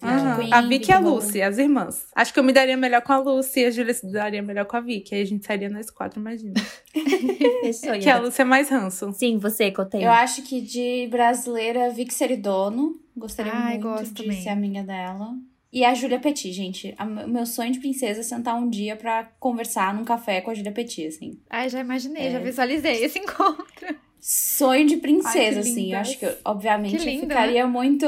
Ah. 0.00 0.36
Queen, 0.38 0.48
a 0.52 0.60
Vicky 0.62 0.90
e 0.90 0.92
a 0.92 0.96
Vicky 0.98 1.04
Bowl. 1.04 1.14
Lucy, 1.16 1.42
as 1.42 1.58
irmãs. 1.58 2.06
Acho 2.14 2.32
que 2.32 2.38
eu 2.40 2.44
me 2.44 2.52
daria 2.52 2.76
melhor 2.76 3.02
com 3.02 3.12
a 3.12 3.18
Lucy 3.18 3.60
e 3.60 3.64
a 3.66 3.70
Julia 3.70 3.92
se 3.94 4.10
daria 4.10 4.42
melhor 4.42 4.64
com 4.64 4.76
a 4.76 4.80
Vicky. 4.80 5.14
Aí 5.14 5.22
a 5.22 5.26
gente 5.26 5.44
sairia 5.46 5.68
nós 5.68 5.90
quatro, 5.90 6.20
imagina. 6.20 6.54
Que 6.92 7.88
a 7.88 7.94
Iana. 7.96 8.20
Lucy 8.20 8.40
é 8.40 8.44
mais 8.44 8.68
ranço. 8.68 9.12
Sim, 9.12 9.38
você, 9.38 9.70
Coteio. 9.70 10.04
Eu 10.04 10.10
acho 10.10 10.42
que 10.42 10.60
de 10.60 11.06
brasileira, 11.10 11.90
Vic 11.90 12.12
Seridono. 12.12 13.00
Gostaria 13.16 13.52
Ai, 13.52 13.72
muito 13.78 13.82
gosto 13.82 14.14
de 14.14 14.22
também. 14.22 14.42
ser 14.42 14.48
amiga 14.50 14.82
dela. 14.82 15.34
E 15.72 15.84
a 15.84 15.94
Júlia 15.94 16.18
Petit, 16.20 16.52
gente. 16.52 16.94
A- 16.98 17.04
O 17.04 17.28
meu 17.28 17.46
sonho 17.46 17.72
de 17.72 17.78
princesa 17.78 18.20
é 18.20 18.22
sentar 18.22 18.54
um 18.56 18.68
dia 18.68 18.94
pra 18.96 19.24
conversar 19.40 19.94
num 19.94 20.04
café 20.04 20.40
com 20.40 20.50
a 20.50 20.54
Júlia 20.54 20.72
Petit, 20.72 21.06
assim. 21.06 21.38
Ai, 21.48 21.68
já 21.68 21.80
imaginei, 21.80 22.26
É. 22.26 22.30
já 22.32 22.38
visualizei 22.40 23.04
esse 23.04 23.18
encontro. 23.18 23.94
Sonho 24.24 24.86
de 24.86 24.94
Ai, 24.94 25.00
princesa, 25.00 25.60
que 25.62 25.68
assim. 25.68 25.92
Eu 25.92 25.98
acho 25.98 26.16
que, 26.16 26.24
eu, 26.24 26.36
obviamente, 26.44 26.94
Que 26.96 27.02
eu 27.02 27.04
lindo, 27.06 27.22
ficaria 27.26 27.66
muito. 27.66 28.06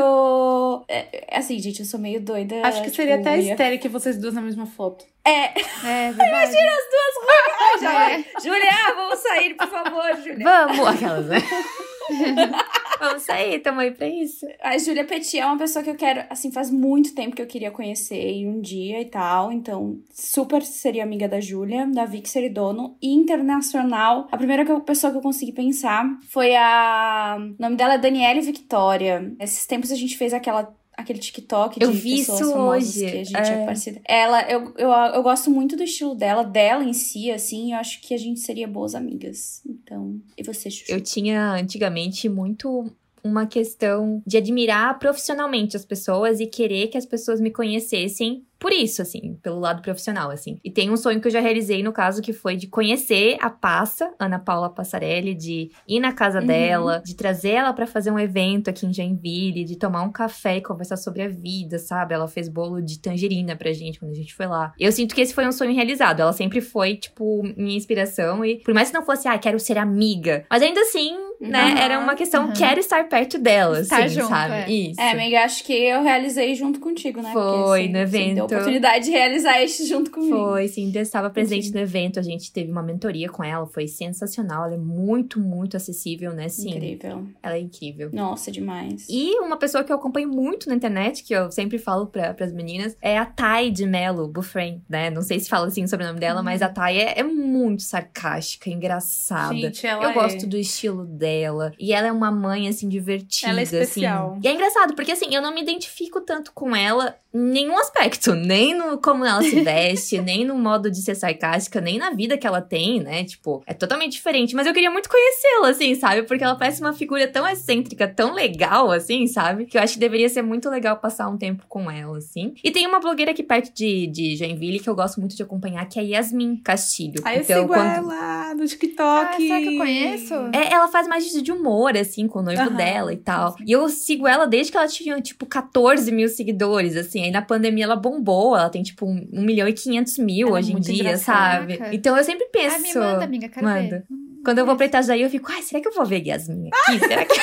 é, 0.89 1.07
é, 1.27 1.39
assim, 1.39 1.59
gente, 1.59 1.81
eu 1.81 1.87
sou 1.87 1.99
meio 1.99 2.21
doida. 2.21 2.55
Acho 2.65 2.83
que 2.85 2.91
seria 2.91 3.17
tipo, 3.17 3.29
até 3.29 3.41
ia- 3.41 3.51
histérica 3.51 3.89
vocês 3.89 4.17
duas 4.17 4.33
na 4.33 4.41
mesma 4.41 4.65
foto. 4.65 5.05
É, 5.25 5.47
É, 5.51 5.53
verdade. 6.15 6.29
Imagina 6.31 6.71
as 6.71 6.85
duas 6.91 7.81
já 7.83 8.11
é. 8.13 8.25
Júlia, 8.45 8.95
vamos 8.95 9.19
sair, 9.19 9.55
por 9.55 9.67
favor, 9.69 10.17
Júlia. 10.23 10.45
Vamos! 10.45 10.87
Aquelas, 10.87 11.27
né? 11.27 11.39
Vamos 12.99 13.23
sair, 13.23 13.61
tamo 13.61 13.81
aí 13.81 13.91
pra 13.91 14.07
isso. 14.09 14.47
A 14.63 14.79
Júlia 14.79 15.05
Petit 15.05 15.39
é 15.39 15.47
uma 15.47 15.59
pessoa 15.59 15.83
que 15.83 15.91
eu 15.91 15.97
quero, 15.97 16.25
assim, 16.31 16.51
faz 16.53 16.71
muito 16.71 17.15
tempo 17.15 17.35
que 17.35 17.43
eu 17.43 17.47
queria 17.47 17.71
conhecer 17.71 18.33
e 18.33 18.47
um 18.47 18.61
dia 18.61 19.01
e 19.01 19.07
tal. 19.07 19.53
Então, 19.53 19.99
super 20.13 20.63
seria 20.63 21.03
amiga 21.03 21.29
da 21.29 21.41
Júlia, 21.41 21.87
da 21.87 22.05
Vic 22.05 22.29
Seridono. 22.29 22.97
E 23.03 23.13
internacional, 23.13 24.29
a 24.31 24.37
primeira 24.37 24.65
pessoa 24.81 25.11
que 25.11 25.19
eu 25.19 25.23
consegui 25.23 25.53
pensar 25.53 26.07
foi 26.29 26.55
a. 26.57 27.37
O 27.59 27.63
nome 27.63 27.77
dela 27.77 27.95
é 27.95 27.99
Daniele 27.99 28.41
Victoria. 28.41 29.35
Esses 29.41 29.67
tempos 29.67 29.91
a 29.91 29.97
gente 29.97 30.17
fez 30.17 30.33
aquela. 30.33 30.75
Aquele 30.97 31.19
TikTok 31.19 31.79
de 31.79 31.85
Eu 31.85 31.93
vi 31.93 32.19
pessoas 32.19 32.41
isso 32.41 32.51
famosas 32.53 32.97
hoje, 32.97 33.11
que 33.11 33.19
a 33.19 33.25
gente 33.25 33.51
é. 33.51 33.63
é. 33.63 33.65
parecida. 33.65 34.01
Ela, 34.05 34.51
eu, 34.51 34.73
eu, 34.77 34.91
eu 34.91 35.23
gosto 35.23 35.51
muito 35.51 35.77
do 35.77 35.83
estilo 35.83 36.15
dela, 36.15 36.43
dela 36.43 36.85
em 36.85 36.93
si, 36.93 37.31
assim. 37.31 37.73
Eu 37.73 37.79
acho 37.79 38.01
que 38.01 38.15
a 38.15 38.19
gente 38.19 38.41
seria 38.41 38.69
boas 38.69 38.95
amigas. 38.95 39.61
Então, 39.67 40.21
e 40.37 40.43
você, 40.43 40.71
Xuxa? 40.71 40.93
Eu 40.93 41.01
tinha 41.01 41.53
antigamente 41.53 42.29
muito 42.29 42.91
uma 43.25 43.47
questão 43.47 44.23
de 44.27 44.37
admirar 44.37 44.99
profissionalmente 44.99 45.77
as 45.77 45.85
pessoas 45.85 46.41
e 46.41 46.47
querer 46.47 46.89
que 46.89 46.99
as 46.99 47.07
pessoas 47.07 47.41
me 47.41 47.51
conhecessem 47.51 48.45
por 48.65 48.73
isso, 48.73 49.03
assim, 49.03 49.39
pelo 49.43 49.59
lado 49.61 49.83
profissional, 49.83 50.31
assim. 50.31 50.59
E 50.65 50.71
tem 50.71 50.91
um 50.91 50.97
sonho 50.97 51.21
que 51.21 51.27
eu 51.29 51.31
já 51.31 51.39
realizei, 51.41 51.83
no 51.83 51.93
caso, 51.93 52.23
que 52.23 52.33
foi 52.33 52.57
de 52.57 52.67
conhecer 52.67 53.37
a 53.43 53.51
Passa, 53.51 54.11
Ana 54.19 54.39
Paula 54.39 54.71
Passarelli, 54.71 55.35
de 55.35 55.71
ir 55.87 56.01
na 56.01 56.13
casa 56.15 56.41
Uhum. 56.41 56.47
dela, 56.47 57.03
de 57.05 57.15
trazer 57.15 57.51
ela 57.51 57.75
pra 57.75 57.87
fazer 57.87 58.11
um 58.11 58.19
evento 58.19 58.71
aqui 58.71 58.87
em 58.87 58.93
Joinville, 58.95 59.65
de 59.65 59.77
tomar 59.77 60.01
um 60.03 60.11
café 60.11 60.57
e 60.57 60.63
conversar 60.63 60.97
sobre 60.97 61.21
a 61.21 61.29
vida, 61.29 61.79
sabe? 61.79 62.15
Ela 62.15 62.27
fez 62.27 62.49
bolo 62.49 62.81
de 62.81 62.99
tangerina 63.01 63.55
pra 63.55 63.71
gente 63.75 63.99
quando 64.01 64.13
a 64.13 64.17
gente 64.17 64.35
foi 64.35 64.47
lá. 64.47 64.73
Eu 64.81 64.91
sinto 64.93 65.15
que 65.15 65.21
esse 65.21 65.35
foi 65.35 65.47
um 65.47 65.53
sonho 65.53 65.75
realizado. 65.75 66.21
Ela 66.21 66.33
sempre 66.33 66.63
foi, 66.63 66.97
tipo, 66.97 67.43
minha 67.59 67.77
inspiração. 67.77 68.43
E 68.43 68.57
por 68.63 68.73
mais 68.73 68.89
que 68.89 68.95
não 68.95 69.05
fosse, 69.05 69.29
ah, 69.29 69.37
quero 69.37 69.61
ser 69.61 69.77
amiga. 69.77 70.47
Mas 70.51 70.63
ainda 70.63 70.81
assim, 70.81 71.13
né? 71.39 71.65
Uhum. 71.73 71.77
Era 71.79 71.99
uma 71.99 72.15
questão, 72.15 72.47
Uhum. 72.47 72.53
quero 72.55 72.81
estar 72.81 73.07
perto 73.11 73.39
dela, 73.39 73.81
Estar 73.81 74.05
assim, 74.05 74.15
junto, 74.21 74.29
sabe? 74.29 74.55
é. 74.55 74.71
Isso. 74.71 75.01
É, 75.01 75.11
amiga, 75.11 75.41
acho 75.45 75.63
que 75.65 75.73
eu 75.75 76.03
realizei 76.03 76.55
junto 76.55 76.81
contigo, 76.81 77.21
né? 77.21 77.31
Foi, 77.33 77.83
Porque 77.83 77.89
no 77.89 77.93
Você 78.09 78.17
evento. 78.17 78.54
A 78.55 78.59
oportunidade 78.61 79.05
de 79.07 79.11
realizar 79.11 79.61
este 79.63 79.87
junto 79.87 80.11
comigo. 80.11 80.37
Foi, 80.37 80.69
sim, 80.69 80.91
estava 80.95 81.31
presente 81.31 81.69
Enfim. 81.69 81.79
no 81.79 81.83
evento, 81.83 82.19
a 82.19 82.23
gente 82.23 82.53
teve 82.53 82.71
uma 82.71 82.83
mentoria 82.83 83.29
com 83.29 83.43
ela, 83.43 83.67
foi 83.67 83.87
sensacional, 83.87 84.65
ela 84.65 84.75
é 84.75 84.79
muito, 84.79 85.41
muito 85.41 85.77
acessível, 85.77 86.33
né? 86.33 86.49
Sim, 86.49 86.71
Incrível. 86.71 87.27
ela 87.43 87.57
é 87.57 87.61
incrível. 87.61 88.11
Nossa, 88.13 88.51
demais. 88.51 89.07
E 89.09 89.39
uma 89.41 89.57
pessoa 89.57 89.85
que 89.85 89.93
eu 89.93 89.97
acompanho 89.97 90.29
muito 90.29 90.69
na 90.69 90.75
internet, 90.75 91.23
que 91.23 91.35
eu 91.35 91.51
sempre 91.51 91.79
falo 91.79 92.07
para 92.07 92.35
as 92.41 92.53
meninas, 92.53 92.97
é 93.01 93.19
a 93.19 93.27
Thay 93.27 93.71
de 93.71 93.87
Mello 93.87 94.29
Buffrain, 94.29 94.83
né? 94.89 95.11
Não 95.11 95.23
sei 95.23 95.41
se 95.41 95.49
fala 95.49 95.67
assim 95.67 95.87
sobre 95.87 96.05
o 96.05 96.09
nome 96.09 96.21
dela, 96.21 96.43
mas 96.43 96.63
a 96.63 96.69
Thay 96.69 96.99
é, 96.99 97.21
é 97.21 97.23
muito 97.23 97.83
sarcástica, 97.83 98.71
engraçada. 98.71 99.55
Gente, 99.55 99.87
ela 99.87 100.05
eu 100.05 100.11
é... 100.11 100.13
gosto 100.15 100.47
do 100.47 100.57
estilo 100.57 101.05
dela. 101.05 101.73
E 101.79 101.93
ela 101.93 102.09
é 102.09 102.13
uma 102.13 102.31
mãe, 102.31 102.69
assim, 102.69 102.89
divertida. 102.89 103.51
Ela 103.51 103.61
é 103.61 103.63
especial. 103.63 104.33
Assim. 104.33 104.41
E 104.45 104.49
é 104.49 104.55
engraçado, 104.55 104.95
porque 104.95 105.13
assim, 105.13 105.35
eu 105.35 105.43
não 105.43 105.55
me 105.55 105.63
identifico 105.63 106.21
tanto 106.21 106.53
com 106.53 106.75
ela 106.75 107.17
nenhum 107.35 107.77
aspecto. 107.79 108.35
Nem 108.35 108.75
no 108.75 108.99
como 108.99 109.25
ela 109.25 109.43
se 109.43 109.61
veste, 109.61 110.21
nem 110.21 110.45
no 110.45 110.55
modo 110.57 110.91
de 110.91 111.03
ser 111.03 111.15
sarcástica, 111.15 111.81
nem 111.81 111.99
na 111.99 112.11
vida 112.11 112.39
que 112.39 112.47
ela 112.47 112.61
tem, 112.61 113.01
né? 113.01 113.25
Tipo, 113.25 113.63
é 113.67 113.75
totalmente 113.75 114.13
diferente. 114.13 114.55
Mas 114.55 114.67
eu 114.67 114.73
queria 114.73 114.91
muito 114.91 115.09
conhecê-la, 115.09 115.69
assim, 115.71 115.95
sabe? 115.95 116.23
Porque 116.23 116.45
ela 116.45 116.55
parece 116.55 116.81
uma 116.81 116.93
figura 116.93 117.27
tão 117.27 117.47
excêntrica, 117.49 118.07
tão 118.07 118.33
legal, 118.33 118.91
assim, 118.91 119.27
sabe? 119.27 119.67
Que 119.67 119.77
eu 119.77 119.83
acho 119.83 119.95
que 119.95 119.99
deveria 120.01 120.29
ser 120.29 120.43
muito 120.43 120.71
legal 120.71 120.97
passar 120.99 121.29
um 121.29 121.37
tempo 121.37 121.65
com 121.69 121.91
ela, 121.91 122.19
assim. 122.19 122.55
E 122.63 122.71
tem 122.71 122.87
uma 122.87 123.01
blogueira 123.01 123.33
aqui 123.33 123.43
perto 123.43 123.73
de, 123.75 124.07
de 124.07 124.37
Joinville 124.37 124.79
que 124.81 124.89
eu 124.89 124.95
gosto 124.95 125.19
muito 125.19 125.35
de 125.35 125.43
acompanhar, 125.43 125.85
que 125.89 125.99
é 125.99 126.03
Yasmin 126.05 126.57
Castilho. 126.63 127.21
Aí 127.25 127.39
eu 127.39 127.43
então, 127.43 127.57
sigo 127.63 127.69
quando- 127.75 127.87
ela 127.97 128.55
no 128.55 128.63
Ah, 128.63 128.67
TikTok. 128.67 129.37
será 129.47 129.61
que 129.61 129.75
eu 129.75 129.79
conheço? 129.79 130.35
é, 130.53 130.73
ela 130.73 130.87
faz 130.89 131.09
mais 131.09 131.25
de 131.25 131.51
humor, 131.53 131.97
assim, 131.97 132.29
com 132.29 132.39
o 132.39 132.43
noivo 132.43 132.71
dela 132.71 133.13
e 133.13 133.17
tal. 133.17 133.57
E 133.67 133.73
eu 133.73 133.89
sigo 133.89 134.29
ela 134.29 134.47
desde 134.47 134.71
que 134.71 134.79
ela 134.79 134.87
tinha, 134.87 135.21
tipo, 135.21 135.47
14 135.47 136.13
mil 136.13 136.29
seguidores, 136.29 136.97
assim. 136.97 137.24
Aí 137.25 137.31
na 137.31 137.43
pandemia 137.43 137.85
ela 137.85 137.97
bombou, 137.97 138.57
ela 138.57 138.69
tem, 138.69 138.83
tipo, 138.83 139.07
1 139.07 139.29
milhão 139.33 139.67
e 139.67 139.73
500 139.73 140.19
mil 140.19 140.49
Ela 140.49 140.57
é 140.57 140.61
hoje 140.61 140.71
em 140.71 140.73
muito 140.75 140.85
dia, 140.85 141.03
engraçada. 141.03 141.77
sabe? 141.77 141.97
Então 141.97 142.17
eu 142.17 142.23
sempre 142.23 142.47
penso. 142.53 142.77
Ah, 142.77 142.79
me 142.79 142.95
manda, 142.95 143.25
amiga, 143.25 143.49
quero 143.49 143.67
Manda. 143.67 143.81
ver. 143.81 144.05
Quando 144.45 144.59
eu 144.59 144.67
vou 144.67 144.77
pra 144.77 144.85
Itajaí, 144.85 145.23
eu 145.23 145.31
fico, 145.31 145.51
ai, 145.51 145.63
será 145.63 145.81
que 145.81 145.89
eu 145.89 145.95
vou 145.95 146.05
ver 146.05 146.23
Yasmin 146.23 146.69
aqui? 146.71 146.99
Será 146.99 147.25
que. 147.25 147.35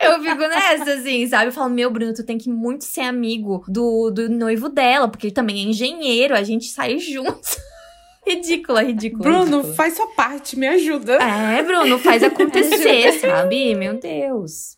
eu 0.00 0.22
fico 0.22 0.38
nessa, 0.38 0.92
assim, 0.92 1.26
sabe? 1.26 1.46
Eu 1.46 1.52
falo, 1.52 1.70
meu, 1.70 1.90
Bruno, 1.90 2.14
tu 2.14 2.22
tem 2.22 2.38
que 2.38 2.48
muito 2.48 2.84
ser 2.84 3.00
amigo 3.00 3.64
do, 3.66 4.10
do 4.10 4.28
noivo 4.28 4.68
dela, 4.68 5.08
porque 5.08 5.26
ele 5.26 5.34
também 5.34 5.58
é 5.58 5.68
engenheiro, 5.68 6.36
a 6.36 6.42
gente 6.44 6.66
sai 6.66 7.00
juntos. 7.00 7.56
ridícula, 8.26 8.82
ridícula. 8.82 9.22
Bruno, 9.22 9.56
ridícula. 9.56 9.74
faz 9.74 9.96
sua 9.96 10.06
parte, 10.08 10.56
me 10.56 10.68
ajuda. 10.68 11.14
É, 11.14 11.62
Bruno, 11.64 11.98
faz 11.98 12.22
acontecer, 12.26 13.12
sabe? 13.14 13.74
Meu 13.74 13.98
Deus. 13.98 14.76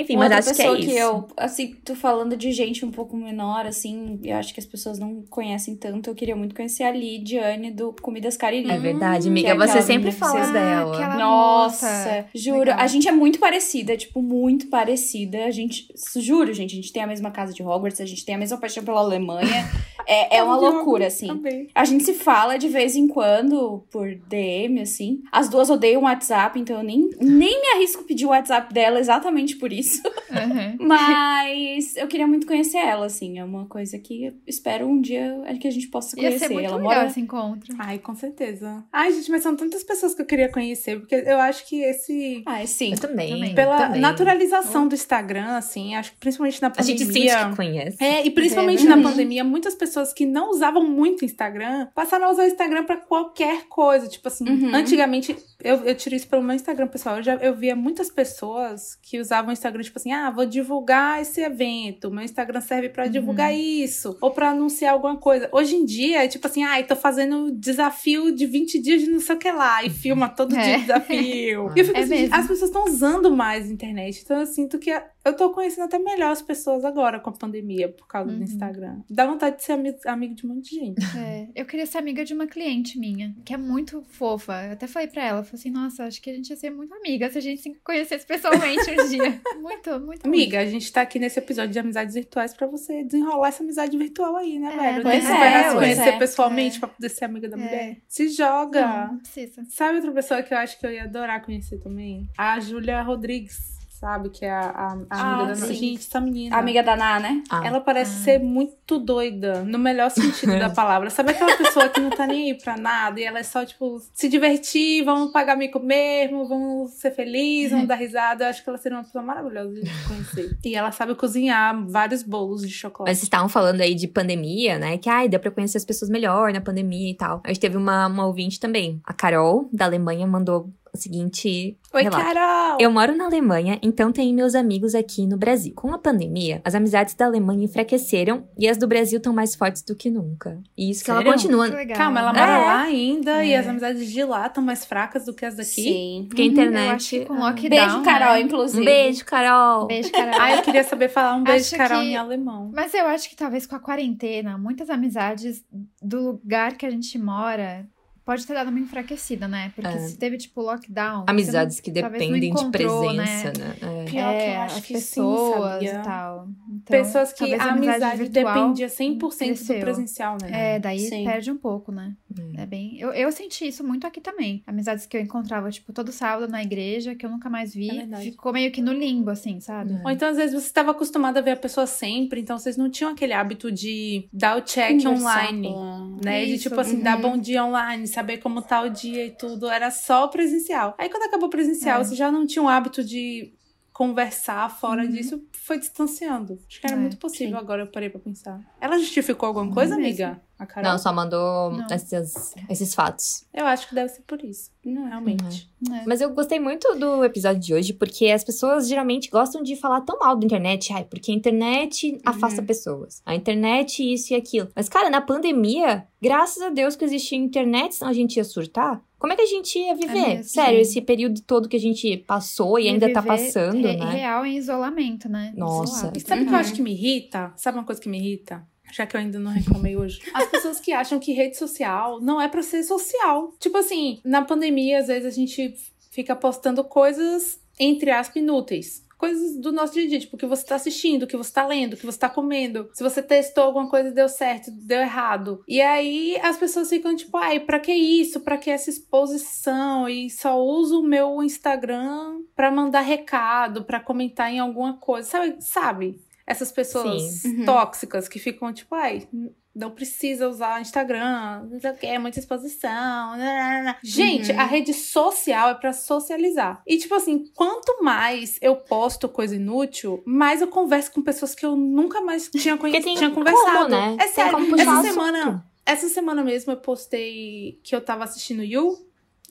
Enfim, 0.00 0.16
mas 0.16 0.24
Outra 0.24 0.38
acho 0.38 0.54
que 0.54 0.62
é 0.62 0.64
pessoa 0.64 0.78
isso. 0.78 0.88
que 0.88 0.96
eu, 0.96 1.26
assim, 1.36 1.76
tô 1.84 1.94
falando 1.94 2.36
de 2.36 2.52
gente 2.52 2.84
um 2.84 2.90
pouco 2.90 3.16
menor, 3.16 3.66
assim, 3.66 4.18
eu 4.22 4.36
acho 4.36 4.52
que 4.52 4.60
as 4.60 4.66
pessoas 4.66 4.98
não 4.98 5.22
conhecem 5.30 5.76
tanto. 5.76 6.10
Eu 6.10 6.14
queria 6.14 6.34
muito 6.36 6.54
conhecer 6.54 6.82
a 6.84 6.90
Lidiane 6.90 7.70
do 7.70 7.92
Comidas 8.02 8.36
Cariri. 8.36 8.70
É 8.70 8.78
verdade, 8.78 9.28
amiga. 9.28 9.48
é 9.50 9.54
Você 9.54 9.82
sempre 9.82 10.10
fala 10.12 10.46
dela. 10.48 10.92
Ah, 10.92 10.96
aquela- 10.96 11.16
Nossa, 11.16 11.86
moça. 11.86 12.26
juro. 12.34 12.58
Legal. 12.60 12.78
A 12.80 12.86
gente 12.86 13.08
é 13.08 13.12
muito 13.12 13.38
parecida, 13.38 13.96
tipo, 13.96 14.20
muito 14.20 14.66
parecida. 14.68 15.44
A 15.44 15.50
gente, 15.50 15.86
juro, 16.16 16.52
gente, 16.52 16.72
a 16.72 16.76
gente 16.76 16.92
tem 16.92 17.02
a 17.02 17.06
mesma 17.06 17.30
casa 17.30 17.52
de 17.52 17.62
Hogwarts, 17.62 18.00
a 18.00 18.06
gente 18.06 18.24
tem 18.24 18.34
a 18.34 18.38
mesma 18.38 18.58
paixão 18.58 18.84
pela 18.84 19.00
Alemanha. 19.00 19.44
É, 20.06 20.36
é 20.36 20.42
uma 20.42 20.56
loucura, 20.58 21.06
assim. 21.06 21.28
Também. 21.28 21.66
A 21.74 21.82
gente 21.86 22.04
se 22.04 22.12
fala 22.12 22.58
de 22.58 22.68
vez 22.68 22.94
em 22.94 23.08
quando 23.08 23.84
por 23.90 24.14
DM, 24.28 24.82
assim. 24.82 25.22
As 25.32 25.48
duas 25.48 25.70
odeiam 25.70 26.02
o 26.02 26.04
WhatsApp, 26.04 26.60
então 26.60 26.76
eu 26.76 26.82
nem, 26.82 27.08
nem 27.18 27.58
me 27.58 27.66
arrisco 27.74 28.02
pedir 28.04 28.26
o 28.26 28.28
WhatsApp 28.28 28.70
dela 28.74 29.00
exatamente 29.00 29.56
por 29.56 29.72
isso. 29.72 29.83
Uhum. 30.30 30.76
Mas 30.86 31.96
eu 31.96 32.06
queria 32.06 32.26
muito 32.26 32.46
conhecer 32.46 32.78
ela, 32.78 33.06
assim. 33.06 33.38
É 33.38 33.44
uma 33.44 33.66
coisa 33.66 33.98
que 33.98 34.26
eu 34.26 34.32
espero 34.46 34.86
um 34.86 35.00
dia 35.00 35.42
que 35.60 35.68
a 35.68 35.70
gente 35.70 35.88
possa 35.88 36.16
Ia 36.18 36.28
conhecer. 36.28 36.46
ser 36.48 36.52
muito 36.54 36.66
ela 36.66 36.76
legal 36.76 36.94
mora. 36.94 37.06
esse 37.06 37.20
encontro. 37.20 37.74
Ai, 37.78 37.98
com 37.98 38.14
certeza. 38.14 38.84
Ai, 38.92 39.12
gente, 39.12 39.30
mas 39.30 39.42
são 39.42 39.54
tantas 39.56 39.82
pessoas 39.84 40.14
que 40.14 40.22
eu 40.22 40.26
queria 40.26 40.48
conhecer, 40.50 40.98
porque 41.00 41.14
eu 41.14 41.38
acho 41.38 41.66
que 41.68 41.82
esse. 41.82 42.42
Ah, 42.46 42.64
sim. 42.66 42.92
Eu 42.92 42.98
também. 43.00 43.54
Pela 43.54 43.78
também. 43.78 44.00
naturalização 44.00 44.88
do 44.88 44.94
Instagram, 44.94 45.56
assim, 45.56 45.94
acho 45.94 46.12
que 46.12 46.18
principalmente 46.18 46.60
na 46.62 46.68
A 46.68 46.70
pandemia. 46.70 46.98
gente 46.98 47.12
sente 47.12 47.48
que 47.50 47.56
conhece. 47.56 47.96
É, 48.02 48.26
e 48.26 48.30
principalmente 48.30 48.84
É 48.86 48.88
na 48.88 49.00
pandemia, 49.02 49.44
muitas 49.44 49.74
pessoas 49.74 50.12
que 50.12 50.26
não 50.26 50.50
usavam 50.50 50.84
muito 50.88 51.24
Instagram 51.24 51.88
passaram 51.94 52.26
a 52.26 52.30
usar 52.30 52.44
o 52.44 52.46
Instagram 52.46 52.84
pra 52.84 52.96
qualquer 52.96 53.64
coisa. 53.68 54.08
Tipo 54.08 54.28
assim, 54.28 54.44
Uhum. 54.48 54.74
antigamente, 54.74 55.36
eu, 55.64 55.84
eu 55.84 55.94
tiro 55.94 56.14
isso 56.14 56.28
pelo 56.28 56.42
meu 56.42 56.54
Instagram, 56.54 56.86
pessoal. 56.88 57.16
Eu, 57.16 57.22
já, 57.22 57.34
eu 57.36 57.54
via 57.54 57.74
muitas 57.74 58.10
pessoas 58.10 58.94
que 59.02 59.18
usavam 59.18 59.50
o 59.50 59.52
Instagram, 59.52 59.82
tipo 59.82 59.98
assim, 59.98 60.12
ah, 60.12 60.30
vou 60.30 60.44
divulgar 60.46 61.20
esse 61.22 61.40
evento. 61.40 62.10
Meu 62.10 62.22
Instagram 62.24 62.60
serve 62.60 62.88
pra 62.90 63.06
divulgar 63.06 63.54
isso. 63.54 64.16
Ou 64.20 64.30
pra 64.30 64.50
anunciar 64.50 64.92
alguma 64.92 65.16
coisa. 65.16 65.48
Hoje 65.52 65.76
em 65.76 65.84
dia, 65.84 66.24
é 66.24 66.28
tipo 66.28 66.46
assim, 66.46 66.62
ai, 66.62 66.84
tô 66.84 66.94
fazendo 66.94 67.50
desafio 67.50 68.32
de 68.34 68.46
20 68.46 68.78
dias 68.80 69.02
de 69.02 69.10
não 69.10 69.20
sei 69.20 69.34
o 69.34 69.38
que 69.38 69.50
lá. 69.50 69.82
E 69.84 69.90
filma 69.90 70.28
todo 70.28 70.54
É. 70.56 70.62
dia 70.62 70.78
desafio. 70.80 71.72
e 71.74 71.80
eu 71.80 71.84
fico 71.84 71.96
É 71.96 72.00
assim, 72.02 72.10
mesmo. 72.10 72.34
as 72.34 72.46
pessoas 72.46 72.70
estão 72.70 72.84
usando 72.84 73.34
mais 73.34 73.68
a 73.68 73.72
internet. 73.72 74.20
Então 74.22 74.40
eu 74.40 74.46
sinto 74.46 74.78
que 74.78 74.90
eu 75.24 75.34
tô 75.36 75.50
conhecendo 75.50 75.84
até 75.84 75.98
melhor 75.98 76.30
as 76.32 76.42
pessoas 76.42 76.84
agora 76.84 77.18
com 77.18 77.30
a 77.30 77.32
pandemia, 77.32 77.88
por 77.88 78.06
causa 78.06 78.30
do 78.30 78.36
Uhum. 78.36 78.42
Instagram. 78.42 79.00
Dá 79.08 79.26
vontade 79.26 79.56
de 79.56 79.64
ser 79.64 79.72
ami- 79.72 79.96
amigo 80.06 80.34
de 80.34 80.44
um 80.46 80.50
monte 80.54 80.70
de 80.74 80.76
gente. 80.80 81.04
É, 81.16 81.48
eu 81.54 81.64
queria 81.64 81.86
ser 81.86 81.98
amiga 81.98 82.24
de 82.24 82.34
uma 82.34 82.46
cliente 82.46 82.98
minha, 82.98 83.34
que 83.44 83.54
é 83.54 83.56
muito 83.56 84.02
fofa. 84.10 84.64
Eu 84.66 84.72
até 84.72 84.86
falei 84.86 85.08
pra 85.08 85.24
ela, 85.24 85.42
falei 85.56 85.60
assim, 85.60 85.70
nossa, 85.70 86.04
acho 86.04 86.20
que 86.20 86.30
a 86.30 86.34
gente 86.34 86.50
ia 86.50 86.56
ser 86.56 86.70
muito 86.70 86.92
amiga 86.94 87.30
se 87.30 87.38
a 87.38 87.40
gente 87.40 87.62
se 87.62 87.74
conhecesse 87.84 88.26
pessoalmente 88.26 88.90
um 88.90 89.08
dia. 89.08 89.40
Muito, 89.64 89.98
muito. 90.00 90.26
Amiga, 90.26 90.60
a 90.60 90.66
gente 90.66 90.92
tá 90.92 91.00
aqui 91.00 91.18
nesse 91.18 91.38
episódio 91.38 91.70
de 91.72 91.78
amizades 91.78 92.14
virtuais 92.14 92.52
pra 92.52 92.66
você 92.66 93.02
desenrolar 93.04 93.48
essa 93.48 93.62
amizade 93.62 93.96
virtual 93.96 94.36
aí, 94.36 94.58
né, 94.58 94.74
É, 94.74 94.76
velho? 94.92 95.02
pois 95.02 95.14
Nem 95.14 95.22
se 95.24 95.32
é, 95.32 95.36
vai 95.38 95.58
se 95.58 95.64
pois 95.64 95.74
conhecer 95.78 96.08
é. 96.08 96.18
pessoalmente 96.18 96.76
É. 96.76 96.80
pra 96.80 96.88
poder 96.88 97.08
ser 97.08 97.24
amiga 97.24 97.48
da 97.48 97.56
É. 97.56 97.60
mulher. 97.60 97.96
Se 98.06 98.28
joga. 98.28 98.86
Não, 98.86 99.06
não 99.12 99.18
precisa. 99.18 99.64
Sabe 99.70 99.96
outra 99.96 100.12
pessoa 100.12 100.42
que 100.42 100.52
eu 100.52 100.58
acho 100.58 100.78
que 100.78 100.86
eu 100.86 100.92
ia 100.92 101.04
adorar 101.04 101.42
conhecer 101.44 101.78
também? 101.78 102.28
A 102.36 102.60
Júlia 102.60 103.00
Rodrigues, 103.02 103.73
sabe? 103.98 104.28
Que 104.30 104.44
é 104.44 104.50
a, 104.50 104.60
a- 104.60 104.98
a 105.10 105.16
Ah, 105.20 105.34
amiga 105.36 105.48
da 105.60 105.66
sim. 105.66 105.74
Gente, 105.74 105.98
essa 106.00 106.20
menina. 106.20 106.56
Amiga 106.56 106.82
da 106.82 106.96
Ná, 106.96 107.20
né? 107.20 107.42
Ah. 107.50 107.66
Ela 107.66 107.80
parece 107.80 108.12
Ah. 108.20 108.24
ser 108.24 108.38
muito 108.40 108.98
doida, 108.98 109.62
no 109.64 109.78
melhor 109.78 110.10
sentido 110.10 110.58
da 110.58 110.68
palavra. 110.74 111.10
Sabe 111.10 111.30
aquela 111.32 111.56
pessoa 111.56 111.88
que 111.88 112.00
não 112.00 112.10
tá 112.10 112.26
nem 112.26 112.50
aí 112.52 112.58
pra 112.58 112.76
nada 112.76 113.20
e 113.20 113.24
ela 113.24 113.38
é 113.38 113.42
só, 113.42 113.64
tipo, 113.64 114.00
se 114.12 114.28
divertir, 114.28 115.04
vamos 115.04 115.32
pagar 115.32 115.56
mico 115.56 115.78
mesmo, 115.80 116.46
vamos 116.46 116.92
ser 116.92 117.12
felizes, 117.12 117.70
vamos 117.72 117.88
dar 117.88 117.94
risada. 117.96 118.44
Eu 118.44 118.50
acho 118.50 118.62
que 118.62 118.68
ela 118.68 118.78
seria 118.78 118.98
uma 118.98 119.04
pessoa 119.04 119.22
maravilhosa 119.24 119.72
de 119.74 119.90
conhecer. 120.06 120.58
E 120.64 120.74
ela 120.74 120.90
sabe 120.92 121.14
cozinhar 121.14 121.74
vários 121.88 122.22
bolos 122.22 122.62
de 122.62 122.70
chocolate. 122.70 123.10
Mas 123.10 123.18
vocês 123.18 123.26
estavam 123.26 123.48
falando 123.48 123.80
aí 123.80 123.94
de 123.94 124.06
pandemia, 124.08 124.78
né? 124.78 124.98
Que 124.98 125.08
ai, 125.08 125.28
deu 125.28 125.40
pra 125.40 125.50
conhecer 125.50 125.78
as 125.78 125.84
pessoas 125.84 126.10
melhor 126.10 126.52
na 126.52 126.60
pandemia 126.60 127.10
e 127.10 127.14
tal. 127.14 127.40
A 127.44 127.48
gente 127.48 127.60
teve 127.60 127.76
uma, 127.76 128.06
uma 128.06 128.26
ouvinte 128.26 128.58
também. 128.60 129.00
A 129.04 129.12
Carol, 129.12 129.68
da 129.72 129.84
Alemanha, 129.84 130.26
mandou 130.26 130.68
o 130.94 130.96
seguinte 130.98 131.76
Oi, 131.92 132.02
relato. 132.02 132.24
Carol! 132.24 132.78
Eu 132.80 132.90
moro 132.90 133.16
na 133.16 133.24
Alemanha, 133.26 133.78
então 133.82 134.12
tenho 134.12 134.34
meus 134.34 134.54
amigos 134.54 134.94
aqui 134.94 135.26
no 135.26 135.36
Brasil. 135.36 135.72
Com 135.74 135.92
a 135.92 135.98
pandemia, 135.98 136.60
as 136.64 136.74
amizades 136.74 137.14
da 137.14 137.26
Alemanha 137.26 137.64
enfraqueceram 137.64 138.48
e 138.58 138.68
as 138.68 138.76
do 138.76 138.86
Brasil 138.86 139.18
estão 139.18 139.32
mais 139.32 139.54
fortes 139.54 139.82
do 139.82 139.94
que 139.94 140.08
nunca. 140.10 140.60
E 140.76 140.90
isso 140.90 141.04
que 141.04 141.10
ela 141.10 141.20
Sério? 141.20 141.32
continua. 141.32 141.66
Legal. 141.66 141.96
Calma, 141.96 142.20
ela 142.20 142.32
mora 142.32 142.52
É. 142.52 142.64
lá 142.64 142.82
ainda 142.82 143.44
e 143.44 143.52
É. 143.52 143.58
as 143.58 143.66
amizades 143.66 144.10
de 144.10 144.24
lá 144.24 144.46
estão 144.46 144.62
mais 144.62 144.84
fracas 144.84 145.24
do 145.24 145.34
que 145.34 145.44
as 145.44 145.56
daqui. 145.56 145.70
Sim. 145.82 146.24
Porque 146.28 146.42
a 146.42 146.44
Eu 146.44 146.50
acho 146.52 146.60
internet. 146.60 147.10
que 147.20 147.24
com 147.26 147.34
Ah. 147.34 147.48
lockdown, 147.50 147.70
Beijo, 147.70 148.02
Carol, 148.02 148.32
né? 148.34 148.40
inclusive. 148.40 148.80
Um 148.82 148.84
beijo, 148.84 149.24
Carol. 149.24 149.86
Beijo, 149.86 150.10
Carol. 150.12 150.34
Ah, 150.40 150.52
eu 150.56 150.62
queria 150.62 150.84
saber 150.84 151.08
falar 151.08 151.34
um 151.36 151.42
beijo, 151.44 151.64
Acho 151.66 151.76
Carol, 151.76 152.00
que- 152.00 152.06
em 152.08 152.16
alemão. 152.16 152.70
Mas 152.74 152.94
eu 152.94 153.06
acho 153.06 153.28
que 153.28 153.36
talvez 153.36 153.66
com 153.66 153.74
a 153.76 153.80
quarentena, 153.80 154.56
muitas 154.58 154.88
amizades 154.90 155.64
do 156.02 156.20
lugar 156.20 156.76
que 156.76 156.86
a 156.86 156.90
gente 156.90 157.18
mora 157.18 157.86
pode 158.24 158.46
ter 158.46 158.54
dado 158.54 158.70
uma 158.70 158.80
enfraquecida, 158.80 159.46
né? 159.46 159.72
Porque 159.74 159.88
É. 159.88 159.98
se 159.98 160.16
teve, 160.16 160.36
tipo, 160.38 160.60
lockdown. 160.62 161.24
Amizades 161.26 161.80
que 161.80 161.90
não- 161.92 162.02
não 162.02 162.10
dependem 162.10 162.54
de 162.54 162.70
presença, 162.70 163.52
né? 163.58 163.76
É. 163.80 164.04
Pior 164.04 164.10
que 164.10 164.16
eu 164.16 164.20
é, 164.20 164.56
acho 164.56 164.76
as 164.78 164.80
que 164.84 164.86
sim, 164.88 164.94
pessoas 164.94 165.72
sabia? 165.72 165.94
e 165.94 166.02
tal. 166.02 166.48
Então, 166.68 166.82
Pessoas 166.98 167.32
que 167.32 167.54
a 167.54 167.64
amizade 167.72 168.28
dependia 168.28 168.88
100% 168.88 169.18
do 169.18 169.66
cresceu. 169.66 169.80
presencial, 169.80 170.36
né? 170.40 170.74
É, 170.74 170.78
daí 170.78 170.98
Sim. 171.00 171.24
perde 171.24 171.50
um 171.50 171.56
pouco, 171.56 171.90
né? 171.92 172.14
É 172.56 172.66
bem. 172.66 172.98
Eu, 172.98 173.12
eu 173.12 173.30
senti 173.30 173.66
isso 173.66 173.84
muito 173.84 174.06
aqui 174.06 174.20
também. 174.20 174.62
Amizades 174.66 175.06
que 175.06 175.16
eu 175.16 175.20
encontrava, 175.20 175.70
tipo, 175.70 175.92
todo 175.92 176.10
sábado 176.10 176.50
na 176.50 176.62
igreja, 176.62 177.14
que 177.14 177.24
eu 177.24 177.30
nunca 177.30 177.48
mais 177.48 177.72
vi. 177.74 177.90
É 177.90 178.16
ficou 178.20 178.52
meio 178.52 178.72
que 178.72 178.80
no 178.82 178.92
limbo, 178.92 179.30
assim, 179.30 179.60
sabe? 179.60 180.00
Ou 180.04 180.10
então, 180.10 180.28
às 180.28 180.36
vezes, 180.36 180.52
você 180.54 180.66
estava 180.66 180.90
acostumado 180.90 181.36
a 181.36 181.40
ver 181.40 181.52
a 181.52 181.56
pessoa 181.56 181.86
sempre, 181.86 182.40
então 182.40 182.58
vocês 182.58 182.76
não 182.76 182.90
tinham 182.90 183.12
aquele 183.12 183.32
hábito 183.32 183.70
de 183.70 184.28
dar 184.32 184.56
o 184.56 184.62
check 184.62 185.02
Conversar 185.02 185.10
online. 185.50 185.68
com. 185.68 186.18
Né? 186.24 186.44
De 186.44 186.54
Isso, 186.54 186.68
tipo 186.68 186.80
assim, 186.80 186.96
uhum. 186.96 187.02
dar 187.02 187.16
bom 187.20 187.36
dia 187.36 187.64
online, 187.64 188.06
saber 188.14 188.38
como 188.38 188.62
tá 188.62 188.80
o 188.82 188.88
dia 188.88 189.26
e 189.26 189.30
tudo. 189.30 189.68
Era 189.68 189.90
só 189.90 190.28
presencial. 190.28 190.94
Aí 190.98 191.08
quando 191.10 191.24
acabou 191.24 191.48
presencial, 191.48 192.00
É. 192.00 192.04
você 192.04 192.14
já 192.14 192.30
não 192.32 192.46
tinha 192.46 192.62
o 192.62 192.68
hábito 192.68 193.02
de 193.04 193.52
conversar 193.92 194.68
fora 194.80 195.02
Uhum. 195.04 195.08
disso, 195.10 195.46
foi 195.52 195.78
distanciando. 195.78 196.58
Acho 196.68 196.80
que 196.80 196.86
era 196.86 196.96
É, 196.96 196.98
muito 196.98 197.16
possível, 197.16 197.56
sim. 197.56 197.62
agora 197.62 197.82
eu 197.82 197.86
parei 197.86 198.10
pra 198.10 198.18
pensar. 198.18 198.60
Ela 198.80 198.98
justificou 198.98 199.46
alguma 199.46 199.72
coisa, 199.72 199.96
mesmo. 199.96 200.24
amiga? 200.26 200.42
A 200.64 200.66
Carol? 200.66 200.90
Não, 200.90 200.98
só 200.98 201.12
mandou 201.12 201.70
Não. 201.72 201.86
esses, 201.90 202.54
esses 202.68 202.94
fatos. 202.94 203.44
Eu 203.54 203.66
acho 203.66 203.88
que 203.88 203.94
deve 203.94 204.08
ser 204.08 204.22
por 204.22 204.42
isso. 204.44 204.70
Não, 204.84 205.06
realmente. 205.06 205.70
É. 205.90 206.02
Mas 206.06 206.20
eu 206.20 206.30
gostei 206.34 206.58
muito 206.60 206.94
do 206.96 207.24
episódio 207.24 207.60
de 207.60 207.72
hoje, 207.74 207.92
porque 207.92 208.26
as 208.26 208.42
pessoas 208.44 208.88
geralmente 208.88 209.30
gostam 209.30 209.62
de 209.62 209.76
falar 209.76 210.00
tão 210.02 210.18
mal 210.18 210.36
da 210.36 210.44
internet. 210.44 210.92
Ai, 210.92 211.04
porque 211.04 211.30
a 211.32 211.34
internet 211.34 212.18
afasta 212.24 212.62
pessoas. 212.62 213.22
A 213.24 213.34
internet, 213.34 214.02
isso 214.02 214.32
e 214.32 214.36
aquilo. 214.36 214.68
Mas, 214.74 214.88
cara, 214.88 215.08
na 215.08 215.20
pandemia, 215.20 216.06
graças 216.20 216.62
a 216.62 216.68
Deus 216.70 216.96
que 216.96 217.04
existia 217.04 217.38
internet, 217.38 217.94
senão 217.94 218.10
a 218.10 218.14
gente 218.14 218.36
ia 218.36 218.44
surtar. 218.44 219.00
Como 219.18 219.32
é 219.32 219.36
que 219.36 219.42
a 219.42 219.46
gente 219.46 219.78
ia 219.78 219.94
viver? 219.94 220.12
mesmo, 220.36 220.44
Sério, 220.44 220.76
sim. 220.76 220.82
esse 220.82 221.00
período 221.00 221.40
todo 221.42 221.66
que 221.66 221.76
a 221.76 221.80
gente 221.80 222.14
passou 222.26 222.78
e, 222.78 222.84
E 222.84 222.88
ainda 222.90 223.10
tá 223.10 223.22
passando, 223.22 223.86
re- 223.88 223.96
né? 223.96 224.10
Real 224.16 224.44
em 224.44 224.56
isolamento, 224.58 225.30
né? 225.30 225.54
Nossa. 225.56 225.94
Isolado. 226.08 226.18
E 226.18 226.20
sabe 226.20 226.42
o 226.42 226.44
que 226.44 226.50
eu 226.50 226.54
Uhum. 226.54 226.60
acho 226.60 226.74
que 226.74 226.82
me 226.82 226.92
irrita? 226.92 227.52
Sabe 227.56 227.78
uma 227.78 227.84
coisa 227.84 227.98
que 228.00 228.08
me 228.10 228.18
irrita? 228.18 228.66
Já 228.92 229.06
que 229.06 229.16
eu 229.16 229.20
ainda 229.20 229.38
não 229.38 229.50
reclamei 229.50 229.96
hoje. 229.96 230.20
As 230.32 230.46
pessoas 230.46 230.80
que 230.80 230.92
acham 230.92 231.18
que 231.18 231.32
rede 231.32 231.56
social 231.56 232.20
não 232.20 232.40
é 232.40 232.48
pra 232.48 232.62
ser 232.62 232.82
social. 232.82 233.52
Tipo 233.58 233.78
assim, 233.78 234.20
na 234.24 234.42
pandemia, 234.42 235.00
às 235.00 235.08
vezes 235.08 235.26
a 235.26 235.34
gente 235.34 235.74
fica 236.10 236.36
postando 236.36 236.84
coisas, 236.84 237.60
entre 237.78 238.10
aspas, 238.10 238.36
inúteis. 238.36 239.04
Coisas 239.18 239.56
do 239.56 239.72
nosso 239.72 239.94
dia 239.94 240.04
a 240.04 240.08
dia, 240.08 240.20
tipo, 240.20 240.36
o 240.36 240.38
que 240.38 240.46
você 240.46 240.66
tá 240.66 240.74
assistindo, 240.74 241.22
o 241.22 241.26
que 241.26 241.36
você 241.36 241.52
tá 241.52 241.66
lendo, 241.66 241.94
o 241.94 241.96
que 241.96 242.04
você 242.04 242.18
tá 242.18 242.28
comendo. 242.28 242.90
Se 242.92 243.02
você 243.02 243.22
testou 243.22 243.64
alguma 243.64 243.88
coisa 243.88 244.10
deu 244.10 244.28
certo, 244.28 244.70
deu 244.70 245.00
errado. 245.00 245.64
E 245.66 245.80
aí 245.80 246.36
as 246.42 246.56
pessoas 246.56 246.88
ficam 246.88 247.16
tipo, 247.16 247.36
ai, 247.36 247.60
pra 247.60 247.80
que 247.80 247.92
isso? 247.92 248.40
Pra 248.40 248.58
que 248.58 248.70
essa 248.70 248.90
exposição? 248.90 250.08
E 250.08 250.28
só 250.28 250.60
uso 250.60 251.00
o 251.00 251.06
meu 251.06 251.42
Instagram 251.42 252.42
pra 252.54 252.70
mandar 252.70 253.00
recado, 253.00 253.84
pra 253.84 254.00
comentar 254.00 254.52
em 254.52 254.58
alguma 254.58 254.94
coisa. 254.98 255.28
Sabe? 255.28 255.56
Sabe? 255.60 256.20
Essas 256.46 256.70
pessoas. 256.72 257.44
Uhum. 257.44 257.64
tóxicas 257.64 258.28
que 258.28 258.38
ficam 258.38 258.72
tipo, 258.72 258.94
ai, 258.94 259.26
não 259.74 259.90
precisa 259.90 260.48
usar 260.48 260.80
Instagram, 260.80 261.66
não 261.70 261.80
sei 261.80 261.90
o 261.90 261.94
que, 261.96 262.06
é 262.06 262.18
muita 262.18 262.38
exposição. 262.38 262.90
nananana. 263.36 263.96
Gente, 264.04 264.52
Uhum. 264.52 264.60
a 264.60 264.64
rede 264.64 264.92
social 264.94 265.70
é 265.70 265.74
pra 265.74 265.92
socializar. 265.92 266.82
E, 266.86 266.96
tipo 266.98 267.14
assim, 267.14 267.46
quanto 267.54 268.02
mais 268.02 268.58
eu 268.60 268.76
posto 268.76 269.28
coisa 269.28 269.56
inútil, 269.56 270.22
mais 270.26 270.60
eu 270.60 270.68
converso 270.68 271.10
com 271.12 271.22
pessoas 271.22 271.54
que 271.54 271.64
eu 271.66 271.74
nunca 271.76 272.20
mais 272.20 272.48
tinha, 272.48 272.76
conhe... 272.76 272.92
Porque 272.92 273.04
tem 273.04 273.16
tinha 273.16 273.30
como, 273.30 273.44
conversado. 273.44 273.88
né? 273.88 274.16
É 274.20 274.26
sério, 274.28 274.58
essa 274.78 275.02
semana. 275.02 275.66
Essa 275.86 276.08
semana 276.08 276.42
mesmo 276.42 276.72
eu 276.72 276.76
postei 276.78 277.78
que 277.82 277.94
eu 277.94 278.00
tava 278.00 278.24
assistindo 278.24 278.62
You. 278.64 279.03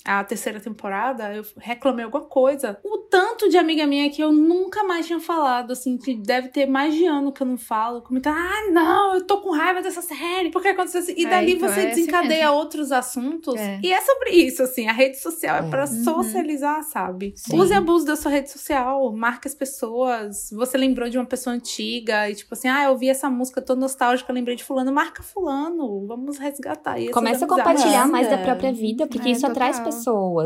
A 0.06 0.24
terceira 0.24 0.60
temporada, 0.60 1.34
eu 1.34 1.44
reclamei 1.58 2.04
alguma 2.06 2.24
coisa. 2.26 2.78
O 2.84 2.98
tanto 3.10 3.48
de 3.50 3.58
amiga 3.58 3.86
minha 3.88 4.10
que 4.10 4.22
eu 4.22 4.32
nunca 4.32 4.84
mais 4.84 5.06
tinha 5.08 5.20
falado, 5.20 5.72
assim, 5.72 5.98
que 5.98 6.16
deve 6.16 6.50
ter 6.50 6.66
mais 6.66 6.94
de 6.94 7.06
ano 7.06 7.32
que 7.32 7.42
eu 7.42 7.48
não 7.48 7.58
falo, 7.58 8.02
comentando, 8.02 8.36
ah, 8.38 8.72
não, 8.72 9.16
eu 9.16 9.26
tô 9.26 9.40
com 9.42 9.52
raiva 9.52 9.82
dessa 9.82 10.02
série, 10.02 10.50
porque 10.52 10.68
aconteceu 10.70 11.02
assim. 11.02 11.14
E 11.18 11.26
É, 11.26 11.30
dali 11.30 11.54
então, 11.54 11.70
você 11.70 11.80
é 11.82 11.84
assim 11.92 11.96
desencadeia 12.02 12.46
mesmo. 12.46 12.58
outros 12.58 12.92
assuntos. 12.92 13.56
É. 13.56 13.80
E 13.84 13.94
é 13.94 14.02
sobre 14.02 14.32
isso, 14.32 14.64
assim, 14.64 14.88
a 14.88 14.94
rede 14.94 15.20
social 15.22 15.56
é, 15.58 15.60
É. 15.60 15.70
pra 15.70 15.82
Uhum. 15.86 16.04
socializar, 16.04 16.84
sabe? 16.84 17.34
Sim. 17.36 17.60
Use 17.60 17.72
e 17.72 17.76
abuse 17.76 18.06
da 18.06 18.16
sua 18.16 18.32
rede 18.32 18.52
social, 18.52 19.12
marque 19.14 19.48
as 19.48 19.56
pessoas. 19.56 20.50
Você 20.52 20.78
lembrou 20.78 21.10
de 21.10 21.18
uma 21.18 21.26
pessoa 21.26 21.56
antiga 21.56 22.30
e 22.30 22.36
tipo 22.36 22.54
assim, 22.54 22.68
ah, 22.68 22.86
eu 22.86 22.92
ouvi 22.92 23.10
essa 23.10 23.30
música, 23.30 23.62
tô 23.62 23.76
nostálgica, 23.76 24.32
lembrei 24.34 24.56
de 24.56 24.64
fulano, 24.64 24.92
marca 24.92 25.22
fulano, 25.24 26.06
vamos 26.08 26.38
resgatar 26.38 27.00
isso. 27.00 27.12
Começa 27.12 27.46
a 27.46 27.48
compartilhar 27.48 28.08
mais 28.08 28.30
da 28.30 28.38
própria 28.38 28.72
vida, 28.74 29.08
porque 29.08 29.30
É, 29.30 29.32
isso 29.32 29.46
atrai 29.46 29.70
pessoas, 29.70 29.93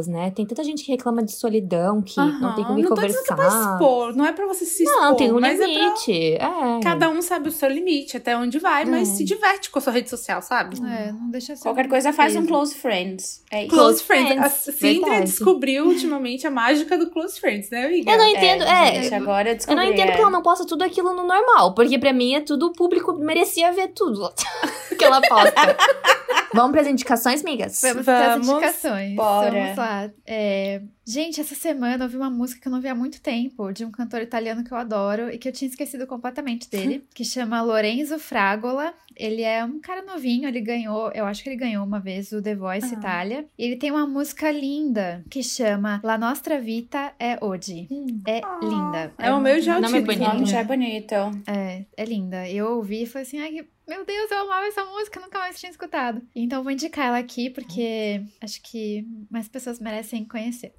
né? 0.07 0.31
Tem 0.31 0.45
tanta 0.45 0.63
gente 0.63 0.83
que 0.83 0.91
reclama 0.91 1.23
de 1.23 1.31
solidão, 1.33 2.01
que 2.01 2.17
não 2.19 2.55
tem 2.55 2.63
com 2.65 2.75
quem 2.75 2.83
não 2.83 2.93
tô 2.95 3.01
dizendo 3.01 3.23
que 3.23 3.33
é 3.33 3.35
pra 3.35 3.45
conversar. 3.45 3.73
expor, 3.73 4.15
não 4.15 4.25
é 4.25 4.31
pra 4.31 4.45
você 4.47 4.65
se 4.65 4.83
expor, 4.83 5.01
Não, 5.01 5.15
tem 5.15 5.31
um 5.31 5.39
mas 5.39 5.59
é 5.59 5.63
pra 5.63 5.67
limite. 5.73 6.33
É. 6.35 6.79
Cada 6.83 7.09
um 7.09 7.21
sabe 7.21 7.49
o 7.49 7.51
seu 7.51 7.69
limite, 7.69 8.17
até 8.17 8.35
onde 8.37 8.59
vai, 8.59 8.85
mas 8.85 9.09
É. 9.09 9.15
se 9.15 9.23
diverte 9.23 9.69
com 9.69 9.79
a 9.79 9.81
sua 9.81 9.93
rede 9.93 10.09
social, 10.09 10.41
sabe? 10.41 10.77
É, 10.85 11.11
não 11.11 11.29
deixa 11.29 11.55
ser 11.55 11.63
Qualquer 11.63 11.87
coisa 11.87 12.13
faz 12.13 12.35
um 12.35 12.45
close 12.45 12.75
friends. 12.75 13.43
É 13.51 13.61
isso. 13.65 13.69
Close 13.75 13.87
Close 13.87 14.03
Friends. 14.03 14.27
friends, 14.33 14.67
A 14.67 14.71
Cintia 14.71 15.01
verdade. 15.01 15.25
descobriu 15.31 15.85
ultimamente 15.87 16.45
a 16.45 16.51
mágica 16.51 16.97
do 16.97 17.09
Close 17.09 17.39
Friends, 17.39 17.69
né, 17.69 17.85
amiga? 17.85 18.11
Eu 18.11 18.17
não 18.17 18.27
entendo, 18.27 18.63
é. 18.63 19.01
gente, 19.03 19.13
agora 19.13 19.49
eu 19.51 19.57
Eu 19.67 19.75
não 19.75 19.83
entendo 19.83 19.99
é. 20.01 20.05
porque 20.07 20.21
ela 20.21 20.29
não 20.31 20.41
posta 20.41 20.65
tudo 20.65 20.83
aquilo 20.83 21.13
no 21.13 21.25
normal. 21.25 21.73
Porque 21.73 21.97
pra 21.97 22.11
mim 22.13 22.35
é 22.35 22.41
tudo 22.41 22.67
o 22.67 22.73
público 22.73 23.13
merecia 23.13 23.71
ver 23.71 23.89
tudo 23.89 24.29
que 24.97 25.03
ela 25.03 25.21
posta. 25.21 25.53
Vamos 26.53 26.71
pras 26.71 26.87
indicações, 26.87 27.43
migas? 27.43 27.81
Vamos 27.81 28.05
Vamos. 28.05 28.47
indicações. 28.47 29.15
Bora. 29.15 29.36
Vamos 29.41 29.77
lá. 29.77 30.11
É, 30.25 30.81
Gente, 31.09 31.39
essa 31.39 31.55
semana 31.55 31.95
eu 31.95 32.03
ouvi 32.03 32.17
uma 32.17 32.29
música 32.29 32.59
que 32.59 32.67
eu 32.67 32.71
não 32.71 32.81
vi 32.81 32.89
há 32.89 32.93
muito 32.93 33.21
tempo, 33.21 33.71
de 33.71 33.85
um 33.85 33.91
cantor 33.91 34.21
italiano 34.21 34.61
que 34.61 34.73
eu 34.73 34.77
adoro 34.77 35.29
e 35.29 35.37
que 35.37 35.47
eu 35.47 35.53
tinha 35.53 35.69
esquecido 35.69 36.05
completamente 36.05 36.69
dele, 36.69 37.07
que 37.15 37.23
chama 37.23 37.61
Lorenzo 37.61 38.19
Fragola. 38.19 38.93
Ele 39.19 39.41
é 39.41 39.63
um 39.65 39.79
cara 39.79 40.01
novinho, 40.03 40.47
ele 40.47 40.61
ganhou, 40.61 41.11
eu 41.13 41.25
acho 41.25 41.41
que 41.43 41.49
ele 41.49 41.55
ganhou 41.55 41.83
uma 41.85 41.99
vez 41.99 42.31
o 42.31 42.41
The 42.41 42.55
Voice 42.55 42.93
Ah. 42.93 42.97
Itália. 42.97 43.45
E 43.57 43.63
ele 43.65 43.75
tem 43.75 43.91
uma 43.91 44.05
música 44.05 44.51
linda 44.51 45.23
que 45.29 45.41
chama 45.43 45.99
La 46.03 46.17
Nostra 46.17 46.59
Vita 46.61 47.13
é 47.19 47.37
Oggi. 47.41 47.87
É 48.27 48.41
Ah, 48.43 48.59
linda. 48.61 49.13
é 49.17 49.33
o 49.33 49.39
meu 49.41 49.59
já 49.61 49.79
Nome 49.79 49.99
o 49.99 50.03
título. 50.07 50.25
O 50.29 50.33
nome 50.33 50.45
já 50.45 50.59
é 50.59 50.63
bonito. 50.63 51.15
É, 51.47 51.85
é 51.95 52.05
linda. 52.05 52.47
Eu 52.49 52.75
ouvi 52.77 53.03
e 53.03 53.05
falei 53.05 53.25
assim, 53.27 53.39
ai, 53.39 53.49
que- 53.51 53.65
meu 53.87 54.05
Deus, 54.05 54.29
eu 54.29 54.39
amava 54.39 54.65
essa 54.67 54.83
música, 54.83 55.17
nunca 55.19 55.39
mais 55.39 55.57
tinha 55.57 55.69
escutado. 55.69 56.21
Então 56.35 56.61
vou 56.61 56.71
indicar 56.73 57.07
ela 57.07 57.17
aqui, 57.19 57.49
porque 57.49 58.21
acho 58.41 58.61
que 58.61 59.05
mais 59.31 59.47
pessoas 59.47 59.79
merecem 59.79 60.25
conhecer. 60.25 60.73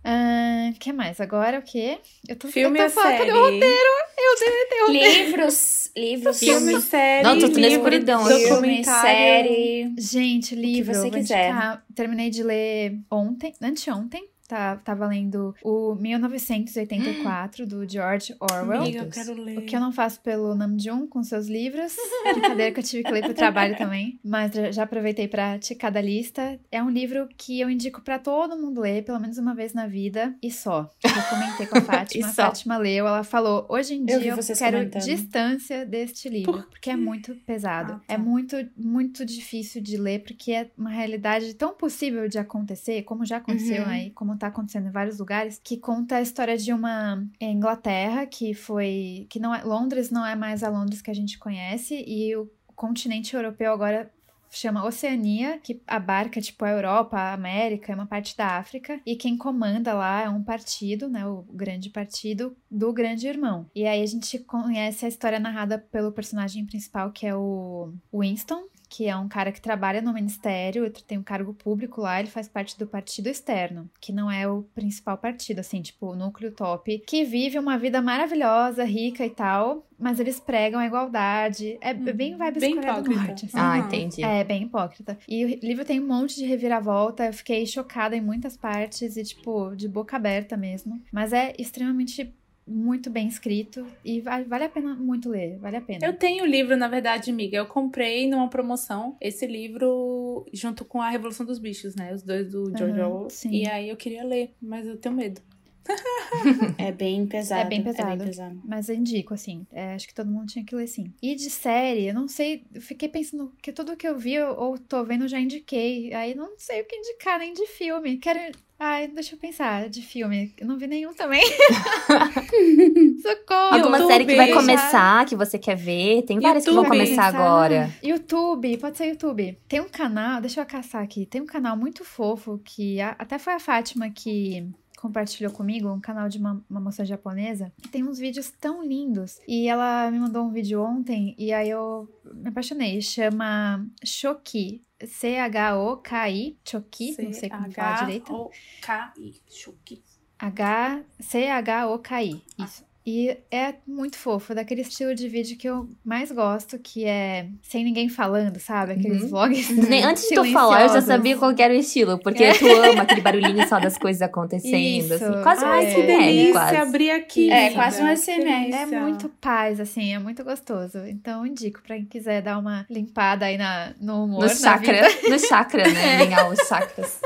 O 0.75 0.79
que 0.79 0.93
mais? 0.93 1.19
Agora 1.21 1.59
o 1.59 1.63
quê? 1.63 1.99
Eu 2.29 2.37
tô, 2.37 2.49
Filme 2.49 2.79
eu 2.79 2.85
tô 2.85 2.91
falando, 2.91 3.11
série. 3.17 3.27
cadê 3.27 3.39
o 3.39 3.43
roteiro? 3.45 3.91
Eu 4.19 4.39
deletei 4.39 4.79
o 4.83 4.87
roteiro. 4.87 5.25
Livros, 5.31 5.91
livros, 5.97 6.39
Filme, 6.39 6.67
filmes, 6.67 6.85
série, 6.85 7.23
Não, 7.25 7.35
tô 7.39 7.47
tudo 7.47 7.61
na 7.61 7.69
livro, 7.69 7.77
escuridão. 7.89 8.28
Filme, 8.37 8.49
documentário. 8.49 9.11
série. 9.11 9.95
Gente, 9.99 10.55
livro, 10.55 10.95
você 10.95 11.01
vou 11.03 11.11
quiser. 11.11 11.49
indicar. 11.49 11.85
Terminei 11.95 12.31
de 12.31 12.43
ler 12.43 12.99
ontem, 13.11 13.55
anteontem. 13.63 14.29
Tá, 14.49 14.77
tava 14.77 15.07
lendo 15.07 15.55
o 15.63 15.95
1984, 15.97 17.67
do 17.67 17.87
George 17.89 18.35
Orwell. 18.41 18.81
Amiga, 18.83 18.99
eu 19.01 19.11
quero 19.11 19.35
ler. 19.35 19.59
O 19.59 19.63
que 19.63 19.77
eu 19.77 19.81
não 19.81 19.93
faço 19.93 20.21
pelo 20.21 20.55
Namjoon 20.55 21.07
com 21.07 21.23
seus 21.23 21.49
livros. 21.49 21.95
Brincadeira 22.33 22.73
que 22.73 22.81
eu 22.81 22.85
tive 22.85 23.03
que 23.05 23.11
ler 23.13 23.23
pro 23.25 23.35
trabalho 23.35 23.77
também. 23.79 24.19
Mas 24.25 24.53
já- 24.75 24.85
aproveitei 24.85 25.29
pra 25.29 25.59
ticar 25.59 25.93
da 25.93 26.01
lista. 26.01 26.59
É 26.73 26.83
um 26.83 26.89
livro 26.91 27.29
que 27.37 27.61
eu 27.61 27.69
indico 27.69 28.01
pra 28.01 28.19
todo 28.19 28.57
mundo 28.57 28.81
ler, 28.81 29.05
pelo 29.05 29.21
menos 29.21 29.37
uma 29.37 29.55
vez 29.55 29.75
na 29.75 29.87
vida. 29.87 30.35
E 30.43 30.51
só. 30.51 30.89
Eu 31.05 31.11
comentei 31.29 31.67
com 31.67 31.77
a 31.79 31.81
Fátima. 31.99 32.27
A. 32.29 32.33
Fátima 32.33 32.79
leu. 32.79 33.07
Ela 33.07 33.25
falou: 33.25 33.67
hoje 33.69 33.95
em 33.97 34.01
Eu 34.09 34.19
dia 34.21 34.33
eu, 34.33 34.37
vocês 34.37 34.59
quero 34.59 34.79
comentando. 34.79 35.03
distância 35.03 35.85
deste 35.85 36.29
livro. 36.31 36.53
Por 36.55 36.63
Porque 36.71 36.89
é 36.91 36.97
muito 36.97 37.35
pesado. 37.47 37.95
Ah, 37.95 38.01
tá. 38.07 38.15
É 38.15 38.17
muito, 38.17 38.57
muito 38.77 39.27
difícil 39.27 39.83
de 39.83 39.99
ler, 39.99 40.21
porque 40.23 40.53
é 40.53 40.71
uma 40.79 40.89
realidade 40.91 41.53
tão 41.55 41.75
possível 41.75 42.27
de 42.29 42.39
acontecer, 42.39 43.03
como 43.03 43.27
já 43.27 43.37
aconteceu 43.39 43.83
Uhum. 43.83 43.89
aí, 43.91 44.11
como 44.11 44.38
tá 44.39 44.47
acontecendo 44.49 44.89
em 44.89 44.93
vários 44.93 45.19
lugares, 45.19 45.61
que 45.63 45.77
conta 45.77 46.17
a 46.17 46.23
história 46.23 46.57
de 46.57 46.73
uma 46.73 47.25
é, 47.41 47.51
Inglaterra 47.51 48.27
que 48.27 48.55
foi. 48.55 49.27
que 49.31 49.39
não 49.39 49.55
é. 49.55 49.63
Londres 49.63 50.11
não 50.11 50.25
é 50.25 50.35
mais 50.35 50.63
a 50.63 50.69
Londres 50.69 51.03
que 51.03 51.11
a 51.11 51.15
gente 51.15 51.39
conhece, 51.39 52.05
e 52.07 52.35
o 52.37 52.51
continente 52.75 53.35
europeu 53.35 53.73
agora 53.73 54.11
chama 54.51 54.85
Oceania, 54.85 55.59
que 55.59 55.81
abarca 55.87 56.41
tipo 56.41 56.65
a 56.65 56.71
Europa, 56.71 57.17
a 57.17 57.33
América, 57.33 57.93
é 57.93 57.95
uma 57.95 58.07
parte 58.07 58.37
da 58.37 58.57
África, 58.57 59.01
e 59.05 59.17
quem 59.17 59.37
comanda 59.37 59.93
lá 59.95 60.23
é 60.23 60.29
um 60.29 60.43
partido, 60.43 61.09
né, 61.09 61.27
o 61.27 61.43
grande 61.53 61.91
partido 61.91 62.57
do 62.71 62.93
Grande 62.93 63.27
Irmão. 63.29 63.67
E 63.75 63.87
aí 63.87 64.03
a 64.03 64.07
gente 64.07 64.39
conhece 64.39 65.05
a 65.05 65.09
história 65.09 65.39
narrada 65.39 65.79
pelo 65.79 66.13
personagem 66.13 66.65
principal, 66.65 67.13
que 67.13 67.27
é 67.27 67.35
o 67.35 67.93
Winston, 68.13 68.65
que 68.89 69.07
é 69.07 69.17
um 69.17 69.29
cara 69.29 69.53
que 69.53 69.61
trabalha 69.61 70.01
no 70.01 70.13
ministério, 70.13 70.91
tem 70.91 71.19
um 71.19 71.23
cargo 71.23 71.53
público 71.53 72.01
lá, 72.01 72.19
ele 72.19 72.29
faz 72.29 72.49
parte 72.49 72.79
do 72.79 72.87
partido 72.87 73.29
externo, 73.29 73.89
que 74.01 74.13
não 74.13 74.31
é 74.31 74.49
o 74.49 74.63
principal 74.75 75.19
partido, 75.19 75.61
assim, 75.61 75.83
tipo, 75.83 76.07
o 76.07 76.17
núcleo 76.17 76.53
top, 76.53 76.99
que 77.07 77.25
vive 77.25 77.59
uma 77.59 77.77
vida 77.79 78.01
maravilhosa, 78.01 78.85
rica 78.85 79.25
e 79.25 79.31
tal, 79.31 79.87
mas 79.99 80.21
eles 80.21 80.39
pregam 80.39 80.81
a 80.81 80.87
igualdade. 80.87 81.77
É 81.81 81.93
bem 81.93 82.37
vibes 82.37 82.61
Bem 82.61 82.77
Coreia 82.77 82.95
do 82.95 83.01
hipócrita. 83.01 83.27
Norte, 83.27 83.47
assim. 83.47 83.59
Ah, 83.59 83.79
entendi. 83.79 84.23
É, 84.23 84.45
bem 84.45 84.63
hipócrita. 84.63 85.19
E 85.29 85.45
o 85.45 85.49
livro 85.63 85.85
tem 85.85 86.01
um 86.01 86.07
monte 86.07 86.37
de 86.37 86.47
reviravolta, 86.47 87.27
eu 87.27 87.33
fiquei 87.33 87.67
chocada 87.67 88.17
em 88.17 88.21
muitas 88.21 88.57
partes 88.57 89.17
e, 89.17 89.25
tipo, 89.25 89.75
de 89.75 89.89
boca 89.89 90.17
aberta 90.17 90.57
mesmo. 90.57 91.03
Mas 91.13 91.33
é 91.33 91.55
extremamente 91.59 92.33
muito 92.69 93.11
bem 93.11 93.27
escrito 93.27 93.87
e 94.05 94.21
va- 94.21 94.43
vale 94.43 94.65
a 94.65 94.69
pena 94.69 94.95
muito 94.95 95.29
ler, 95.29 95.57
vale 95.59 95.77
a 95.77 95.81
pena. 95.81 96.07
Eu 96.07 96.13
tenho 96.13 96.45
o 96.45 96.47
livro, 96.47 96.77
na 96.77 96.89
verdade, 96.89 97.31
amiga. 97.31 97.57
Eu 97.57 97.67
comprei 97.67 98.29
numa 98.29 98.49
promoção 98.49 99.17
esse 99.21 99.47
livro 99.47 100.45
junto 100.53 100.85
com 100.85 101.01
A 101.01 101.09
Revolução 101.11 101.45
dos 101.47 101.59
Bichos, 101.59 101.95
né? 101.95 102.13
Os 102.15 102.23
dois 102.23 102.51
do 102.51 102.67
George 102.77 102.99
Aham, 103.01 103.09
Orwell. 103.09 103.29
E 103.51 103.67
aí 103.67 103.89
eu 103.89 103.97
queria 103.97 104.25
ler, 104.25 104.53
mas 104.61 104.87
eu 104.87 104.97
tenho 104.97 105.15
medo. 105.15 105.41
É 106.79 106.93
bem 106.93 107.27
pesado. 107.27 107.61
É 107.63 107.65
bem 107.65 107.83
pesado. 107.83 108.25
pesado. 108.25 108.61
Mas 108.65 108.89
eu 108.89 108.95
indico, 108.95 109.35
assim. 109.35 109.67
é, 109.73 109.95
acho 109.95 110.07
que 110.07 110.15
todo 110.15 110.31
mundo 110.31 110.47
tinha 110.47 110.65
que 110.65 110.75
ler, 110.75 110.87
sim. 110.87 111.13
E 111.23 111.35
de 111.35 111.51
série, 111.51 112.07
eu 112.09 112.15
não 112.15 112.29
sei. 112.29 112.65
Eu 112.75 112.81
fiquei 112.81 113.09
pensando 113.09 113.53
que 113.63 113.73
tudo 113.73 113.97
que 113.97 114.07
eu 114.07 114.17
vi 114.19 114.35
eu- 114.35 114.55
ou 114.57 114.79
tô 114.79 115.03
vendo 115.05 115.25
eu 115.25 115.29
já 115.29 115.41
indiquei. 115.41 116.13
Aí 116.15 116.35
não 116.35 116.51
sei 116.59 116.83
o 116.83 116.85
que 116.87 116.97
indicar, 116.97 117.39
nem 117.39 117.53
de 117.53 117.67
filme. 117.67 118.17
Quero. 118.19 118.39
Ai, 118.79 119.09
deixa 119.09 119.35
eu 119.35 119.39
pensar. 119.41 119.89
De 119.89 120.03
filme. 120.03 120.55
Eu 120.59 120.67
não 120.67 120.79
vi 120.79 120.87
nenhum 120.87 121.13
também. 121.13 121.43
Socorro! 123.23 123.75
Alguma 123.75 123.99
YouTube, 123.99 124.13
série 124.13 124.25
que 124.27 124.37
vai 124.37 124.49
já- 124.49 124.55
começar, 124.55 125.27
que 125.27 125.37
você 125.37 125.59
quer 125.59 125.77
ver? 125.77 126.23
Tem 126.23 126.39
várias 126.39 126.65
que 126.65 126.71
vão 126.71 126.83
YouTube, 126.85 126.99
começar 126.99 127.25
agora. 127.25 127.91
YouTube, 128.03 128.77
pode 128.79 128.97
ser 128.97 129.07
YouTube. 129.07 129.59
Tem 129.69 129.81
um 129.81 129.89
canal, 129.89 130.41
deixa 130.41 130.61
eu 130.61 130.67
caçar 130.67 131.03
aqui. 131.03 131.27
Tem 131.27 131.41
um 131.41 131.47
canal 131.47 131.77
muito 131.77 132.05
fofo 132.05 132.61
que 132.65 133.01
a- 133.01 133.17
até 133.19 133.39
foi 133.39 133.55
a 133.55 133.59
Fátima 133.61 134.11
que 134.11 134.67
compartilhou 135.01 135.53
comigo, 135.53 135.89
um 135.89 136.01
canal 136.01 136.29
de 136.29 136.39
uma, 136.39 136.65
uma 136.69 136.81
moça 136.81 137.05
japonesa, 137.05 137.73
que 137.81 137.89
tem 137.89 138.05
uns 138.05 138.19
vídeos 138.19 138.51
tão 138.51 138.85
lindos. 138.85 139.41
E 139.47 139.69
ela 139.69 140.11
me 140.11 140.19
mandou 140.19 140.45
um 140.45 140.51
vídeo 140.51 140.83
ontem 140.83 141.35
e 141.39 141.53
aí 141.53 141.71
eu 141.71 142.09
me 142.35 142.49
apaixonei. 142.49 143.01
Chama 143.01 143.87
Shoki. 144.05 144.85
C-H-O-K-I. 145.05 146.59
Choki, 146.69 147.23
não 147.23 147.33
sei 147.33 147.49
como 147.49 147.71
falar 147.71 148.05
direito. 148.05 148.35
O-K-I. 148.35 149.41
Chuki. 149.49 150.03
H 150.39 151.03
C-H-O-K-I. 151.21 152.43
Isso. 152.59 152.88
E 153.11 153.39
é 153.51 153.73
muito 153.87 154.19
fofo, 154.19 154.55
daquele 154.55 154.83
estilo 154.83 155.15
de 155.15 155.29
vídeo 155.31 155.57
que 155.57 155.67
eu 155.67 155.89
mais 156.05 156.31
gosto, 156.31 156.79
que 156.79 157.07
é 157.07 157.49
sem 157.63 157.83
ninguém 157.83 158.07
falando, 158.11 158.59
sabe? 158.61 158.93
Aqueles 158.93 159.23
Uhum. 159.23 159.29
vlogs. 159.31 159.71
Nem 159.89 160.05
antes 160.05 160.29
de 160.29 160.35
tu 160.35 160.45
falar, 160.53 160.83
eu 160.83 160.89
já 160.91 161.01
sabia 161.01 161.35
qual 161.39 161.55
que 161.55 161.63
era 161.63 161.73
o 161.73 161.77
estilo. 161.79 162.19
Porque 162.19 162.45
É. 162.45 162.53
tu 162.53 162.67
ama 162.67 163.05
aquele 163.05 163.23
barulhinho 163.23 163.67
só 163.67 163.81
das 163.81 163.97
coisas 163.97 164.21
acontecendo. 164.21 164.75
Isso. 164.77 165.15
Assim, 165.15 165.43
quase 165.43 165.65
um 165.65 165.69
Ai, 165.69 165.87
É, 165.87 165.95
que 165.95 166.03
delícia 166.03 166.53
quase. 166.53 166.77
abrir 166.77 167.11
aqui. 167.13 167.51
É, 167.51 167.71
quase 167.71 168.03
um 168.03 168.09
SMS. 168.15 168.75
É 168.75 169.01
muito 169.01 169.31
paz, 169.41 169.81
assim, 169.81 170.13
é 170.13 170.19
muito 170.19 170.45
gostoso. 170.45 170.99
Então, 171.07 171.47
indico 171.47 171.81
pra 171.83 171.97
quem 171.97 172.05
quiser 172.05 172.43
dar 172.43 172.59
uma 172.59 172.85
limpada 172.91 173.47
aí 173.47 173.57
na, 173.57 173.95
no 173.99 174.25
humor. 174.25 174.41
No 174.43 174.47
na 174.49 174.55
chakra. 174.55 175.01
No 175.31 175.39
chakra, 175.39 175.89
né? 175.89 176.17
Alinhar 176.21 176.51
os 176.51 176.59
chakras. 176.69 177.21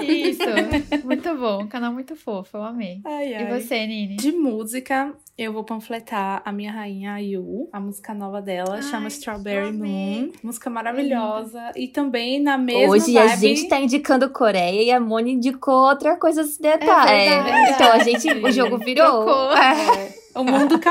vida. 0.00 0.12
Isso. 0.12 1.04
muito 1.04 1.34
bom. 1.36 1.62
Um 1.64 1.68
canal 1.68 1.92
muito 1.92 2.16
fofo, 2.16 2.56
eu 2.56 2.62
amei. 2.62 3.00
Ai, 3.04 3.32
E 3.32 3.34
ai. 3.34 3.60
você, 3.60 3.86
Nini? 3.86 4.16
De 4.16 4.32
música, 4.32 5.12
eu 5.38 5.52
vou 5.52 5.62
panfletar 5.62 6.40
a 6.44 6.50
minha 6.50 6.72
rainha 6.72 7.12
Ayu, 7.12 7.68
a 7.70 7.78
música 7.78 8.14
nova 8.14 8.40
dela, 8.40 8.76
Ai, 8.76 8.82
chama 8.82 9.08
Strawberry. 9.08 9.70
Moon. 9.70 10.32
Música 10.42 10.70
maravilhosa. 10.70 11.72
E 11.76 11.88
também 11.88 12.40
na 12.40 12.56
mesma 12.56 12.94
Hoje 12.94 13.18
a 13.18 13.26
vibe... 13.26 13.40
gente 13.40 13.68
tá 13.68 13.78
indicando 13.78 14.30
Coreia 14.30 14.82
e 14.82 14.90
a 14.90 14.98
Moni 14.98 15.32
indicou 15.32 15.88
outra 15.88 16.16
coisa 16.16 16.40
ocidental. 16.40 17.06
É 17.06 17.26
É, 17.26 17.70
então 17.70 17.92
a 17.92 17.98
gente, 17.98 18.26
o 18.32 18.50
jogo 18.50 18.78
virou. 18.84 19.24
Trocou. 19.24 19.56
É. 19.56 20.15
O 20.36 20.44
mundo 20.44 20.78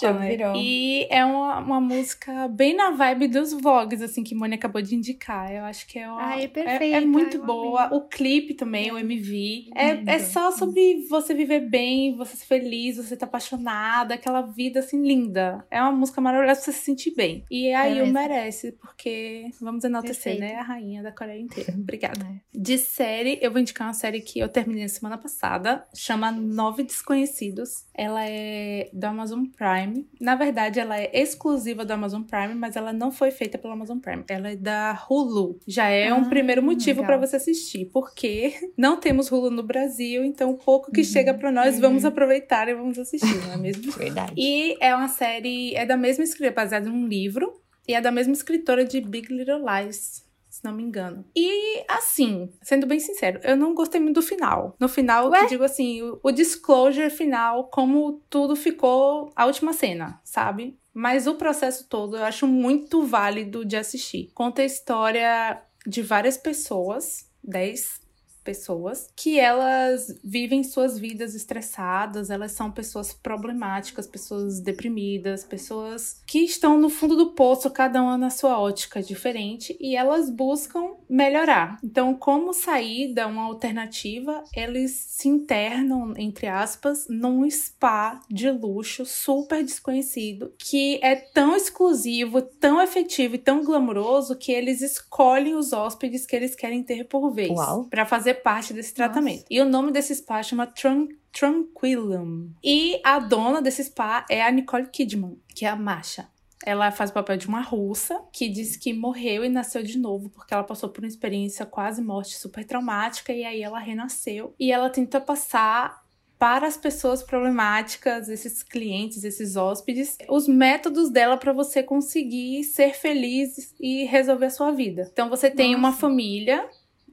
Já 0.00 0.12
né? 0.12 0.30
virou. 0.30 0.54
E 0.56 1.06
é 1.10 1.24
uma, 1.24 1.58
uma 1.58 1.80
música 1.80 2.48
bem 2.48 2.74
na 2.74 2.90
vibe 2.90 3.28
dos 3.28 3.52
vlogs, 3.52 4.02
assim, 4.02 4.22
que 4.24 4.34
Mônica 4.34 4.66
acabou 4.66 4.82
de 4.82 4.94
indicar. 4.94 5.52
Eu 5.52 5.64
acho 5.64 5.86
que 5.86 5.98
é 5.98 6.08
uma. 6.10 6.20
Ai, 6.22 6.40
é 6.42 6.44
é, 6.44 6.48
perfeita, 6.48 6.96
é 6.96 7.00
muito 7.00 7.36
eu 7.36 7.44
boa. 7.44 7.84
amei. 7.84 7.98
O 7.98 8.02
clipe 8.02 8.54
também, 8.54 8.90
o 8.90 8.98
MV. 8.98 9.70
É, 9.74 10.14
é 10.14 10.18
só 10.18 10.50
sobre 10.50 11.06
você 11.08 11.34
viver 11.34 11.60
bem, 11.68 12.16
você 12.16 12.36
ser 12.36 12.46
feliz, 12.46 12.96
você 12.96 13.16
tá 13.16 13.26
apaixonada, 13.26 14.14
aquela 14.14 14.42
vida 14.42 14.80
assim 14.80 15.02
linda. 15.02 15.64
É 15.70 15.80
uma 15.80 15.92
música 15.92 16.20
maravilhosa 16.20 16.60
pra 16.62 16.64
você 16.64 16.72
se 16.72 16.84
sentir 16.84 17.14
bem. 17.14 17.44
E 17.50 17.72
a 17.72 17.86
É 17.86 17.94
mesmo. 17.94 18.12
merece, 18.12 18.72
porque 18.72 19.46
vamos 19.60 19.84
enaltecer, 19.84 20.38
né? 20.38 20.56
A 20.56 20.62
rainha 20.62 21.02
da 21.02 21.12
Coreia 21.12 21.40
inteira. 21.40 21.72
Obrigada. 21.76 22.24
É. 22.24 22.40
De 22.58 22.78
série, 22.78 23.38
eu 23.42 23.50
vou 23.50 23.60
indicar 23.60 23.86
uma 23.86 23.94
série 23.94 24.20
que 24.20 24.38
eu 24.38 24.48
terminei 24.48 24.82
na 24.82 24.88
semana 24.88 25.18
passada, 25.18 25.84
chama 25.94 26.30
Nove 26.32 26.82
Desconhecidos. 26.82 27.84
Ela 27.94 28.24
é 28.26 28.85
do 28.92 29.04
Amazon 29.04 29.44
Prime. 29.46 30.06
Na 30.20 30.34
verdade, 30.34 30.78
ela 30.80 30.98
é 30.98 31.10
exclusiva 31.12 31.84
do 31.84 31.92
Amazon 31.92 32.22
Prime, 32.22 32.54
mas 32.54 32.76
ela 32.76 32.92
não 32.92 33.10
foi 33.10 33.30
feita 33.30 33.56
pelo 33.58 33.72
Amazon 33.74 33.98
Prime. 33.98 34.24
Ela 34.28 34.50
é 34.50 34.56
da 34.56 34.98
Hulu. 35.08 35.58
Já 35.66 35.88
é 35.88 36.12
um 36.12 36.22
Ah, 36.22 36.28
primeiro 36.28 36.62
motivo 36.62 37.04
para 37.04 37.16
você 37.16 37.36
assistir, 37.36 37.86
porque 37.92 38.54
não 38.76 38.98
temos 38.98 39.30
Hulu 39.30 39.50
no 39.50 39.62
Brasil, 39.62 40.24
então 40.24 40.50
o 40.50 40.58
pouco 40.58 40.90
que 40.92 41.00
Uhum, 41.00 41.06
chega 41.06 41.34
para 41.34 41.50
nós, 41.52 41.76
uhum. 41.76 41.80
vamos 41.82 42.04
aproveitar 42.04 42.68
e 42.68 42.74
vamos 42.74 42.98
assistir, 42.98 43.34
não 43.46 43.52
é 43.54 43.56
mesmo? 43.56 43.90
Verdade. 43.96 44.32
E 44.36 44.76
é 44.80 44.94
uma 44.94 45.08
série, 45.08 45.74
é 45.74 45.84
da 45.86 45.96
mesma 45.96 46.24
escritora, 46.24 46.54
baseada 46.54 46.88
em 46.88 46.92
um 46.92 47.06
livro, 47.06 47.52
e 47.88 47.94
é 47.94 48.00
da 48.00 48.10
mesma 48.10 48.32
escritora 48.32 48.84
de 48.84 49.00
Big 49.00 49.32
Little 49.32 49.60
Lies, 49.64 50.25
não 50.66 50.76
me 50.76 50.82
engano. 50.82 51.24
E 51.34 51.84
assim, 51.88 52.52
sendo 52.62 52.86
bem 52.86 53.00
sincero, 53.00 53.40
eu 53.42 53.56
não 53.56 53.74
gostei 53.74 54.00
muito 54.00 54.16
do 54.16 54.22
final. 54.22 54.74
No 54.78 54.88
final, 54.88 55.30
Ué? 55.30 55.42
eu 55.42 55.46
digo 55.46 55.64
assim, 55.64 56.02
o, 56.02 56.20
o 56.22 56.30
disclosure 56.30 57.10
final, 57.10 57.64
como 57.64 58.20
tudo 58.28 58.56
ficou 58.56 59.30
a 59.34 59.46
última 59.46 59.72
cena, 59.72 60.20
sabe? 60.24 60.78
Mas 60.92 61.26
o 61.26 61.34
processo 61.34 61.88
todo 61.88 62.16
eu 62.16 62.24
acho 62.24 62.46
muito 62.46 63.02
válido 63.04 63.64
de 63.64 63.76
assistir. 63.76 64.30
Conta 64.34 64.62
a 64.62 64.64
história 64.64 65.62
de 65.86 66.02
várias 66.02 66.36
pessoas, 66.36 67.30
10 67.44 68.05
pessoas, 68.46 69.10
que 69.16 69.40
elas 69.40 70.16
vivem 70.22 70.62
suas 70.62 70.96
vidas 70.96 71.34
estressadas, 71.34 72.30
elas 72.30 72.52
são 72.52 72.70
pessoas 72.70 73.12
problemáticas, 73.12 74.06
pessoas 74.06 74.60
deprimidas, 74.60 75.42
pessoas 75.42 76.22
que 76.24 76.38
estão 76.38 76.78
no 76.78 76.88
fundo 76.88 77.16
do 77.16 77.32
poço, 77.32 77.68
cada 77.70 78.00
uma 78.00 78.16
na 78.16 78.30
sua 78.30 78.60
ótica 78.60 79.02
diferente, 79.02 79.76
e 79.80 79.96
elas 79.96 80.30
buscam 80.30 80.92
melhorar. 81.08 81.78
Então, 81.82 82.14
como 82.14 82.52
saída, 82.52 83.26
uma 83.26 83.42
alternativa, 83.42 84.44
eles 84.54 84.92
se 84.92 85.28
internam, 85.28 86.14
entre 86.16 86.46
aspas, 86.46 87.06
num 87.08 87.48
spa 87.50 88.20
de 88.30 88.48
luxo 88.50 89.04
super 89.04 89.64
desconhecido, 89.64 90.52
que 90.56 91.00
é 91.02 91.16
tão 91.16 91.56
exclusivo, 91.56 92.40
tão 92.40 92.80
efetivo 92.80 93.34
e 93.34 93.38
tão 93.38 93.64
glamouroso 93.64 94.36
que 94.36 94.52
eles 94.52 94.80
escolhem 94.80 95.56
os 95.56 95.72
hóspedes 95.72 96.24
que 96.24 96.36
eles 96.36 96.54
querem 96.54 96.82
ter 96.84 97.04
por 97.08 97.30
vez 97.30 97.56
para 97.90 98.06
fazer 98.06 98.35
parte 98.36 98.72
desse 98.72 98.94
tratamento. 98.94 99.44
E 99.50 99.60
o 99.60 99.64
nome 99.64 99.92
desse 99.92 100.14
spa 100.14 100.42
chama 100.42 100.66
Tran 100.66 101.08
Tranquilum. 101.32 102.50
E 102.64 103.00
a 103.04 103.18
dona 103.18 103.60
desse 103.60 103.84
spa 103.84 104.24
é 104.30 104.42
a 104.42 104.50
Nicole 104.50 104.86
Kidman, 104.86 105.38
que 105.54 105.66
é 105.66 105.68
a 105.68 105.76
Masha. 105.76 106.28
Ela 106.64 106.90
faz 106.90 107.10
o 107.10 107.14
papel 107.14 107.36
de 107.36 107.46
uma 107.46 107.60
russa 107.60 108.18
que 108.32 108.48
diz 108.48 108.76
que 108.76 108.92
morreu 108.94 109.44
e 109.44 109.48
nasceu 109.48 109.82
de 109.82 109.98
novo 109.98 110.30
porque 110.30 110.54
ela 110.54 110.64
passou 110.64 110.88
por 110.88 111.04
uma 111.04 111.08
experiência 111.08 111.66
quase 111.66 112.00
morte 112.00 112.36
super 112.36 112.64
traumática 112.64 113.32
e 113.32 113.44
aí 113.44 113.62
ela 113.62 113.78
renasceu. 113.78 114.54
E 114.58 114.72
ela 114.72 114.88
tenta 114.88 115.20
passar 115.20 116.06
para 116.38 116.66
as 116.66 116.76
pessoas 116.76 117.22
problemáticas, 117.22 118.28
esses 118.28 118.62
clientes, 118.62 119.24
esses 119.24 119.56
hóspedes, 119.56 120.18
os 120.28 120.46
métodos 120.46 121.10
dela 121.10 121.36
para 121.36 121.52
você 121.52 121.82
conseguir 121.82 122.62
ser 122.64 122.94
feliz 122.94 123.74
e 123.80 124.04
resolver 124.04 124.46
a 124.46 124.50
sua 124.50 124.70
vida. 124.70 125.08
Então 125.12 125.30
você 125.30 125.50
tem 125.50 125.74
uma 125.74 125.88
Nossa. 125.88 126.00
família, 126.00 126.68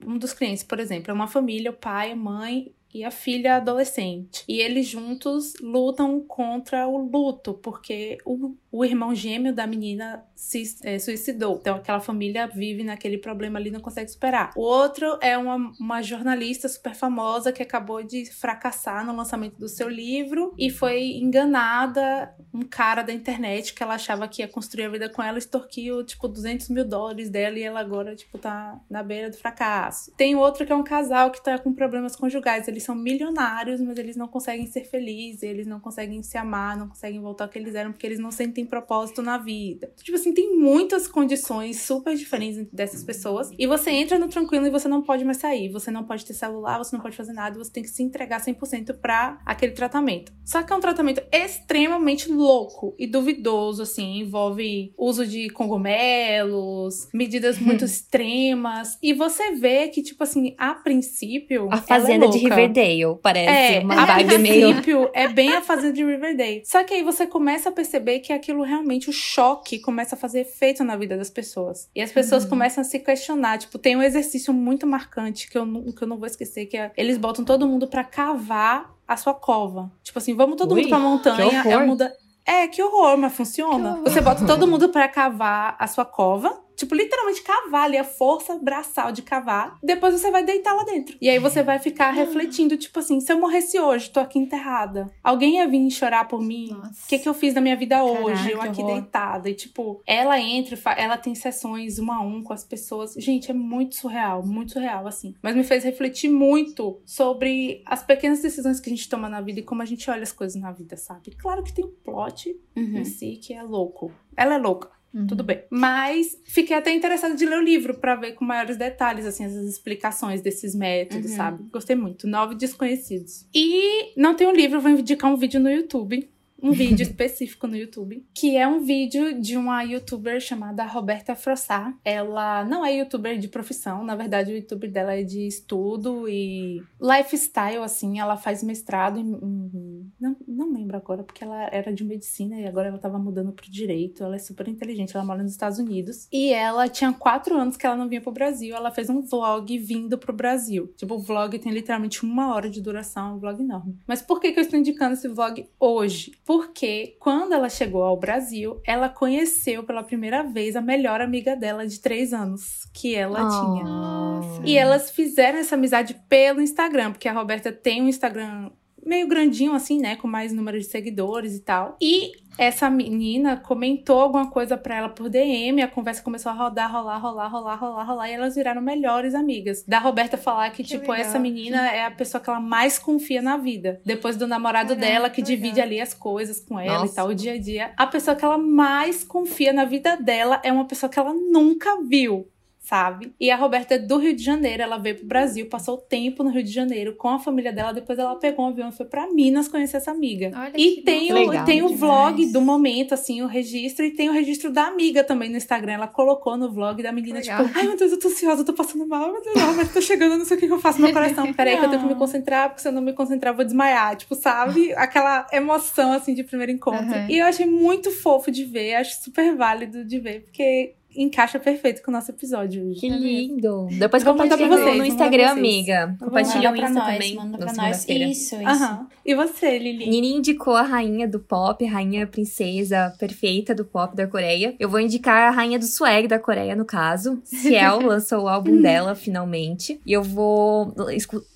um 0.06 0.18
dos 0.18 0.34
clientes, 0.34 0.64
por 0.64 0.80
exemplo, 0.80 1.12
é 1.12 1.14
uma 1.14 1.28
família, 1.28 1.72
o 1.72 1.74
pai, 1.74 2.12
a 2.12 2.16
mãe 2.16 2.74
e 2.94 3.04
a 3.04 3.12
filha 3.12 3.56
adolescente. 3.56 4.44
E 4.48 4.60
eles 4.62 4.88
juntos 4.88 5.54
lutam 5.62 6.22
contra 6.22 6.88
o 6.88 6.98
luto, 6.98 7.54
porque 7.56 8.18
o, 8.26 8.56
o 8.72 8.86
irmão 8.86 9.16
gêmeo 9.16 9.54
da 9.54 9.66
menina 9.66 10.24
se 10.36 10.64
eh, 10.84 11.00
suicidou. 11.00 11.58
Então 11.60 11.76
aquela 11.76 12.00
família 12.00 12.48
vive 12.48 12.84
naquele 12.84 13.18
problema 13.18 13.58
ali 13.58 13.72
não 13.72 13.80
consegue 13.80 14.10
superar. 14.10 14.52
O 14.56 14.62
outro 14.62 15.18
é 15.22 15.38
uma, 15.38 15.72
uma 15.80 16.02
jornalista 16.02 16.68
super 16.68 16.94
famosa 16.94 17.52
que 17.52 17.64
acabou 17.64 18.04
de 18.04 18.26
fracassar 18.32 19.06
no 19.06 19.16
lançamento 19.16 19.58
do 19.58 19.68
seu 19.68 19.90
livro 19.90 20.54
e 20.58 20.70
foi 20.70 21.14
enganada. 21.14 22.34
Um 22.54 22.62
cara 22.62 23.02
da 23.02 23.12
internet 23.12 23.74
que 23.74 23.82
ela 23.82 23.96
achava 23.96 24.28
que 24.28 24.42
ia 24.42 24.48
construir 24.48 24.86
a 24.86 24.90
vida 24.90 25.10
com 25.10 25.24
ela 25.24 25.38
extorquiu, 25.38 26.04
tipo, 26.04 26.28
200 26.28 26.70
mil 26.70 26.86
dólares 26.86 27.30
dela 27.30 27.58
e 27.58 27.64
ela 27.64 27.80
agora, 27.80 28.16
tipo, 28.16 28.38
tá 28.38 28.80
na 28.90 29.02
beira 29.02 29.30
do 29.30 29.38
fracasso. 29.38 30.12
Tem 30.16 30.36
outro 30.36 30.66
que 30.66 30.72
é 30.72 30.76
um 30.76 30.84
casal 30.84 31.32
que 31.32 31.44
tá 31.44 31.58
com 31.58 31.74
problemas 31.74 32.16
conjugais. 32.16 32.68
Eles 32.68 32.83
são 32.84 32.96
milionários, 32.96 33.82
mas 33.82 33.98
eles 33.98 34.16
não 34.16 34.28
conseguem 34.28 34.66
ser 34.68 34.86
felizes, 34.86 35.44
eles 35.44 35.68
não 35.68 35.80
conseguem 35.80 36.22
se 36.24 36.38
amar, 36.38 36.78
não 36.78 36.88
conseguem 36.88 37.20
voltar 37.20 37.46
ao 37.46 37.50
que 37.50 37.58
eles 37.58 37.76
eram 37.76 37.92
porque 37.92 38.06
eles 38.06 38.20
não 38.20 38.32
sentem 38.32 38.66
propósito 38.66 39.22
na 39.22 39.38
vida. 39.38 39.92
Tipo 40.02 40.18
assim, 40.18 40.34
tem 40.34 40.58
muitas 40.58 41.08
condições 41.08 41.82
super 41.82 42.16
diferentes 42.16 42.68
dessas 42.72 43.04
pessoas. 43.04 43.52
E 43.58 43.68
você 43.68 43.92
entra 43.92 44.18
no 44.20 44.28
tranquilo 44.28 44.68
e 44.68 44.70
você 44.70 44.88
não 44.88 45.02
pode 45.02 45.24
mais 45.24 45.38
sair. 45.38 45.70
Você 45.70 45.92
não 45.92 46.04
pode 46.04 46.26
ter 46.26 46.34
celular, 46.34 46.78
você 46.78 46.96
não 46.96 47.02
pode 47.02 47.16
fazer 47.16 47.34
nada, 47.34 47.58
você 47.58 47.72
tem 47.72 47.84
que 47.84 47.90
se 47.90 48.04
entregar 48.04 48.44
100% 48.44 48.98
pra 49.00 49.40
aquele 49.46 49.74
tratamento. 49.74 50.32
Só 50.46 50.62
que 50.62 50.72
é 50.72 50.76
um 50.76 50.80
tratamento 50.80 51.22
extremamente 51.32 52.32
louco 52.32 52.96
e 52.98 53.08
duvidoso, 53.08 53.84
assim, 53.84 54.20
envolve 54.20 54.94
uso 54.98 55.26
de 55.26 55.50
cogumelos, 55.50 57.08
medidas 57.14 57.58
muito 57.60 57.86
extremas. 57.86 58.98
E 59.02 59.14
você 59.14 59.52
vê 59.52 59.88
que, 59.88 60.02
tipo 60.02 60.24
assim, 60.24 60.56
a 60.58 60.74
princípio. 60.74 61.70
A 61.72 61.78
é 61.78 61.82
fazenda 61.82 62.28
de 62.28 62.40
louca. 62.40 62.56
Riverdale, 62.74 63.20
parece. 63.22 63.74
É, 63.76 63.80
uma 63.80 64.02
a 64.02 64.06
vibe 64.06 64.38
meio. 64.40 64.68
princípio 64.68 65.10
é 65.14 65.28
bem 65.28 65.54
a 65.54 65.62
fazenda 65.62 65.94
de 65.94 66.04
Riverdale. 66.04 66.62
Só 66.66 66.84
que 66.84 66.94
aí 66.94 67.04
você 67.04 67.28
começa 67.28 67.70
a 67.70 67.72
perceber 67.72 68.20
que 68.20 68.34
aquilo 68.34 68.64
realmente, 68.64 69.10
o 69.10 69.14
choque 69.14 69.80
começa 69.80 70.16
a 70.16 70.18
fazer 70.18 70.42
efeito 70.42 70.84
na 70.84 70.96
vida 70.96 71.16
das 71.18 71.30
pessoas. 71.30 71.90
E 71.96 72.02
as 72.02 72.12
pessoas 72.12 72.44
Uhum. 72.44 72.50
começam 72.50 72.82
a 72.82 72.86
se 72.86 73.00
questionar. 73.00 73.58
Tipo, 73.58 73.78
tem 73.78 73.96
um 73.96 74.02
exercício 74.02 74.54
muito 74.54 74.86
marcante 74.88 75.50
que 75.50 75.58
eu, 75.58 75.66
nu- 75.66 75.94
que 75.94 76.04
eu 76.04 76.08
não 76.08 76.18
vou 76.18 76.28
esquecer, 76.28 76.66
que 76.66 76.78
é 76.78 76.92
eles 76.98 77.18
botam 77.18 77.44
todo 77.46 77.68
mundo 77.68 77.88
pra 77.88 78.04
cavar 78.04 78.94
a 79.08 79.18
sua 79.18 79.34
cova. 79.34 79.92
Tipo 80.04 80.18
assim, 80.20 80.34
vamos 80.36 80.56
todo 80.58 80.74
Ui, 80.74 80.82
mundo 80.82 80.90
pra 80.90 81.00
montanha. 81.00 81.64
É, 81.66 81.78
muda... 81.86 82.14
é, 82.46 82.68
que 82.68 82.82
horror, 82.82 83.18
mas 83.18 83.34
funciona. 83.34 83.92
Horror. 83.92 84.04
Você 84.04 84.22
bota 84.22 84.46
todo 84.46 84.66
mundo 84.68 84.90
pra 84.90 85.08
cavar 85.08 85.76
a 85.78 85.88
sua 85.88 86.06
cova. 86.06 86.63
Tipo, 86.76 86.96
literalmente 86.96 87.42
cavar 87.44 87.86
ali, 87.86 87.98
a 87.98 88.04
força 88.04 88.58
braçal 88.58 89.12
de 89.12 89.22
cavar. 89.22 89.78
Depois 89.84 90.20
você 90.20 90.30
vai 90.32 90.44
deitar 90.44 90.74
lá 90.74 90.84
dentro. 90.84 91.18
E 91.22 91.30
aí 91.30 91.40
você 91.40 91.62
vai 91.64 91.80
ficar 91.80 92.12
refletindo, 92.12 92.78
tipo 92.78 93.00
assim, 93.00 93.20
se 93.20 93.32
eu 93.32 93.40
morresse 93.40 93.80
hoje, 93.80 94.10
tô 94.10 94.20
aqui 94.20 94.40
enterrada. 94.40 95.10
Alguém 95.24 95.58
ia 95.58 95.68
vir 95.68 95.90
chorar 95.92 96.28
por 96.28 96.42
mim? 96.42 96.72
O 96.72 97.08
que, 97.08 97.20
que 97.20 97.28
eu 97.30 97.34
fiz 97.34 97.54
na 97.54 97.62
minha 97.62 97.76
vida 97.76 98.04
hoje? 98.04 98.52
eu 98.52 98.60
que 98.60 98.68
aqui 98.68 98.82
horror. 98.82 98.94
deitada. 99.02 99.50
E, 99.50 99.54
tipo, 99.54 100.02
ela 100.06 100.40
entra, 100.40 100.78
ela 100.98 101.18
tem 101.18 101.36
sessões 101.36 102.00
um 102.00 102.12
a 102.12 102.22
um 102.22 102.42
com 102.44 102.54
as 102.54 102.64
pessoas. 102.64 103.14
Gente, 103.18 103.52
é 103.52 103.54
muito 103.54 103.96
surreal, 103.96 104.46
muito 104.46 104.74
surreal, 104.74 105.08
assim. 105.08 105.36
Mas 105.42 105.56
me 105.56 105.64
fez 105.64 105.84
refletir 105.84 106.30
muito 106.30 107.00
sobre 107.06 107.82
as 107.86 108.04
pequenas 108.04 108.42
decisões 108.42 108.80
que 108.80 108.90
a 108.90 108.94
gente 108.96 109.08
toma 109.08 109.30
na 109.30 109.42
vida 109.42 109.60
e 109.60 109.64
como 109.64 109.82
a 109.82 109.86
gente 109.86 110.10
olha 110.10 110.24
as 110.24 110.32
coisas 110.32 110.60
na 110.62 110.72
vida, 110.72 110.98
sabe? 110.98 111.32
Claro 111.38 111.64
que 111.64 111.74
tem 111.74 111.86
um 111.86 111.92
plot 112.04 112.56
Uhum. 112.76 112.98
em 112.98 113.06
si 113.06 113.36
que 113.38 113.54
é 113.54 113.62
louco. 113.62 114.12
Ela 114.36 114.56
é 114.56 114.58
louca. 114.58 114.90
Uhum. 115.14 115.28
Tudo 115.28 115.44
bem. 115.44 115.62
Mas 115.70 116.36
fiquei 116.46 116.76
até 116.76 116.92
interessada 116.92 117.36
de 117.36 117.46
ler 117.46 117.60
o 117.60 117.64
livro 117.64 117.94
pra 118.00 118.16
ver 118.16 118.32
com 118.34 118.44
maiores 118.44 118.78
detalhes, 118.78 119.26
assim, 119.26 119.46
as 119.46 119.54
explicações 119.54 120.42
desses 120.42 120.74
métodos, 120.74 121.32
Uhum. 121.32 121.38
sabe? 121.38 121.64
Gostei 121.72 121.96
muito. 121.96 122.28
Nove 122.28 122.56
Desconhecidos. 122.56 123.46
E 123.54 124.20
não 124.20 124.34
tem 124.36 124.48
um 124.48 124.52
livro, 124.54 124.82
vou 124.82 124.90
indicar 124.92 125.32
um 125.32 125.38
vídeo 125.38 125.60
no 125.60 125.70
YouTube. 125.70 126.28
Um 126.64 126.72
vídeo 126.72 127.04
específico 127.04 127.68
no 127.68 127.76
YouTube, 127.76 128.26
que 128.34 128.56
é 128.58 128.68
um 128.68 128.80
vídeo 128.80 129.40
de 129.40 129.58
uma 129.58 129.84
youtuber 129.84 130.40
chamada 130.40 130.84
Roberta 130.86 131.36
Frossá. 131.36 131.94
Ela 132.06 132.64
não 132.64 132.86
é 132.86 132.96
youtuber 132.98 133.38
de 133.38 133.48
profissão, 133.50 134.04
na 134.04 134.16
verdade 134.16 134.52
o 134.52 134.56
YouTube 134.56 134.88
dela 134.88 135.14
é 135.14 135.24
de 135.24 135.46
estudo 135.46 136.28
e 136.30 136.82
lifestyle, 137.02 137.84
assim. 137.84 138.20
Ela 138.20 138.38
faz 138.38 138.64
mestrado 138.64 139.20
em. 139.20 139.32
em- 139.34 140.12
não, 140.20 140.36
não 140.48 140.74
lembro 140.74 140.96
agora, 140.96 141.24
porque 141.24 141.44
ela 141.44 141.64
era 141.72 141.94
de 141.94 142.04
medicina 142.04 142.60
e 142.60 142.66
agora 142.66 142.88
ela 142.88 142.98
tava 142.98 143.20
mudando 143.20 143.52
pro 143.52 143.70
direito. 143.70 144.24
Ela 144.24 144.36
é 144.36 144.40
super 144.40 144.68
inteligente, 144.68 145.16
ela 145.16 145.26
mora 145.26 145.44
nos 145.44 145.52
Estados 145.52 145.80
Unidos. 145.80 146.28
E 146.32 146.54
ela 146.54 146.88
tinha 146.88 147.12
quatro 147.12 147.58
anos 147.58 147.76
que 147.76 147.86
ela 147.86 147.96
não 147.96 148.08
vinha 148.08 148.22
pro 148.22 148.32
Brasil. 148.32 148.76
Ela 148.76 148.92
fez 148.92 149.10
um 149.10 149.22
vlog 149.22 149.78
vindo 149.80 150.18
pro 150.18 150.32
Brasil. 150.34 150.94
Tipo, 150.96 151.16
o 151.16 151.20
vlog 151.20 151.58
tem 151.60 151.72
literalmente 151.74 152.24
uma 152.24 152.54
hora 152.54 152.70
de 152.70 152.82
duração, 152.82 153.32
é 153.32 153.34
um 153.34 153.40
vlog 153.40 153.62
enorme. 153.62 153.98
Mas 154.08 154.22
por 154.22 154.40
que, 154.40 154.52
que 154.52 154.60
eu 154.60 154.64
estou 154.64 154.80
indicando 154.80 155.14
esse 155.14 155.28
vlog 155.28 155.68
hoje? 155.80 156.32
Porque 156.54 157.18
quando 157.20 157.54
ela 157.54 157.68
chegou 157.68 158.04
ao 158.04 158.16
Brasil, 158.16 158.80
ela 158.86 159.10
conheceu 159.10 159.84
pela 159.84 160.04
primeira 160.04 160.44
vez 160.44 160.76
a 160.76 160.82
melhor 160.82 161.20
amiga 161.20 161.56
dela 161.56 161.88
de 161.88 162.00
três 162.00 162.32
anos 162.32 162.88
que 162.94 163.16
ela 163.16 163.40
tinha. 163.40 163.84
Nossa. 163.84 164.62
E 164.64 164.78
elas 164.78 165.10
fizeram 165.10 165.58
essa 165.58 165.74
amizade 165.74 166.16
pelo 166.30 166.62
Instagram, 166.62 167.12
porque 167.12 167.28
a 167.28 167.34
Roberta 167.34 167.72
tem 167.72 168.04
um 168.04 168.08
Instagram 168.08 168.70
meio 169.06 169.28
grandinho 169.28 169.74
assim, 169.74 170.00
né, 170.00 170.16
com 170.16 170.28
mais 170.28 170.54
número 170.54 170.78
de 170.80 170.86
seguidores 170.86 171.56
e 171.56 171.62
tal. 171.62 171.98
E 172.02 172.32
essa 172.58 172.88
menina 172.90 173.58
comentou 173.58 174.20
alguma 174.20 174.50
coisa 174.52 174.78
pra 174.78 174.96
ela 174.98 175.10
por 175.10 175.28
DM, 175.28 175.82
a 175.82 175.88
conversa 175.88 176.22
começou 176.22 176.52
a 176.52 176.56
rodar, 176.56 176.92
rolar, 176.92 177.18
rolar, 177.18 177.48
rolar, 177.48 177.76
rolar, 177.76 178.04
rolar, 178.04 178.30
e 178.30 178.34
elas 178.34 178.54
viraram 178.56 178.80
melhores 178.82 179.34
amigas. 179.34 179.84
Da 179.88 179.98
Roberta 179.98 180.38
falar 180.38 180.70
que, 180.70 180.84
Que 180.84 180.90
tipo, 180.90 181.12
legal. 181.12 181.16
essa 181.16 181.40
menina 181.40 181.90
é 181.92 182.06
a 182.06 182.12
pessoa 182.12 182.40
que 182.42 182.50
ela 182.50 182.60
mais 182.60 183.00
confia 183.00 183.42
na 183.42 183.58
vida. 183.58 184.00
Depois 184.06 184.36
do 184.38 184.46
namorado 184.46 184.90
Caraca, 184.90 185.06
dela, 185.08 185.30
que 185.30 185.38
que 185.38 185.42
divide 185.42 185.76
legal. 185.76 185.86
ali 185.88 186.00
as 186.02 186.14
coisas 186.14 186.60
com 186.60 186.80
ela 186.80 187.00
Nossa. 187.00 187.12
e 187.12 187.16
tal, 187.16 187.28
o 187.30 187.36
dia 187.36 187.54
a 187.54 187.58
dia. 187.60 187.92
A 187.98 188.06
pessoa 188.06 188.36
que 188.36 188.46
ela 188.46 188.58
mais 188.58 189.24
confia 189.24 189.74
na 189.74 189.86
vida 189.86 190.16
dela 190.18 190.62
é 190.64 190.72
uma 190.72 190.86
pessoa 190.86 191.10
que 191.10 191.18
ela 191.18 191.34
nunca 191.34 192.02
viu. 192.04 192.48
Sabe? 192.84 193.34
E 193.40 193.50
a 193.50 193.56
Roberta 193.56 193.96
é 193.96 193.98
do 193.98 194.18
Rio 194.18 194.36
de 194.36 194.44
Janeiro, 194.44 194.84
ela 194.84 194.98
veio 194.98 195.16
pro 195.16 195.26
Brasil, 195.26 195.68
passou 195.68 195.98
tempo 195.98 196.44
no 196.44 196.50
Rio 196.50 196.62
de 196.62 196.70
Janeiro 196.72 197.16
com 197.16 197.30
a 197.30 197.40
família 197.40 197.72
dela, 197.72 197.94
depois 197.94 198.20
ela 198.20 198.36
pegou 198.36 198.66
um 198.66 198.68
avião 198.70 198.90
e 198.90 198.92
foi 198.92 199.06
pra 199.06 199.26
Minas 199.32 199.70
conhecer 199.70 199.98
essa 199.98 200.12
amiga. 200.12 200.52
Olha 200.54 200.74
E 200.76 200.96
que 200.96 201.02
tem, 201.02 201.32
o, 201.32 201.50
legal. 201.50 201.64
tem 201.66 201.82
o 201.82 201.96
vlog 201.96 202.46
do 202.52 202.60
momento, 202.60 203.14
assim, 203.14 203.42
o 203.42 203.48
registro, 203.48 204.04
e 204.04 204.12
tem 204.12 204.30
o 204.30 204.34
registro 204.34 204.70
da 204.70 204.84
amiga 204.88 205.24
também 205.24 205.50
no 205.50 205.56
Instagram. 205.56 205.94
Ela 205.94 206.08
colocou 206.08 206.58
no 206.58 206.70
vlog 206.70 207.02
da 207.02 207.14
menina, 207.14 207.40
Legal. 207.40 207.66
tipo, 207.66 207.80
ai 207.80 207.88
meu 207.88 207.96
Deus, 207.96 208.12
eu 208.12 208.20
tô 208.20 208.28
ansiosa, 208.28 208.62
eu 208.62 208.66
tô 208.66 208.74
passando 208.74 209.08
mal, 209.08 209.32
meu 209.32 209.42
Deus, 209.42 209.56
não, 209.56 209.74
mas 209.76 209.94
tô 209.94 210.02
chegando, 210.02 210.34
eu 210.34 210.40
não 210.40 210.46
sei 210.46 210.58
o 210.58 210.60
que 210.60 210.66
eu 210.66 210.78
faço 210.80 211.00
no 211.00 211.06
meu 211.06 211.14
coração. 211.14 211.54
Peraí, 211.54 211.78
que 211.78 211.86
eu 211.86 211.90
tenho 211.90 212.02
que 212.02 212.08
me 212.10 212.16
concentrar, 212.16 212.68
porque 212.68 212.82
se 212.82 212.88
eu 212.90 212.92
não 212.92 213.02
me 213.02 213.14
concentrar, 213.14 213.54
eu 213.54 213.56
vou 213.56 213.64
desmaiar. 213.64 214.18
Tipo, 214.18 214.36
sabe? 214.36 214.92
Aquela 214.96 215.48
emoção, 215.54 216.12
assim, 216.12 216.34
de 216.34 216.44
primeiro 216.44 216.74
encontro. 216.74 217.06
Aham. 217.06 217.28
E 217.30 217.38
eu 217.38 217.46
achei 217.46 217.66
muito 217.66 218.12
fofo 218.12 218.52
de 218.52 218.66
ver, 218.66 218.96
acho 218.96 219.24
super 219.24 219.56
válido 219.56 220.04
de 220.04 220.20
ver, 220.20 220.42
porque 220.42 220.96
encaixa 221.16 221.60
perfeito 221.60 222.02
com 222.04 222.12
o 222.12 222.14
nosso 222.14 222.32
episódio 222.32 222.90
hoje. 222.90 223.00
Que 223.00 223.10
lindo. 223.10 223.88
Depois 223.98 224.24
Vou 224.24 224.36
mandar 224.36 224.58
pra 224.58 224.66
compartilha 224.68 224.86
vocês, 224.92 224.98
no 224.98 225.06
Instagram, 225.06 225.44
vocês. 225.48 225.58
amiga. 225.58 226.16
Compartilha 226.20 226.72
o 226.72 226.76
Insta 226.76 226.90
nós, 226.90 227.14
também. 227.14 227.36
manda 227.36 227.58
pra 227.58 227.74
nós. 227.74 228.06
Isso, 228.08 228.56
isso. 228.56 228.56
Aham. 228.56 229.08
E 229.26 229.34
você, 229.36 229.78
Lili? 229.80 230.10
Nini 230.10 230.34
indicou 230.36 230.76
a 230.76 230.82
rainha 230.82 231.28
do 231.28 231.40
pop, 231.40 231.86
a 231.86 231.90
rainha 231.90 232.28
princesa 232.28 233.14
perfeita 233.18 233.74
do 233.74 233.86
pop 233.86 234.16
da 234.16 234.28
Coreia. 234.28 234.76
Eu 234.80 234.90
vou 234.90 235.00
indicar 235.00 235.48
a 235.48 235.52
rainha 235.52 235.80
do 235.80 235.86
swag 235.86 236.28
da 236.28 236.38
Coreia, 236.40 236.76
no 236.76 236.84
caso. 236.86 237.40
Ciel 237.44 238.02
lançou 238.06 238.44
o 238.44 238.48
álbum 238.50 238.82
dela, 238.82 239.16
finalmente. 239.16 240.00
E 240.06 240.12
eu 240.12 240.24
vou. 240.24 240.94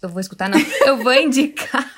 Eu 0.01 0.09
vou 0.09 0.19
escutar, 0.21 0.49
não. 0.49 0.59
Eu 0.85 0.97
vou 0.97 1.13
indicar. 1.13 1.91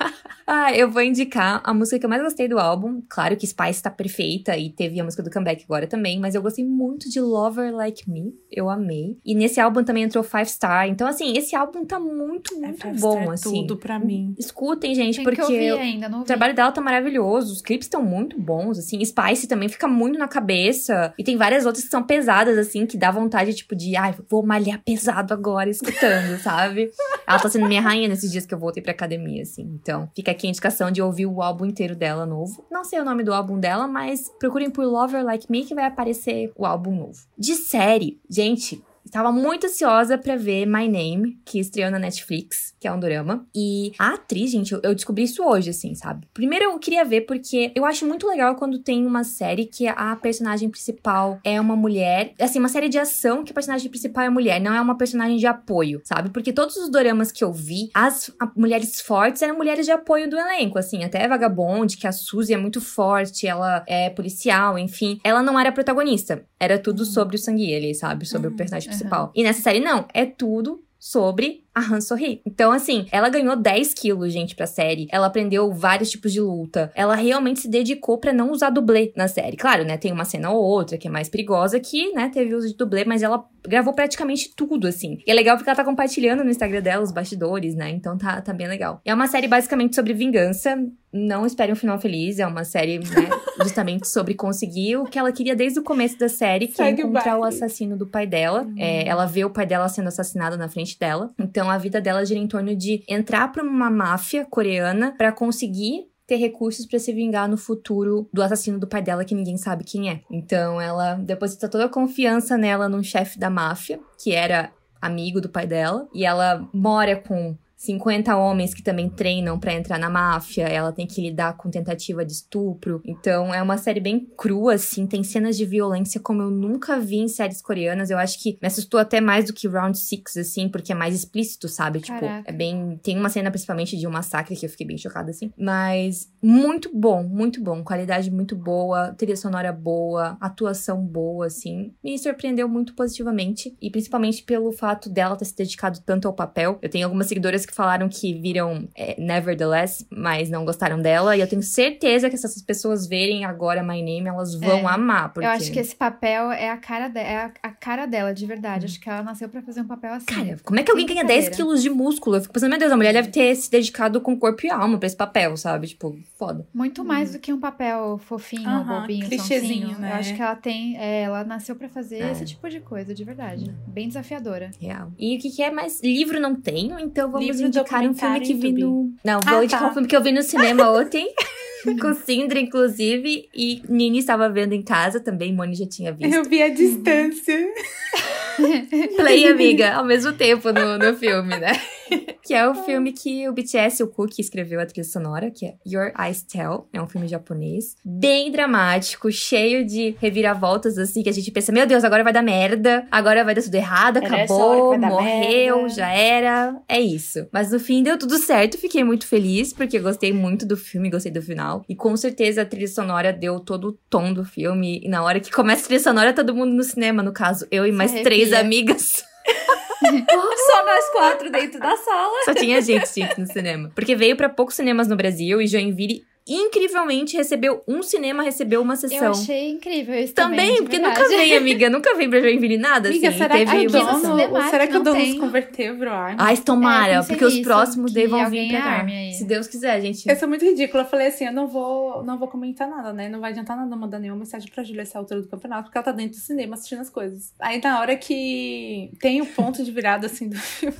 Ah, 0.52 0.74
eu 0.76 0.90
vou 0.90 1.00
indicar 1.00 1.60
a 1.62 1.72
música 1.72 1.96
que 1.96 2.04
eu 2.04 2.10
mais 2.10 2.20
gostei 2.22 2.48
do 2.48 2.58
álbum. 2.58 3.00
Claro 3.08 3.36
que 3.36 3.46
Spice 3.46 3.80
tá 3.80 3.88
perfeita 3.88 4.56
e 4.56 4.68
teve 4.68 4.98
a 4.98 5.04
música 5.04 5.22
do 5.22 5.30
comeback 5.30 5.62
agora 5.64 5.86
também, 5.86 6.18
mas 6.18 6.34
eu 6.34 6.42
gostei 6.42 6.64
muito 6.64 7.08
de 7.08 7.20
Lover 7.20 7.72
Like 7.72 8.10
Me. 8.10 8.34
Eu 8.50 8.68
amei. 8.68 9.16
E 9.24 9.32
nesse 9.32 9.60
álbum 9.60 9.84
também 9.84 10.02
entrou 10.02 10.24
Five 10.24 10.46
Star. 10.46 10.88
Então, 10.88 11.06
assim, 11.06 11.36
esse 11.36 11.54
álbum 11.54 11.84
tá 11.84 12.00
muito, 12.00 12.52
É, 12.56 12.58
muito 12.66 12.80
Five 12.82 12.98
bom, 13.00 13.30
é 13.30 13.34
assim. 13.34 13.60
tudo 13.60 13.76
pra 13.76 13.96
mim. 14.00 14.34
Escutem, 14.36 14.92
gente, 14.92 15.16
Tem 15.16 15.24
porque 15.24 15.40
eu- 15.40 15.78
ainda, 15.78 16.08
não 16.08 16.22
o 16.22 16.24
trabalho 16.24 16.52
dela 16.52 16.72
tá 16.72 16.80
maravilhoso, 16.80 17.52
os 17.52 17.62
clipes 17.62 17.86
estão 17.86 18.02
muito 18.02 18.36
bons, 18.36 18.76
assim. 18.76 19.04
Spice 19.04 19.46
também 19.46 19.68
fica 19.68 19.86
muito 19.86 20.18
na 20.18 20.26
cabeça. 20.26 21.14
E 21.16 21.22
tem 21.22 21.36
várias 21.36 21.64
outras 21.64 21.84
que 21.84 21.90
são 21.90 22.02
pesadas, 22.02 22.58
assim, 22.58 22.86
que 22.86 22.98
dá 22.98 23.12
vontade, 23.12 23.54
tipo, 23.54 23.76
de, 23.76 23.94
ai, 23.94 24.16
vou 24.28 24.44
malhar 24.44 24.82
pesado 24.84 25.32
agora, 25.32 25.70
escutando, 25.70 26.36
sabe? 26.42 26.90
Ela 27.24 27.38
tá 27.38 27.48
sendo 27.48 27.66
minha 27.68 27.80
rainha 27.80 28.08
nesses 28.08 28.32
dias 28.32 28.44
que 28.44 28.52
eu 28.52 28.58
voltei 28.58 28.82
pra 28.82 28.90
academia, 28.90 29.42
assim. 29.42 29.62
Então, 29.80 30.10
fica 30.16 30.32
aqui 30.32 30.39
a 30.46 30.50
indicação 30.50 30.90
de 30.90 31.02
ouvir 31.02 31.26
o 31.26 31.42
álbum 31.42 31.66
inteiro 31.66 31.94
dela 31.94 32.26
novo. 32.26 32.64
Não 32.70 32.84
sei 32.84 33.00
o 33.00 33.04
nome 33.04 33.22
do 33.22 33.32
álbum 33.32 33.58
dela, 33.58 33.86
mas 33.86 34.28
procurem 34.38 34.70
por 34.70 34.84
Lover 34.84 35.24
Like 35.24 35.50
Me 35.50 35.64
que 35.64 35.74
vai 35.74 35.86
aparecer 35.86 36.52
o 36.56 36.66
álbum 36.66 36.94
novo. 36.94 37.18
De 37.36 37.54
série, 37.54 38.20
gente. 38.28 38.82
Estava 39.10 39.32
muito 39.32 39.66
ansiosa 39.66 40.16
pra 40.16 40.36
ver 40.36 40.64
My 40.66 40.86
Name, 40.86 41.36
que 41.44 41.58
estreou 41.58 41.90
na 41.90 41.98
Netflix, 41.98 42.72
que 42.78 42.86
é 42.86 42.92
um 42.92 43.00
drama. 43.00 43.44
E 43.52 43.90
a 43.98 44.14
atriz, 44.14 44.52
gente, 44.52 44.70
eu, 44.72 44.80
eu 44.84 44.94
descobri 44.94 45.24
isso 45.24 45.42
hoje, 45.44 45.70
assim, 45.70 45.96
sabe? 45.96 46.28
Primeiro 46.32 46.66
eu 46.66 46.78
queria 46.78 47.04
ver 47.04 47.22
porque 47.22 47.72
eu 47.74 47.84
acho 47.84 48.06
muito 48.06 48.24
legal 48.28 48.54
quando 48.54 48.78
tem 48.78 49.04
uma 49.04 49.24
série 49.24 49.66
que 49.66 49.88
a 49.88 50.14
personagem 50.14 50.70
principal 50.70 51.40
é 51.42 51.60
uma 51.60 51.74
mulher. 51.74 52.34
Assim, 52.40 52.60
uma 52.60 52.68
série 52.68 52.88
de 52.88 53.00
ação 53.00 53.42
que 53.42 53.50
a 53.50 53.54
personagem 53.54 53.90
principal 53.90 54.22
é 54.24 54.30
mulher, 54.30 54.60
não 54.60 54.72
é 54.72 54.80
uma 54.80 54.96
personagem 54.96 55.38
de 55.38 55.46
apoio, 55.46 56.00
sabe? 56.04 56.30
Porque 56.30 56.52
todos 56.52 56.76
os 56.76 56.88
doramas 56.88 57.32
que 57.32 57.42
eu 57.42 57.52
vi, 57.52 57.90
as 57.92 58.30
a- 58.40 58.52
mulheres 58.56 59.00
fortes 59.00 59.42
eram 59.42 59.56
mulheres 59.56 59.86
de 59.86 59.90
apoio 59.92 60.30
do 60.30 60.38
elenco, 60.38 60.78
assim. 60.78 61.02
Até 61.02 61.26
Vagabond, 61.26 61.96
que 61.96 62.06
a 62.06 62.12
Suzy 62.12 62.54
é 62.54 62.56
muito 62.56 62.80
forte, 62.80 63.44
ela 63.44 63.82
é 63.88 64.08
policial, 64.08 64.78
enfim. 64.78 65.18
Ela 65.24 65.42
não 65.42 65.58
era 65.58 65.72
protagonista. 65.72 66.44
Era 66.60 66.78
tudo 66.78 67.04
sobre 67.04 67.34
o 67.34 67.38
Sangue 67.40 67.74
ali, 67.74 67.92
sabe? 67.92 68.24
Sobre 68.24 68.46
o 68.46 68.52
personagem 68.52 68.88
aham. 68.90 68.99
Principal. 69.00 69.32
E 69.34 69.42
nessa 69.42 69.62
série, 69.62 69.80
não. 69.80 70.06
É 70.12 70.24
tudo 70.24 70.82
sobre 70.98 71.64
a 71.74 71.80
Han 71.80 72.00
Sorri. 72.00 72.40
Então, 72.44 72.72
assim, 72.72 73.06
ela 73.12 73.28
ganhou 73.28 73.56
10 73.56 73.94
quilos, 73.94 74.32
gente, 74.32 74.54
pra 74.54 74.66
série. 74.66 75.06
Ela 75.10 75.26
aprendeu 75.26 75.72
vários 75.72 76.10
tipos 76.10 76.32
de 76.32 76.40
luta. 76.40 76.90
Ela 76.94 77.14
realmente 77.14 77.60
se 77.60 77.68
dedicou 77.68 78.18
pra 78.18 78.32
não 78.32 78.50
usar 78.50 78.70
dublê 78.70 79.12
na 79.16 79.28
série. 79.28 79.56
Claro, 79.56 79.84
né? 79.84 79.96
Tem 79.96 80.12
uma 80.12 80.24
cena 80.24 80.50
ou 80.50 80.62
outra 80.62 80.98
que 80.98 81.08
é 81.08 81.10
mais 81.10 81.28
perigosa 81.28 81.78
que, 81.78 82.12
né, 82.12 82.30
teve 82.32 82.54
uso 82.54 82.68
de 82.68 82.76
dublê, 82.76 83.04
mas 83.04 83.22
ela 83.22 83.44
gravou 83.66 83.92
praticamente 83.92 84.50
tudo, 84.54 84.86
assim. 84.86 85.18
E 85.26 85.30
é 85.30 85.34
legal 85.34 85.56
porque 85.56 85.68
ela 85.68 85.76
tá 85.76 85.84
compartilhando 85.84 86.42
no 86.42 86.50
Instagram 86.50 86.80
dela 86.80 87.02
os 87.02 87.12
bastidores, 87.12 87.74
né? 87.74 87.90
Então 87.90 88.16
tá, 88.16 88.40
tá 88.40 88.52
bem 88.52 88.66
legal. 88.66 89.00
É 89.04 89.14
uma 89.14 89.26
série 89.26 89.48
basicamente 89.48 89.94
sobre 89.94 90.14
vingança. 90.14 90.76
Não 91.12 91.44
espere 91.44 91.72
um 91.72 91.76
final 91.76 92.00
feliz. 92.00 92.38
É 92.38 92.46
uma 92.46 92.64
série, 92.64 92.98
né, 92.98 93.04
justamente 93.62 94.08
sobre 94.08 94.34
conseguir 94.34 94.96
o 94.96 95.04
que 95.04 95.18
ela 95.18 95.32
queria 95.32 95.54
desde 95.54 95.78
o 95.78 95.82
começo 95.82 96.18
da 96.18 96.28
série, 96.28 96.68
que 96.68 96.80
é 96.80 96.90
encontrar 96.90 97.38
o 97.38 97.44
assassino 97.44 97.96
do 97.96 98.06
pai 98.06 98.26
dela. 98.26 98.66
É, 98.78 99.06
ela 99.06 99.26
vê 99.26 99.44
o 99.44 99.50
pai 99.50 99.66
dela 99.66 99.88
sendo 99.88 100.08
assassinado 100.08 100.56
na 100.56 100.68
frente 100.68 100.98
dela. 100.98 101.30
Então 101.38 101.59
a 101.68 101.76
vida 101.76 102.00
dela 102.00 102.24
gira 102.24 102.38
em 102.38 102.46
torno 102.46 102.76
de 102.76 103.02
entrar 103.08 103.50
pra 103.50 103.64
uma 103.64 103.90
máfia 103.90 104.44
coreana 104.44 105.12
pra 105.18 105.32
conseguir 105.32 106.08
ter 106.30 106.36
recursos 106.36 106.86
pra 106.86 107.00
se 107.00 107.12
vingar 107.12 107.48
no 107.48 107.56
futuro 107.56 108.28
do 108.32 108.40
assassino 108.40 108.78
do 108.78 108.86
pai 108.86 109.02
dela 109.02 109.24
que 109.24 109.34
ninguém 109.34 109.56
sabe 109.56 109.82
quem 109.82 110.08
é. 110.08 110.20
Então 110.30 110.80
ela 110.80 111.14
deposita 111.14 111.68
toda 111.68 111.86
a 111.86 111.88
confiança 111.88 112.56
nela 112.56 112.88
num 112.88 113.02
chefe 113.02 113.36
da 113.36 113.50
máfia, 113.50 113.98
que 114.16 114.32
era 114.32 114.70
amigo 115.02 115.40
do 115.40 115.48
pai 115.48 115.66
dela, 115.66 116.06
e 116.14 116.24
ela 116.24 116.68
mora 116.72 117.16
com 117.16 117.56
50 117.80 118.36
homens 118.36 118.74
que 118.74 118.82
também 118.82 119.08
treinam 119.08 119.58
pra 119.58 119.72
entrar 119.72 119.98
na 119.98 120.10
máfia, 120.10 120.64
ela 120.64 120.92
tem 120.92 121.06
que 121.06 121.22
lidar 121.22 121.56
com 121.56 121.70
tentativa 121.70 122.22
de 122.22 122.32
estupro. 122.32 123.00
Então 123.06 123.54
é 123.54 123.62
uma 123.62 123.78
série 123.78 124.00
bem 124.00 124.20
crua 124.36 124.74
assim, 124.74 125.06
tem 125.06 125.24
cenas 125.24 125.56
de 125.56 125.64
violência 125.64 126.20
como 126.20 126.42
eu 126.42 126.50
nunca 126.50 127.00
vi 127.00 127.16
em 127.16 127.28
séries 127.28 127.62
coreanas. 127.62 128.10
Eu 128.10 128.18
acho 128.18 128.38
que 128.38 128.58
me 128.60 128.68
assustou 128.68 129.00
até 129.00 129.18
mais 129.18 129.46
do 129.46 129.54
que 129.54 129.66
Round 129.66 129.98
Six 129.98 130.36
assim, 130.36 130.68
porque 130.68 130.92
é 130.92 130.94
mais 130.94 131.14
explícito, 131.14 131.68
sabe? 131.68 132.00
Tipo, 132.00 132.20
Caraca. 132.20 132.50
é 132.50 132.52
bem, 132.52 133.00
tem 133.02 133.16
uma 133.16 133.30
cena 133.30 133.50
principalmente 133.50 133.96
de 133.96 134.06
um 134.06 134.10
massacre 134.10 134.54
que 134.54 134.66
eu 134.66 134.70
fiquei 134.70 134.86
bem 134.86 134.98
chocada 134.98 135.30
assim, 135.30 135.50
mas 135.56 136.30
muito 136.42 136.90
bom, 136.94 137.22
muito 137.22 137.62
bom, 137.62 137.82
qualidade 137.82 138.30
muito 138.30 138.54
boa, 138.54 139.14
trilha 139.14 139.36
sonora 139.36 139.72
boa, 139.72 140.36
atuação 140.38 141.00
boa 141.00 141.46
assim. 141.46 141.94
Me 142.04 142.18
surpreendeu 142.18 142.68
muito 142.68 142.94
positivamente 142.94 143.74
e 143.80 143.90
principalmente 143.90 144.42
pelo 144.42 144.70
fato 144.70 145.08
dela 145.08 145.34
ter 145.34 145.46
se 145.46 145.56
dedicado 145.56 145.98
tanto 146.04 146.28
ao 146.28 146.34
papel. 146.34 146.78
Eu 146.82 146.90
tenho 146.90 147.06
algumas 147.06 147.26
seguidoras 147.26 147.64
que 147.64 147.69
falaram 147.74 148.08
que 148.08 148.34
viram 148.34 148.88
é, 148.96 149.14
Nevertheless, 149.20 150.06
mas 150.10 150.48
não 150.50 150.64
gostaram 150.64 151.00
dela. 151.00 151.36
E 151.36 151.40
eu 151.40 151.48
tenho 151.48 151.62
certeza 151.62 152.28
que 152.30 152.36
se 152.36 152.46
essas 152.46 152.62
pessoas 152.62 153.06
verem 153.06 153.44
agora 153.44 153.82
My 153.82 154.02
Name, 154.02 154.28
elas 154.28 154.54
vão 154.54 154.78
É. 154.88 154.92
amar. 154.94 155.32
Porque... 155.32 155.46
Eu 155.46 155.50
acho 155.52 155.70
que 155.72 155.78
esse 155.78 155.94
papel 155.94 156.50
é 156.52 156.70
a 156.70 156.76
cara, 156.76 157.08
de... 157.08 157.18
é 157.20 157.36
a- 157.44 157.52
a 157.62 157.70
cara 157.70 158.06
dela, 158.06 158.32
de 158.34 158.46
verdade. 158.46 158.86
Acho 158.86 159.00
que 159.00 159.08
ela 159.08 159.22
nasceu 159.22 159.48
pra 159.48 159.62
fazer 159.62 159.80
um 159.80 159.86
papel 159.86 160.12
assim. 160.14 160.26
Cara, 160.26 160.58
como 160.64 160.78
é 160.78 160.82
que 160.82 160.90
alguém 160.90 161.06
ganha 161.06 161.24
10 161.24 161.44
brincadeira. 161.46 161.56
quilos 161.56 161.82
de 161.82 161.90
músculo? 161.90 162.36
Eu 162.36 162.40
fico 162.42 162.54
pensando, 162.54 162.70
meu 162.70 162.78
Deus, 162.78 162.92
a 162.92 162.96
mulher 162.96 163.12
deve 163.12 163.28
ter 163.28 163.54
se 163.54 163.70
dedicado 163.70 164.20
com 164.20 164.38
corpo 164.38 164.66
e 164.66 164.70
alma 164.70 164.98
pra 164.98 165.06
esse 165.06 165.16
papel, 165.16 165.56
sabe? 165.56 165.88
Tipo, 165.88 166.18
foda. 166.38 166.66
Muito 166.72 167.04
mais 167.04 167.32
do 167.32 167.38
que 167.38 167.52
um 167.52 167.60
papel 167.60 168.18
fofinho, 168.24 168.68
Aham, 168.68 169.00
bobinho, 169.02 169.26
clichêzinho, 169.26 169.98
né? 169.98 170.10
Eu 170.12 170.14
acho 170.16 170.34
que 170.34 170.42
ela 170.42 170.54
tem. 170.56 170.96
é, 170.98 171.22
ela 171.22 171.44
nasceu 171.44 171.74
pra 171.76 171.88
fazer 171.88 172.20
É. 172.22 172.32
esse 172.32 172.44
tipo 172.44 172.68
de 172.68 172.80
coisa, 172.80 173.14
de 173.14 173.24
verdade. 173.24 173.74
Bem 173.86 174.08
desafiadora. 174.08 174.70
Real. 174.80 175.12
E 175.18 175.36
o 175.36 175.40
que, 175.40 175.50
que 175.50 175.62
é 175.62 175.70
mais? 175.70 176.00
Livro 176.02 176.40
não 176.40 176.54
tenho, 176.54 176.98
então 176.98 177.30
vamos 177.30 177.46
Livro, 177.64 177.78
indicar 177.80 178.02
um 178.02 178.14
filme 178.14 178.40
que 178.40 178.54
vi 178.54 178.72
no. 178.72 179.12
Não, 179.24 179.40
vou 179.40 179.58
Ah, 179.58 179.64
indicar 179.64 179.80
tá. 179.82 179.88
um 179.88 179.92
filme 179.92 180.08
que 180.08 180.16
eu 180.16 180.22
vi 180.22 180.32
no 180.32 180.42
cinema 180.42 180.90
ontem. 180.90 181.26
com 182.00 182.14
Sindra, 182.14 182.60
inclusive. 182.60 183.48
E 183.54 183.82
Nini 183.88 184.18
estava 184.18 184.48
vendo 184.48 184.72
em 184.74 184.82
casa 184.82 185.20
também, 185.20 185.52
Moni 185.54 185.74
já 185.74 185.86
tinha 185.86 186.12
visto. 186.12 186.34
Eu 186.34 186.44
vi 186.44 186.62
a 186.62 186.68
distância. 186.68 187.56
Play, 189.16 189.48
amiga, 189.48 189.94
ao 189.94 190.04
mesmo 190.04 190.32
tempo 190.32 190.72
no, 190.72 190.98
no 190.98 191.16
filme, 191.16 191.58
né? 191.58 191.72
que 192.42 192.54
é 192.54 192.68
o 192.68 192.74
filme 192.74 193.12
que 193.12 193.48
o 193.48 193.52
BTS, 193.52 194.02
o 194.02 194.08
Cookie, 194.08 194.40
escreveu 194.40 194.80
a 194.80 194.86
trilha 194.86 195.04
sonora, 195.04 195.50
que 195.50 195.66
é 195.66 195.74
Your 195.86 196.12
Eyes 196.18 196.42
Tell. 196.42 196.88
É 196.92 197.00
um 197.00 197.06
filme 197.06 197.28
japonês. 197.28 197.96
Bem 198.04 198.50
dramático, 198.50 199.30
cheio 199.30 199.86
de 199.86 200.16
reviravoltas, 200.20 200.98
assim, 200.98 201.22
que 201.22 201.28
a 201.28 201.32
gente 201.32 201.50
pensa, 201.50 201.72
meu 201.72 201.86
Deus, 201.86 202.04
agora 202.04 202.24
vai 202.24 202.32
dar 202.32 202.42
merda, 202.42 203.06
agora 203.10 203.44
vai 203.44 203.54
dar 203.54 203.62
tudo 203.62 203.74
errado, 203.74 204.18
Era 204.18 204.26
acabou, 204.26 204.98
morreu, 204.98 205.76
merda. 205.82 205.88
já 205.90 206.10
era. 206.12 206.76
É 206.88 207.00
isso. 207.00 207.46
Mas 207.52 207.70
no 207.70 207.78
fim 207.78 208.02
deu 208.02 208.18
tudo 208.18 208.38
certo, 208.38 208.78
fiquei 208.78 209.04
muito 209.04 209.26
feliz, 209.26 209.72
porque 209.72 209.98
gostei 209.98 210.32
muito 210.32 210.66
do 210.66 210.76
filme, 210.76 211.10
gostei 211.10 211.32
do 211.32 211.42
final. 211.42 211.84
E 211.88 211.94
com 211.94 212.16
certeza 212.16 212.62
a 212.62 212.66
trilha 212.66 212.88
sonora 212.88 213.32
deu 213.32 213.60
todo 213.60 213.88
o 213.88 213.92
tom 213.92 214.32
do 214.32 214.44
filme. 214.44 215.00
E 215.04 215.08
na 215.08 215.22
hora 215.22 215.40
que 215.40 215.50
começa 215.50 215.84
a 215.84 215.86
trilha 215.86 216.02
sonora, 216.02 216.32
todo 216.32 216.54
mundo 216.54 216.72
no 216.72 216.82
cinema, 216.82 217.22
no 217.22 217.32
caso, 217.32 217.66
eu 217.70 217.86
e 217.86 217.92
mais 217.92 218.10
arrepia. 218.12 218.30
Três 218.50 218.52
amigas. 218.52 219.24
Só 220.02 220.84
nós 220.84 221.08
quatro 221.10 221.50
dentro 221.50 221.78
da 221.78 221.96
sala. 221.96 222.44
Só 222.44 222.54
tinha 222.54 222.80
gente, 222.80 223.08
gente, 223.12 223.38
no 223.38 223.46
cinema. 223.46 223.90
Porque 223.94 224.16
veio 224.16 224.36
pra 224.36 224.48
poucos 224.48 224.74
cinemas 224.74 225.08
no 225.08 225.16
Brasil 225.16 225.60
e 225.60 225.66
Joinville, 225.66 226.24
incrivelmente, 226.54 227.36
recebeu 227.36 227.82
um 227.86 228.02
cinema, 228.02 228.42
recebeu 228.42 228.82
uma 228.82 228.94
Eu 228.94 228.98
sessão. 228.98 229.30
achei 229.30 229.70
incrível 229.70 230.14
isso 230.18 230.34
Também, 230.34 230.58
também. 230.58 230.76
porque 230.82 230.98
verdade. 230.98 231.20
nunca 231.20 231.28
vem, 231.36 231.56
amiga. 231.56 231.90
Nunca 231.90 232.14
vem 232.16 232.30
pra 232.30 232.40
Joinville 232.40 232.76
nada, 232.78 233.08
Amiga, 233.08 233.28
assim. 233.28 233.38
será 233.38 233.54
Teve 233.56 233.70
que 233.70 233.86
o 233.86 233.90
dono, 233.90 234.62
será 234.70 234.86
que 234.86 234.96
o 234.96 235.02
dono 235.02 235.18
nos 235.26 235.38
converteu 235.38 235.96
pro 235.96 236.10
ar? 236.10 236.34
Ai, 236.38 236.56
tomara, 236.56 237.12
É, 237.14 237.22
porque 237.22 237.44
os 237.44 237.58
próximos 237.60 238.12
daí 238.12 238.26
vão 238.26 238.48
vir 238.50 238.68
pra 238.70 238.80
cá. 238.80 238.88
arme 238.90 239.12
aí. 239.16 239.32
Se 239.34 239.44
Deus 239.44 239.66
quiser, 239.66 240.00
gente. 240.00 240.28
Eu 240.28 240.36
sou 240.36 240.48
muito 240.48 240.64
ridícula. 240.64 241.02
Eu 241.02 241.06
falei 241.08 241.28
assim, 241.28 241.44
eu 241.46 241.52
não 241.52 241.66
vou, 241.66 242.22
não 242.24 242.38
vou 242.38 242.48
comentar 242.48 242.88
nada, 242.88 243.12
né? 243.12 243.28
Não 243.28 243.40
vai 243.40 243.50
adiantar 243.52 243.76
nada 243.76 243.94
mandar 243.96 244.18
nenhuma 244.18 244.38
mensagem 244.40 244.68
pra 244.72 244.82
Júlia 244.84 245.02
essa 245.02 245.18
altura 245.18 245.42
do 245.42 245.48
campeonato, 245.48 245.84
porque 245.84 245.98
ela 245.98 246.04
tá 246.04 246.12
dentro 246.12 246.38
do 246.38 246.42
cinema 246.42 246.74
assistindo 246.74 247.00
as 247.00 247.10
coisas. 247.10 247.52
Aí 247.60 247.80
na 247.82 248.00
hora 248.00 248.16
que 248.16 249.10
tem 249.20 249.40
o 249.40 249.46
ponto 249.46 249.82
de 249.84 249.90
virada, 249.90 250.26
assim, 250.26 250.48
do 250.48 250.56
filme... 250.58 250.96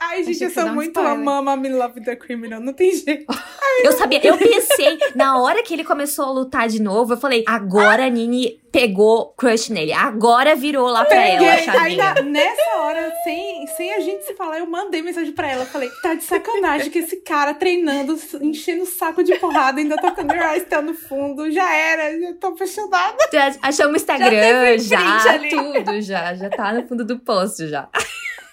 Ai, 0.00 0.22
gente, 0.24 0.44
eu 0.44 0.50
sou 0.50 0.64
um 0.64 0.74
muito 0.74 0.88
spoiler. 0.98 1.12
a 1.12 1.16
Mama 1.16 1.56
Me 1.56 1.68
Love 1.68 2.00
the 2.02 2.14
Criminal, 2.16 2.60
não 2.60 2.72
tem 2.72 2.92
jeito. 2.94 3.26
Eu 3.84 3.92
sabia, 3.92 4.20
eu 4.24 4.36
pensei, 4.36 4.98
na 5.14 5.38
hora 5.40 5.62
que 5.62 5.72
ele 5.74 5.84
começou 5.84 6.24
a 6.24 6.30
lutar 6.30 6.68
de 6.68 6.80
novo, 6.82 7.12
eu 7.14 7.16
falei, 7.16 7.44
agora 7.46 8.06
a 8.06 8.08
Nini 8.08 8.60
pegou 8.72 9.32
crush 9.36 9.70
nele. 9.72 9.92
Agora 9.92 10.54
virou 10.56 10.88
lá 10.88 11.04
pra 11.04 11.16
ela 11.26 11.38
Peguei. 11.56 11.64
Chavinha. 11.64 12.14
na- 12.14 12.22
nessa 12.22 12.76
hora, 12.78 13.12
sem, 13.24 13.66
sem 13.76 13.94
a 13.94 14.00
gente 14.00 14.24
se 14.24 14.34
falar, 14.34 14.58
eu 14.58 14.66
mandei 14.66 15.00
mensagem 15.02 15.32
pra 15.32 15.48
ela. 15.50 15.64
Falei, 15.64 15.88
tá 16.02 16.14
de 16.14 16.24
sacanagem 16.24 16.90
que 16.90 16.98
esse 16.98 17.16
cara 17.18 17.54
treinando, 17.54 18.18
enchendo 18.40 18.82
o 18.82 18.86
saco 18.86 19.22
de 19.22 19.34
porrada, 19.38 19.80
ainda 19.80 19.96
tocando 19.96 20.34
Your 20.34 20.44
Eyes 20.52 20.64
tá 20.68 20.82
no 20.82 20.94
fundo. 20.94 21.50
Já 21.50 21.72
era, 21.74 22.18
já 22.20 22.34
tô 22.34 22.48
apaixonada. 22.48 23.16
Já 23.32 23.54
Achamos 23.62 23.92
o 23.94 23.96
Instagram, 23.96 24.78
já, 24.78 25.32
ali. 25.32 25.48
tudo 25.50 26.00
já. 26.02 26.34
Já 26.34 26.50
tá 26.50 26.72
no 26.72 26.86
fundo 26.86 27.04
do 27.04 27.18
post 27.20 27.66
já. 27.68 27.88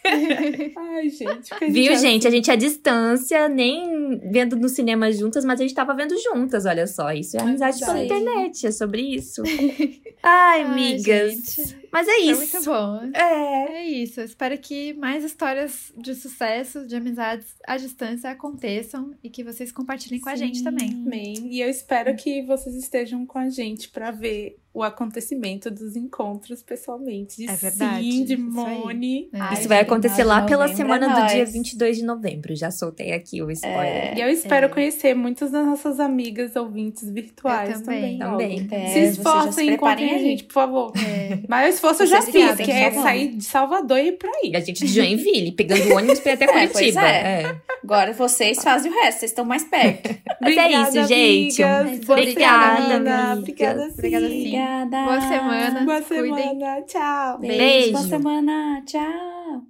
Ai, 0.78 1.10
gente. 1.10 1.53
a 1.53 1.68
Viu, 1.68 1.95
gente? 1.97 2.28
A 2.28 2.32
gente 2.32 2.51
à 2.51 2.56
distância, 2.56 3.49
nem 3.49 4.20
vendo 4.32 4.56
no 4.56 4.70
cinema 4.70 5.12
juntas, 5.12 5.43
mas 5.43 5.60
a 5.60 5.64
gente 5.64 5.76
tava 5.76 5.93
vendo 5.93 6.16
juntas, 6.22 6.66
olha 6.66 6.88
só. 6.88 7.12
Isso 7.12 7.38
é 7.38 7.41
amizade 7.41 7.80
pela 7.80 8.03
internet, 8.03 8.68
é 8.68 8.72
sobre 8.72 9.01
isso. 9.01 9.41
Ai, 10.24 10.62
Ai, 10.62 10.64
amigas. 10.64 11.34
gente. 11.34 11.84
Mas 11.96 12.08
é 12.10 12.12
Foi 12.12 12.22
isso. 12.24 12.38
muito 12.41 12.66
bom. 12.66 13.10
É. 13.18 13.76
É 13.78 13.84
isso. 13.88 14.20
Eu 14.20 14.26
espero 14.26 14.58
que 14.58 14.93
mais 14.96 15.24
histórias 15.24 15.93
de 15.98 16.14
sucesso, 16.14 16.86
de 16.86 16.96
amizades 16.96 17.48
à 17.66 17.78
distância 17.78 18.30
aconteçam 18.30 19.14
e 19.24 19.30
que 19.30 19.43
vocês 19.46 19.72
compartilhem 19.72 20.20
com 20.20 20.28
a 20.30 20.36
gente 20.36 20.62
também. 20.62 20.89
Amém. 20.89 21.48
E 21.50 21.62
eu 21.62 21.70
espero 21.70 22.14
que 22.18 22.41
vocês 22.43 22.76
estejam 22.76 23.26
com 23.26 23.39
a 23.39 23.50
gente 23.50 23.88
pra 23.89 24.12
ver 24.12 24.58
o 24.74 24.84
acontecimento 24.84 25.72
dos 25.72 25.96
encontros 25.96 26.62
pessoalmente. 26.62 27.38
De 27.38 27.50
É 27.50 27.56
verdade, 27.56 28.12
Sim, 28.12 28.26
de 28.26 28.34
isso 28.34 28.60
aí. 28.60 28.78
Mone. 28.78 29.30
É. 29.32 29.39
Ai, 29.39 29.54
Isso 29.54 29.70
vai 29.70 29.80
acontecer 29.80 30.26
lá 30.26 30.41
pela 30.46 30.68
semana 30.68 31.06
é 31.06 31.10
do 31.10 31.28
dia 31.28 31.38
nóis. 31.38 31.54
22 31.54 31.96
de 31.98 32.04
novembro. 32.04 32.54
Já 32.54 32.70
soltei 32.72 33.14
aqui 33.14 33.41
o 33.41 33.50
spoiler. 33.52 34.18
E 34.18 34.22
eu 34.22 34.28
espero 34.30 34.66
É. 34.66 34.70
conhecer 34.70 35.14
muitas 35.16 35.50
das 35.52 35.66
nossas 35.66 35.98
amigas 36.02 36.58
ouvintes 36.58 37.10
virtuais 37.10 37.80
Eu 37.80 37.84
também. 37.86 38.20
também. 38.20 38.68
Também. 38.68 38.86
É, 38.86 38.88
Se 38.89 39.00
esforcem, 39.12 39.68
preparem 39.68 40.06
encontrem 40.08 40.16
a 40.16 40.18
gente, 40.20 40.43
por 40.43 40.54
favor. 40.54 40.91
É. 40.98 41.39
Maior 41.48 41.70
esforço 41.91 42.03
eu 42.03 42.07
já 42.07 42.21
fiz, 42.21 42.49
sabem, 42.49 42.65
que 42.65 42.71
é 42.71 42.91
sair 42.91 43.27
de 43.36 43.43
Salvador 43.43 43.97
e 43.99 44.07
ir 44.07 44.11
pra 44.13 44.29
aí. 44.43 44.55
A 44.55 44.59
gente 44.59 44.86
de 44.86 44.88
Joinville, 44.93 45.51
pegando 45.51 45.93
ônibus 45.93 46.19
pra 46.19 46.31
ir 46.31 46.36
até 46.36 46.45
É, 46.63 46.67
Curitiba. 46.67 47.01
é. 47.07 47.41
É. 47.43 47.55
Agora 47.83 48.13
vocês 48.13 48.61
fazem 48.63 48.91
o 48.91 48.95
resto, 48.95 49.19
vocês 49.19 49.31
estão 49.31 49.45
mais 49.45 49.63
perto. 49.63 50.15
É 50.45 50.71
isso, 50.71 51.07
gente. 51.07 51.63
amigas. 51.63 52.05
Boa 52.05 52.19
Obrigada, 52.19 52.95
amigas. 52.95 53.38
Obrigada. 53.39 53.88
Obrigada, 53.88 54.27
sim. 54.27 54.38
Obrigada. 54.38 55.03
Boa 55.03 55.21
semana. 55.21 55.79
Boa 55.81 56.01
Cuidem. 56.01 56.36
semana. 56.36 56.81
Tchau. 56.83 57.39
Beijo. 57.39 57.57
Beijo. 57.57 57.91
Boa 57.93 58.03
semana. 58.03 58.83
Tchau. 58.86 59.61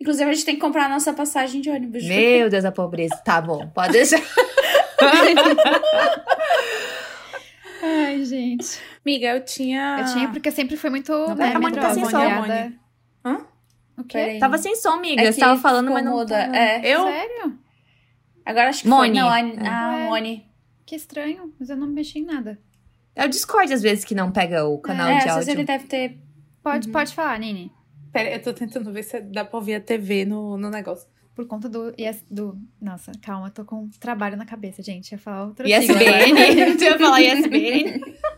Inclusive, 0.00 0.30
a 0.30 0.32
gente 0.32 0.44
tem 0.46 0.54
que 0.54 0.60
comprar 0.60 0.84
a 0.86 0.88
nossa 0.88 1.12
passagem 1.12 1.60
de 1.60 1.68
ônibus. 1.70 2.04
Meu 2.04 2.48
Deus, 2.48 2.64
a 2.64 2.72
pobreza. 2.72 3.16
Tá 3.24 3.40
bom, 3.40 3.66
pode 3.74 3.92
deixar. 3.92 4.20
Ai, 7.82 8.24
gente. 8.24 8.78
Amiga, 9.06 9.26
eu 9.28 9.44
tinha. 9.44 9.98
Eu 10.00 10.12
tinha 10.12 10.28
porque 10.30 10.48
eu 10.48 10.52
sempre 10.52 10.76
fui 10.76 10.90
muito 10.90 11.12
Não, 11.12 11.34
né, 11.36 11.52
a 11.54 11.60
Mônica 11.60 11.80
tá 11.80 11.94
sem 11.94 12.04
som. 12.04 12.16
olhada. 12.18 12.72
Hã? 13.24 13.34
O 13.96 14.02
quê? 14.02 14.18
Peraí. 14.18 14.38
Tava 14.40 14.58
sem 14.58 14.74
som, 14.74 14.90
amiga. 14.94 15.22
É 15.22 15.30
Você 15.30 15.38
tava 15.38 15.60
falando, 15.60 15.92
mas 15.92 16.04
não. 16.04 16.12
muda. 16.12 16.36
tava. 16.44 16.56
É. 16.56 16.80
Eu? 16.84 17.04
Sério? 17.04 17.58
Agora 18.44 18.68
acho 18.68 18.82
que 18.82 18.88
Moni. 18.88 19.10
foi. 19.12 19.18
Não, 19.20 19.28
a, 19.28 19.40
É. 19.40 19.68
a. 19.68 19.98
Moni. 20.10 20.44
Que 20.84 20.96
estranho, 20.96 21.52
mas 21.58 21.70
eu 21.70 21.76
não 21.76 21.86
mexi 21.86 22.18
em 22.18 22.24
nada. 22.24 22.58
É 23.14 23.24
o 23.24 23.28
Discord, 23.28 23.72
às 23.72 23.80
vezes, 23.80 24.04
que 24.04 24.14
não 24.14 24.30
pega 24.32 24.64
o 24.66 24.78
canal 24.78 25.08
é, 25.08 25.12
de 25.12 25.18
às 25.18 25.24
vezes 25.36 25.48
áudio. 25.48 25.52
ele 25.52 25.64
deve 25.64 25.84
ter... 25.86 26.18
Pode, 26.62 26.86
Uhum. 26.88 26.92
pode 26.92 27.14
falar, 27.14 27.38
Nini. 27.38 27.72
Pera, 28.12 28.30
eu 28.30 28.42
tô 28.42 28.52
tentando 28.52 28.92
ver 28.92 29.02
se 29.04 29.20
dá 29.20 29.44
pra 29.44 29.56
ouvir 29.58 29.76
a 29.76 29.80
TV 29.80 30.24
no, 30.24 30.56
no 30.58 30.68
negócio. 30.68 31.08
Por 31.34 31.46
conta 31.46 31.68
do, 31.68 31.92
IS, 31.98 32.24
do. 32.30 32.58
Nossa, 32.80 33.12
calma, 33.22 33.50
tô 33.50 33.64
com 33.64 33.82
um 33.84 33.90
trabalho 34.00 34.36
na 34.36 34.44
cabeça, 34.46 34.82
gente. 34.82 35.12
Ia 35.12 35.18
falar 35.18 35.44
outra 35.46 35.68
ISBN. 35.68 36.76
Tu 36.78 36.84
ia 36.84 36.98
falar 36.98 37.20
ISBN. 37.20 38.00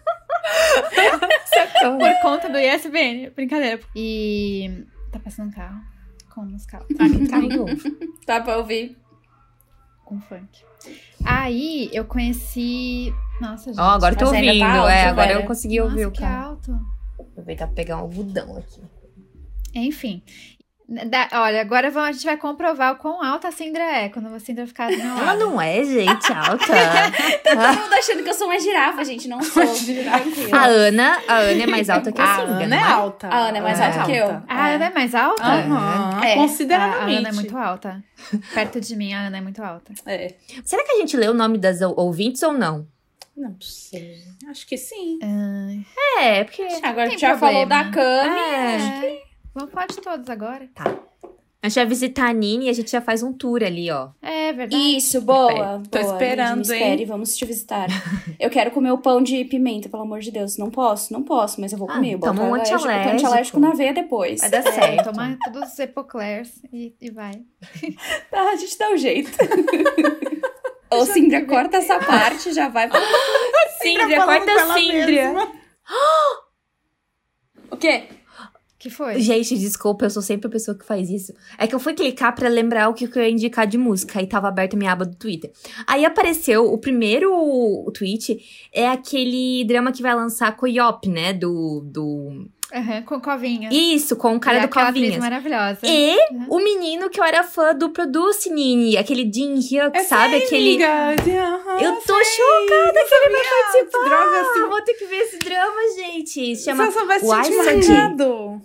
Por 1.99 2.21
conta 2.23 2.49
do 2.49 2.59
ISBN. 2.59 3.31
Brincadeira. 3.31 3.81
E. 3.95 4.85
Tá 5.13 5.19
passando 5.19 5.49
um 5.49 5.53
carro. 5.53 5.81
Com 6.35 6.43
musical. 6.43 6.85
Ah, 6.99 7.09
que 7.09 7.29
carro 7.29 7.49
novo. 7.49 7.77
Dá 8.27 8.41
pra 8.43 8.59
ouvir. 8.59 8.97
Com 10.05 10.21
funk. 10.21 10.65
Aí 11.25 11.91
eu 11.93 12.05
conheci. 12.05 13.13
Nossa, 13.41 13.71
gente. 13.71 13.81
Ó, 13.81 13.85
agora 13.91 14.15
eu 14.15 14.19
tô 14.19 14.27
Mas 14.27 14.35
ouvindo. 14.35 14.59
tá 14.61 14.73
alto, 14.75 14.89
é, 14.89 15.05
agora 15.07 15.29
velho. 15.29 15.41
eu 15.41 15.47
consegui 15.47 15.79
Nossa, 15.79 15.91
ouvir 15.91 16.07
o 16.07 16.11
que 16.11 16.21
carro. 16.21 16.51
alto. 16.51 16.79
Aproveitar 17.21 17.67
pra 17.67 17.75
pegar 17.77 17.97
um 17.97 18.01
algodão 18.01 18.57
aqui. 18.57 18.81
Enfim. 19.75 20.23
Da- 20.89 21.29
olha, 21.43 21.61
agora 21.61 21.91
vamos- 21.91 22.09
a 22.09 22.13
gente 22.13 22.25
vai 22.25 22.39
comprovar 22.39 22.95
o 22.95 22.97
quão 22.97 23.23
alta 23.23 23.49
a 23.49 23.53
Cindra 23.53 23.83
é. 23.83 24.09
Quando 24.09 24.35
a 24.35 24.41
Cindra 24.41 24.67
ficar 24.67 24.89
do 24.89 24.95
Ela 24.99 25.21
lado. 25.23 25.39
não 25.41 25.61
é, 25.61 25.85
gente, 25.85 26.33
alta. 26.33 26.65
Todo 27.45 27.79
mundo 27.79 27.93
achando 27.93 28.23
que 28.25 28.31
eu 28.31 28.35
sou 28.35 28.47
uma 28.47 28.59
girafa, 28.59 29.05
gente. 29.05 29.29
Não 29.29 29.43
sou. 29.43 29.63
A 30.51 30.65
Ana, 30.65 31.19
a 31.29 31.35
Ana 31.41 31.63
é 31.63 31.67
mais 31.67 31.91
alta 31.91 32.11
que 32.11 32.19
a 32.19 32.25
A 32.25 32.37
Sindra, 32.37 32.55
Ana 32.55 32.67
não 32.69 32.77
é 32.77 32.81
é? 32.81 32.83
alta. 32.85 33.29
A 33.29 33.37
Ana 33.49 33.59
é 33.59 33.61
mais 33.61 33.79
É. 33.79 33.85
alta 33.85 34.05
que 34.05 34.13
eu. 34.13 34.43
Ah, 34.49 34.71
ela 34.71 34.85
é 34.87 34.91
mais 34.91 35.15
alta? 35.15 35.43
Aham, 35.43 36.21
É. 36.25 36.33
A 36.33 36.37
consideravelmente. 36.37 37.19
Ana 37.19 37.29
é 37.29 37.33
muito 37.33 37.59
alta. 37.59 38.05
Perto 38.55 38.81
de 38.81 38.97
mim, 38.97 39.13
a 39.13 39.27
Ana 39.27 39.37
é 39.37 39.41
muito 39.43 39.63
alta. 39.63 39.93
É. 40.07 40.35
Será 40.65 40.83
que 40.85 40.93
a 40.93 40.97
gente 40.97 41.17
lê 41.19 41.29
o 41.29 41.35
nome 41.35 41.59
das 41.59 41.83
ou- 41.83 41.95
ouvintes 42.01 42.43
ou 42.43 42.55
não? 42.55 42.87
Não 43.37 43.55
sei. 43.61 44.23
Acho 44.51 44.67
que 44.67 44.79
sim. 44.79 45.19
É, 46.19 46.45
porque... 46.45 46.67
Agora 46.83 47.09
a 47.13 47.17
já 47.19 47.37
falou 47.37 47.67
da 47.67 47.85
Cami. 47.91 48.41
é. 48.41 49.28
Vamos 49.55 49.73
falar 49.73 49.87
de 49.87 50.01
todos 50.01 50.29
agora. 50.31 50.69
A 51.61 51.69
gente 51.69 51.75
vai 51.75 51.87
visitar 51.87 52.29
a 52.29 52.33
Nini 52.33 52.67
e 52.67 52.69
a 52.69 52.73
gente 52.73 52.89
já 52.91 53.01
faz 53.01 53.21
um 53.23 53.33
tour 53.33 53.65
ali, 53.65 53.91
ó. 53.91 54.11
É 54.23 54.53
verdade. 54.53 54.97
Isso, 54.97 55.21
boa. 55.21 55.83
Tô 55.91 55.99
boa, 55.99 56.13
esperando, 56.13 56.59
Lídia, 56.59 56.73
me 56.75 56.79
hein? 56.81 56.85
espere, 56.87 57.05
vamos 57.05 57.37
te 57.37 57.45
visitar. 57.45 57.89
eu 58.39 58.49
quero 58.49 58.71
comer 58.71 58.93
o 58.93 58.99
pão 58.99 59.21
de 59.21 59.45
pimenta, 59.45 59.89
pelo 59.89 60.03
amor 60.05 60.21
de 60.21 60.31
Deus. 60.31 60.57
Não 60.57 60.71
posso, 60.71 61.13
não 61.13 61.23
posso, 61.25 61.61
mas 61.61 61.73
eu 61.73 61.79
vou 61.79 61.91
Ah, 61.91 61.95
comer. 61.95 62.17
Toma 62.21 62.43
um 62.45 62.55
alérgico, 62.55 62.77
eu 62.77 62.79
tô 62.79 62.85
antialérgico. 62.87 63.15
antialérgico 63.17 63.61
na 63.61 63.71
veia 63.73 63.93
depois. 63.93 64.41
Vai 64.41 64.51
dar 64.51 64.59
É, 64.59 64.73
certo. 64.73 65.05
toma 65.13 65.37
todos 65.53 65.73
os 65.73 65.79
Epoclairs 65.81 66.63
e, 66.73 66.95
e 67.01 67.11
vai. 67.11 67.33
Tá, 68.31 68.41
a 68.51 68.57
gente 68.57 68.79
dá 68.79 68.91
um 68.91 68.97
jeito. 68.97 69.31
Ô, 70.91 71.05
Cindra, 71.07 71.45
corta 71.45 71.79
essa 71.79 71.99
parte, 71.99 72.53
já 72.53 72.69
vai 72.69 72.89
pra... 72.89 73.01
Síndria, 73.83 74.17
falando 74.19 74.45
corta 74.47 74.63
a 74.63 74.75
Síndria. 74.75 75.33
mesma. 75.33 75.53
O 77.71 77.77
quê? 77.77 78.05
Que 78.79 78.89
foi? 78.89 79.21
Gente, 79.21 79.59
desculpa, 79.59 80.07
eu 80.07 80.11
sou 80.11 80.23
sempre 80.23 80.47
a 80.47 80.51
pessoa 80.51 80.79
que 80.79 80.85
faz 80.85 81.11
isso. 81.11 81.35
É 81.59 81.67
que 81.67 81.75
eu 81.75 81.81
fui 81.81 81.95
clicar 81.95 82.35
pra 82.35 82.49
lembrar 82.49 82.89
o 82.89 82.95
que 82.95 83.05
eu 83.07 83.23
ia 83.23 83.31
indicar 83.31 83.67
de 83.67 83.77
música 83.77 84.23
e 84.23 84.27
tava 84.27 84.47
aberta 84.47 84.77
minha 84.77 84.93
aba 84.93 85.05
do 85.05 85.17
Twitter. 85.17 85.51
Aí 85.87 86.05
apareceu 86.05 86.73
o 86.73 86.79
primeiro 86.79 87.91
tweet, 87.93 88.39
é 88.73 88.89
aquele 88.89 89.65
drama 89.65 89.91
que 89.91 90.01
vai 90.03 90.15
lançar 90.15 90.57
com 90.57 90.67
o 90.67 90.69
Yop, 90.69 91.09
né? 91.09 91.33
Do. 91.33 91.81
do... 91.85 92.49
Aham, 92.75 93.03
com 93.03 93.19
covinha. 93.21 93.71
Isso, 93.73 94.15
com 94.15 94.37
o 94.37 94.41
cara 94.41 94.59
E 94.59 94.61
do 94.63 94.69
Covinhas. 94.69 95.17
maravilhosa. 95.17 95.79
E 95.85 96.15
Uhum. 96.31 96.47
o 96.51 96.59
menino 96.59 97.09
que 97.09 97.19
eu 97.19 97.25
era 97.25 97.43
fã 97.43 97.75
do 97.75 97.89
Produce 97.91 98.51
Nini, 98.51 98.97
aquele 98.99 99.23
Jin 99.33 99.55
Hyuk, 99.55 99.97
Eu 99.97 100.05
sabe? 100.05 100.33
sei, 100.39 100.45
aquele. 100.45 100.83
amiga. 100.85 101.47
Aham, 101.47 101.81
Eu 101.81 101.93
tô 101.97 102.15
sei. 102.15 102.25
chocada 102.25 102.93
que 103.09 103.15
ele 103.15 103.33
vai 103.33 103.43
participar. 103.63 104.05
Droga, 104.05 104.41
assim. 104.43 104.61
Eu 104.61 104.69
vou 104.69 104.83
ter 104.83 104.95
que 104.95 105.07
ver 105.07 105.17
esse 105.17 105.39
drama, 105.39 105.81
gente. 105.97 106.29
Se 106.31 106.57
Se 106.57 106.65
chama 106.67 106.85
eu 106.85 106.93
Sadi. 106.93 107.89
marcado. 107.89 108.61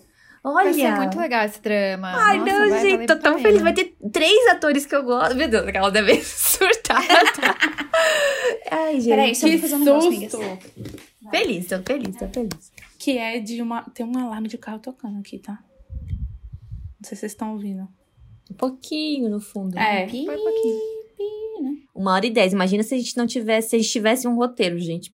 Olha. 0.46 0.64
Vai 0.66 0.74
ser 0.74 0.92
muito 0.98 1.18
legal 1.18 1.46
esse 1.46 1.62
drama. 1.62 2.12
Ai, 2.14 2.38
Nossa, 2.40 2.52
não, 2.60 2.70
vai 2.70 2.82
gente, 2.82 3.06
tô 3.08 3.16
tão 3.16 3.40
feliz. 3.40 3.62
Vai 3.62 3.74
ter 3.74 3.96
três 4.12 4.48
atores 4.50 4.86
que 4.86 4.94
eu 4.94 5.04
gosto. 5.04 5.34
Meu 5.36 5.48
Deus, 5.48 5.66
aquela 5.66 5.90
deve 5.90 6.20
surtar. 6.26 7.02
Ai, 8.70 8.96
gente. 9.00 9.08
Peraí, 9.10 9.32
Que 9.32 9.50
vou 9.52 9.60
fazer 9.60 9.76
um 9.76 9.80
negócio. 9.80 10.60
Feliz, 11.32 11.68
tô 11.68 11.80
feliz, 11.82 12.16
tô 12.18 12.28
feliz. 12.28 12.72
Que 13.04 13.18
é 13.18 13.38
de 13.38 13.62
uma... 13.62 13.84
Tem 13.90 14.06
um 14.06 14.18
alarme 14.18 14.48
de 14.48 14.58
carro 14.58 14.80
tocando 14.80 15.20
aqui, 15.20 15.38
tá? 15.38 15.62
Não 16.00 17.04
sei 17.04 17.16
se 17.16 17.20
vocês 17.20 17.32
estão 17.34 17.52
ouvindo. 17.52 17.86
Um 18.50 18.54
pouquinho 18.54 19.30
no 19.30 19.42
fundo. 19.42 19.78
É. 19.78 20.08
Foi 20.08 20.22
um 20.22 20.26
pouquinho. 20.26 20.80
Uma 21.94 22.14
hora 22.14 22.26
e 22.26 22.30
dez. 22.30 22.54
Imagina 22.54 22.82
se 22.82 22.96
a 22.96 22.98
gente 22.98 23.18
não 23.18 23.28
tivesse, 23.28 23.72
se 23.72 23.76
a 23.76 23.80
gente 23.80 23.92
tivesse 23.92 24.26
um 24.26 24.36
roteiro, 24.36 24.80
gente. 24.80 25.12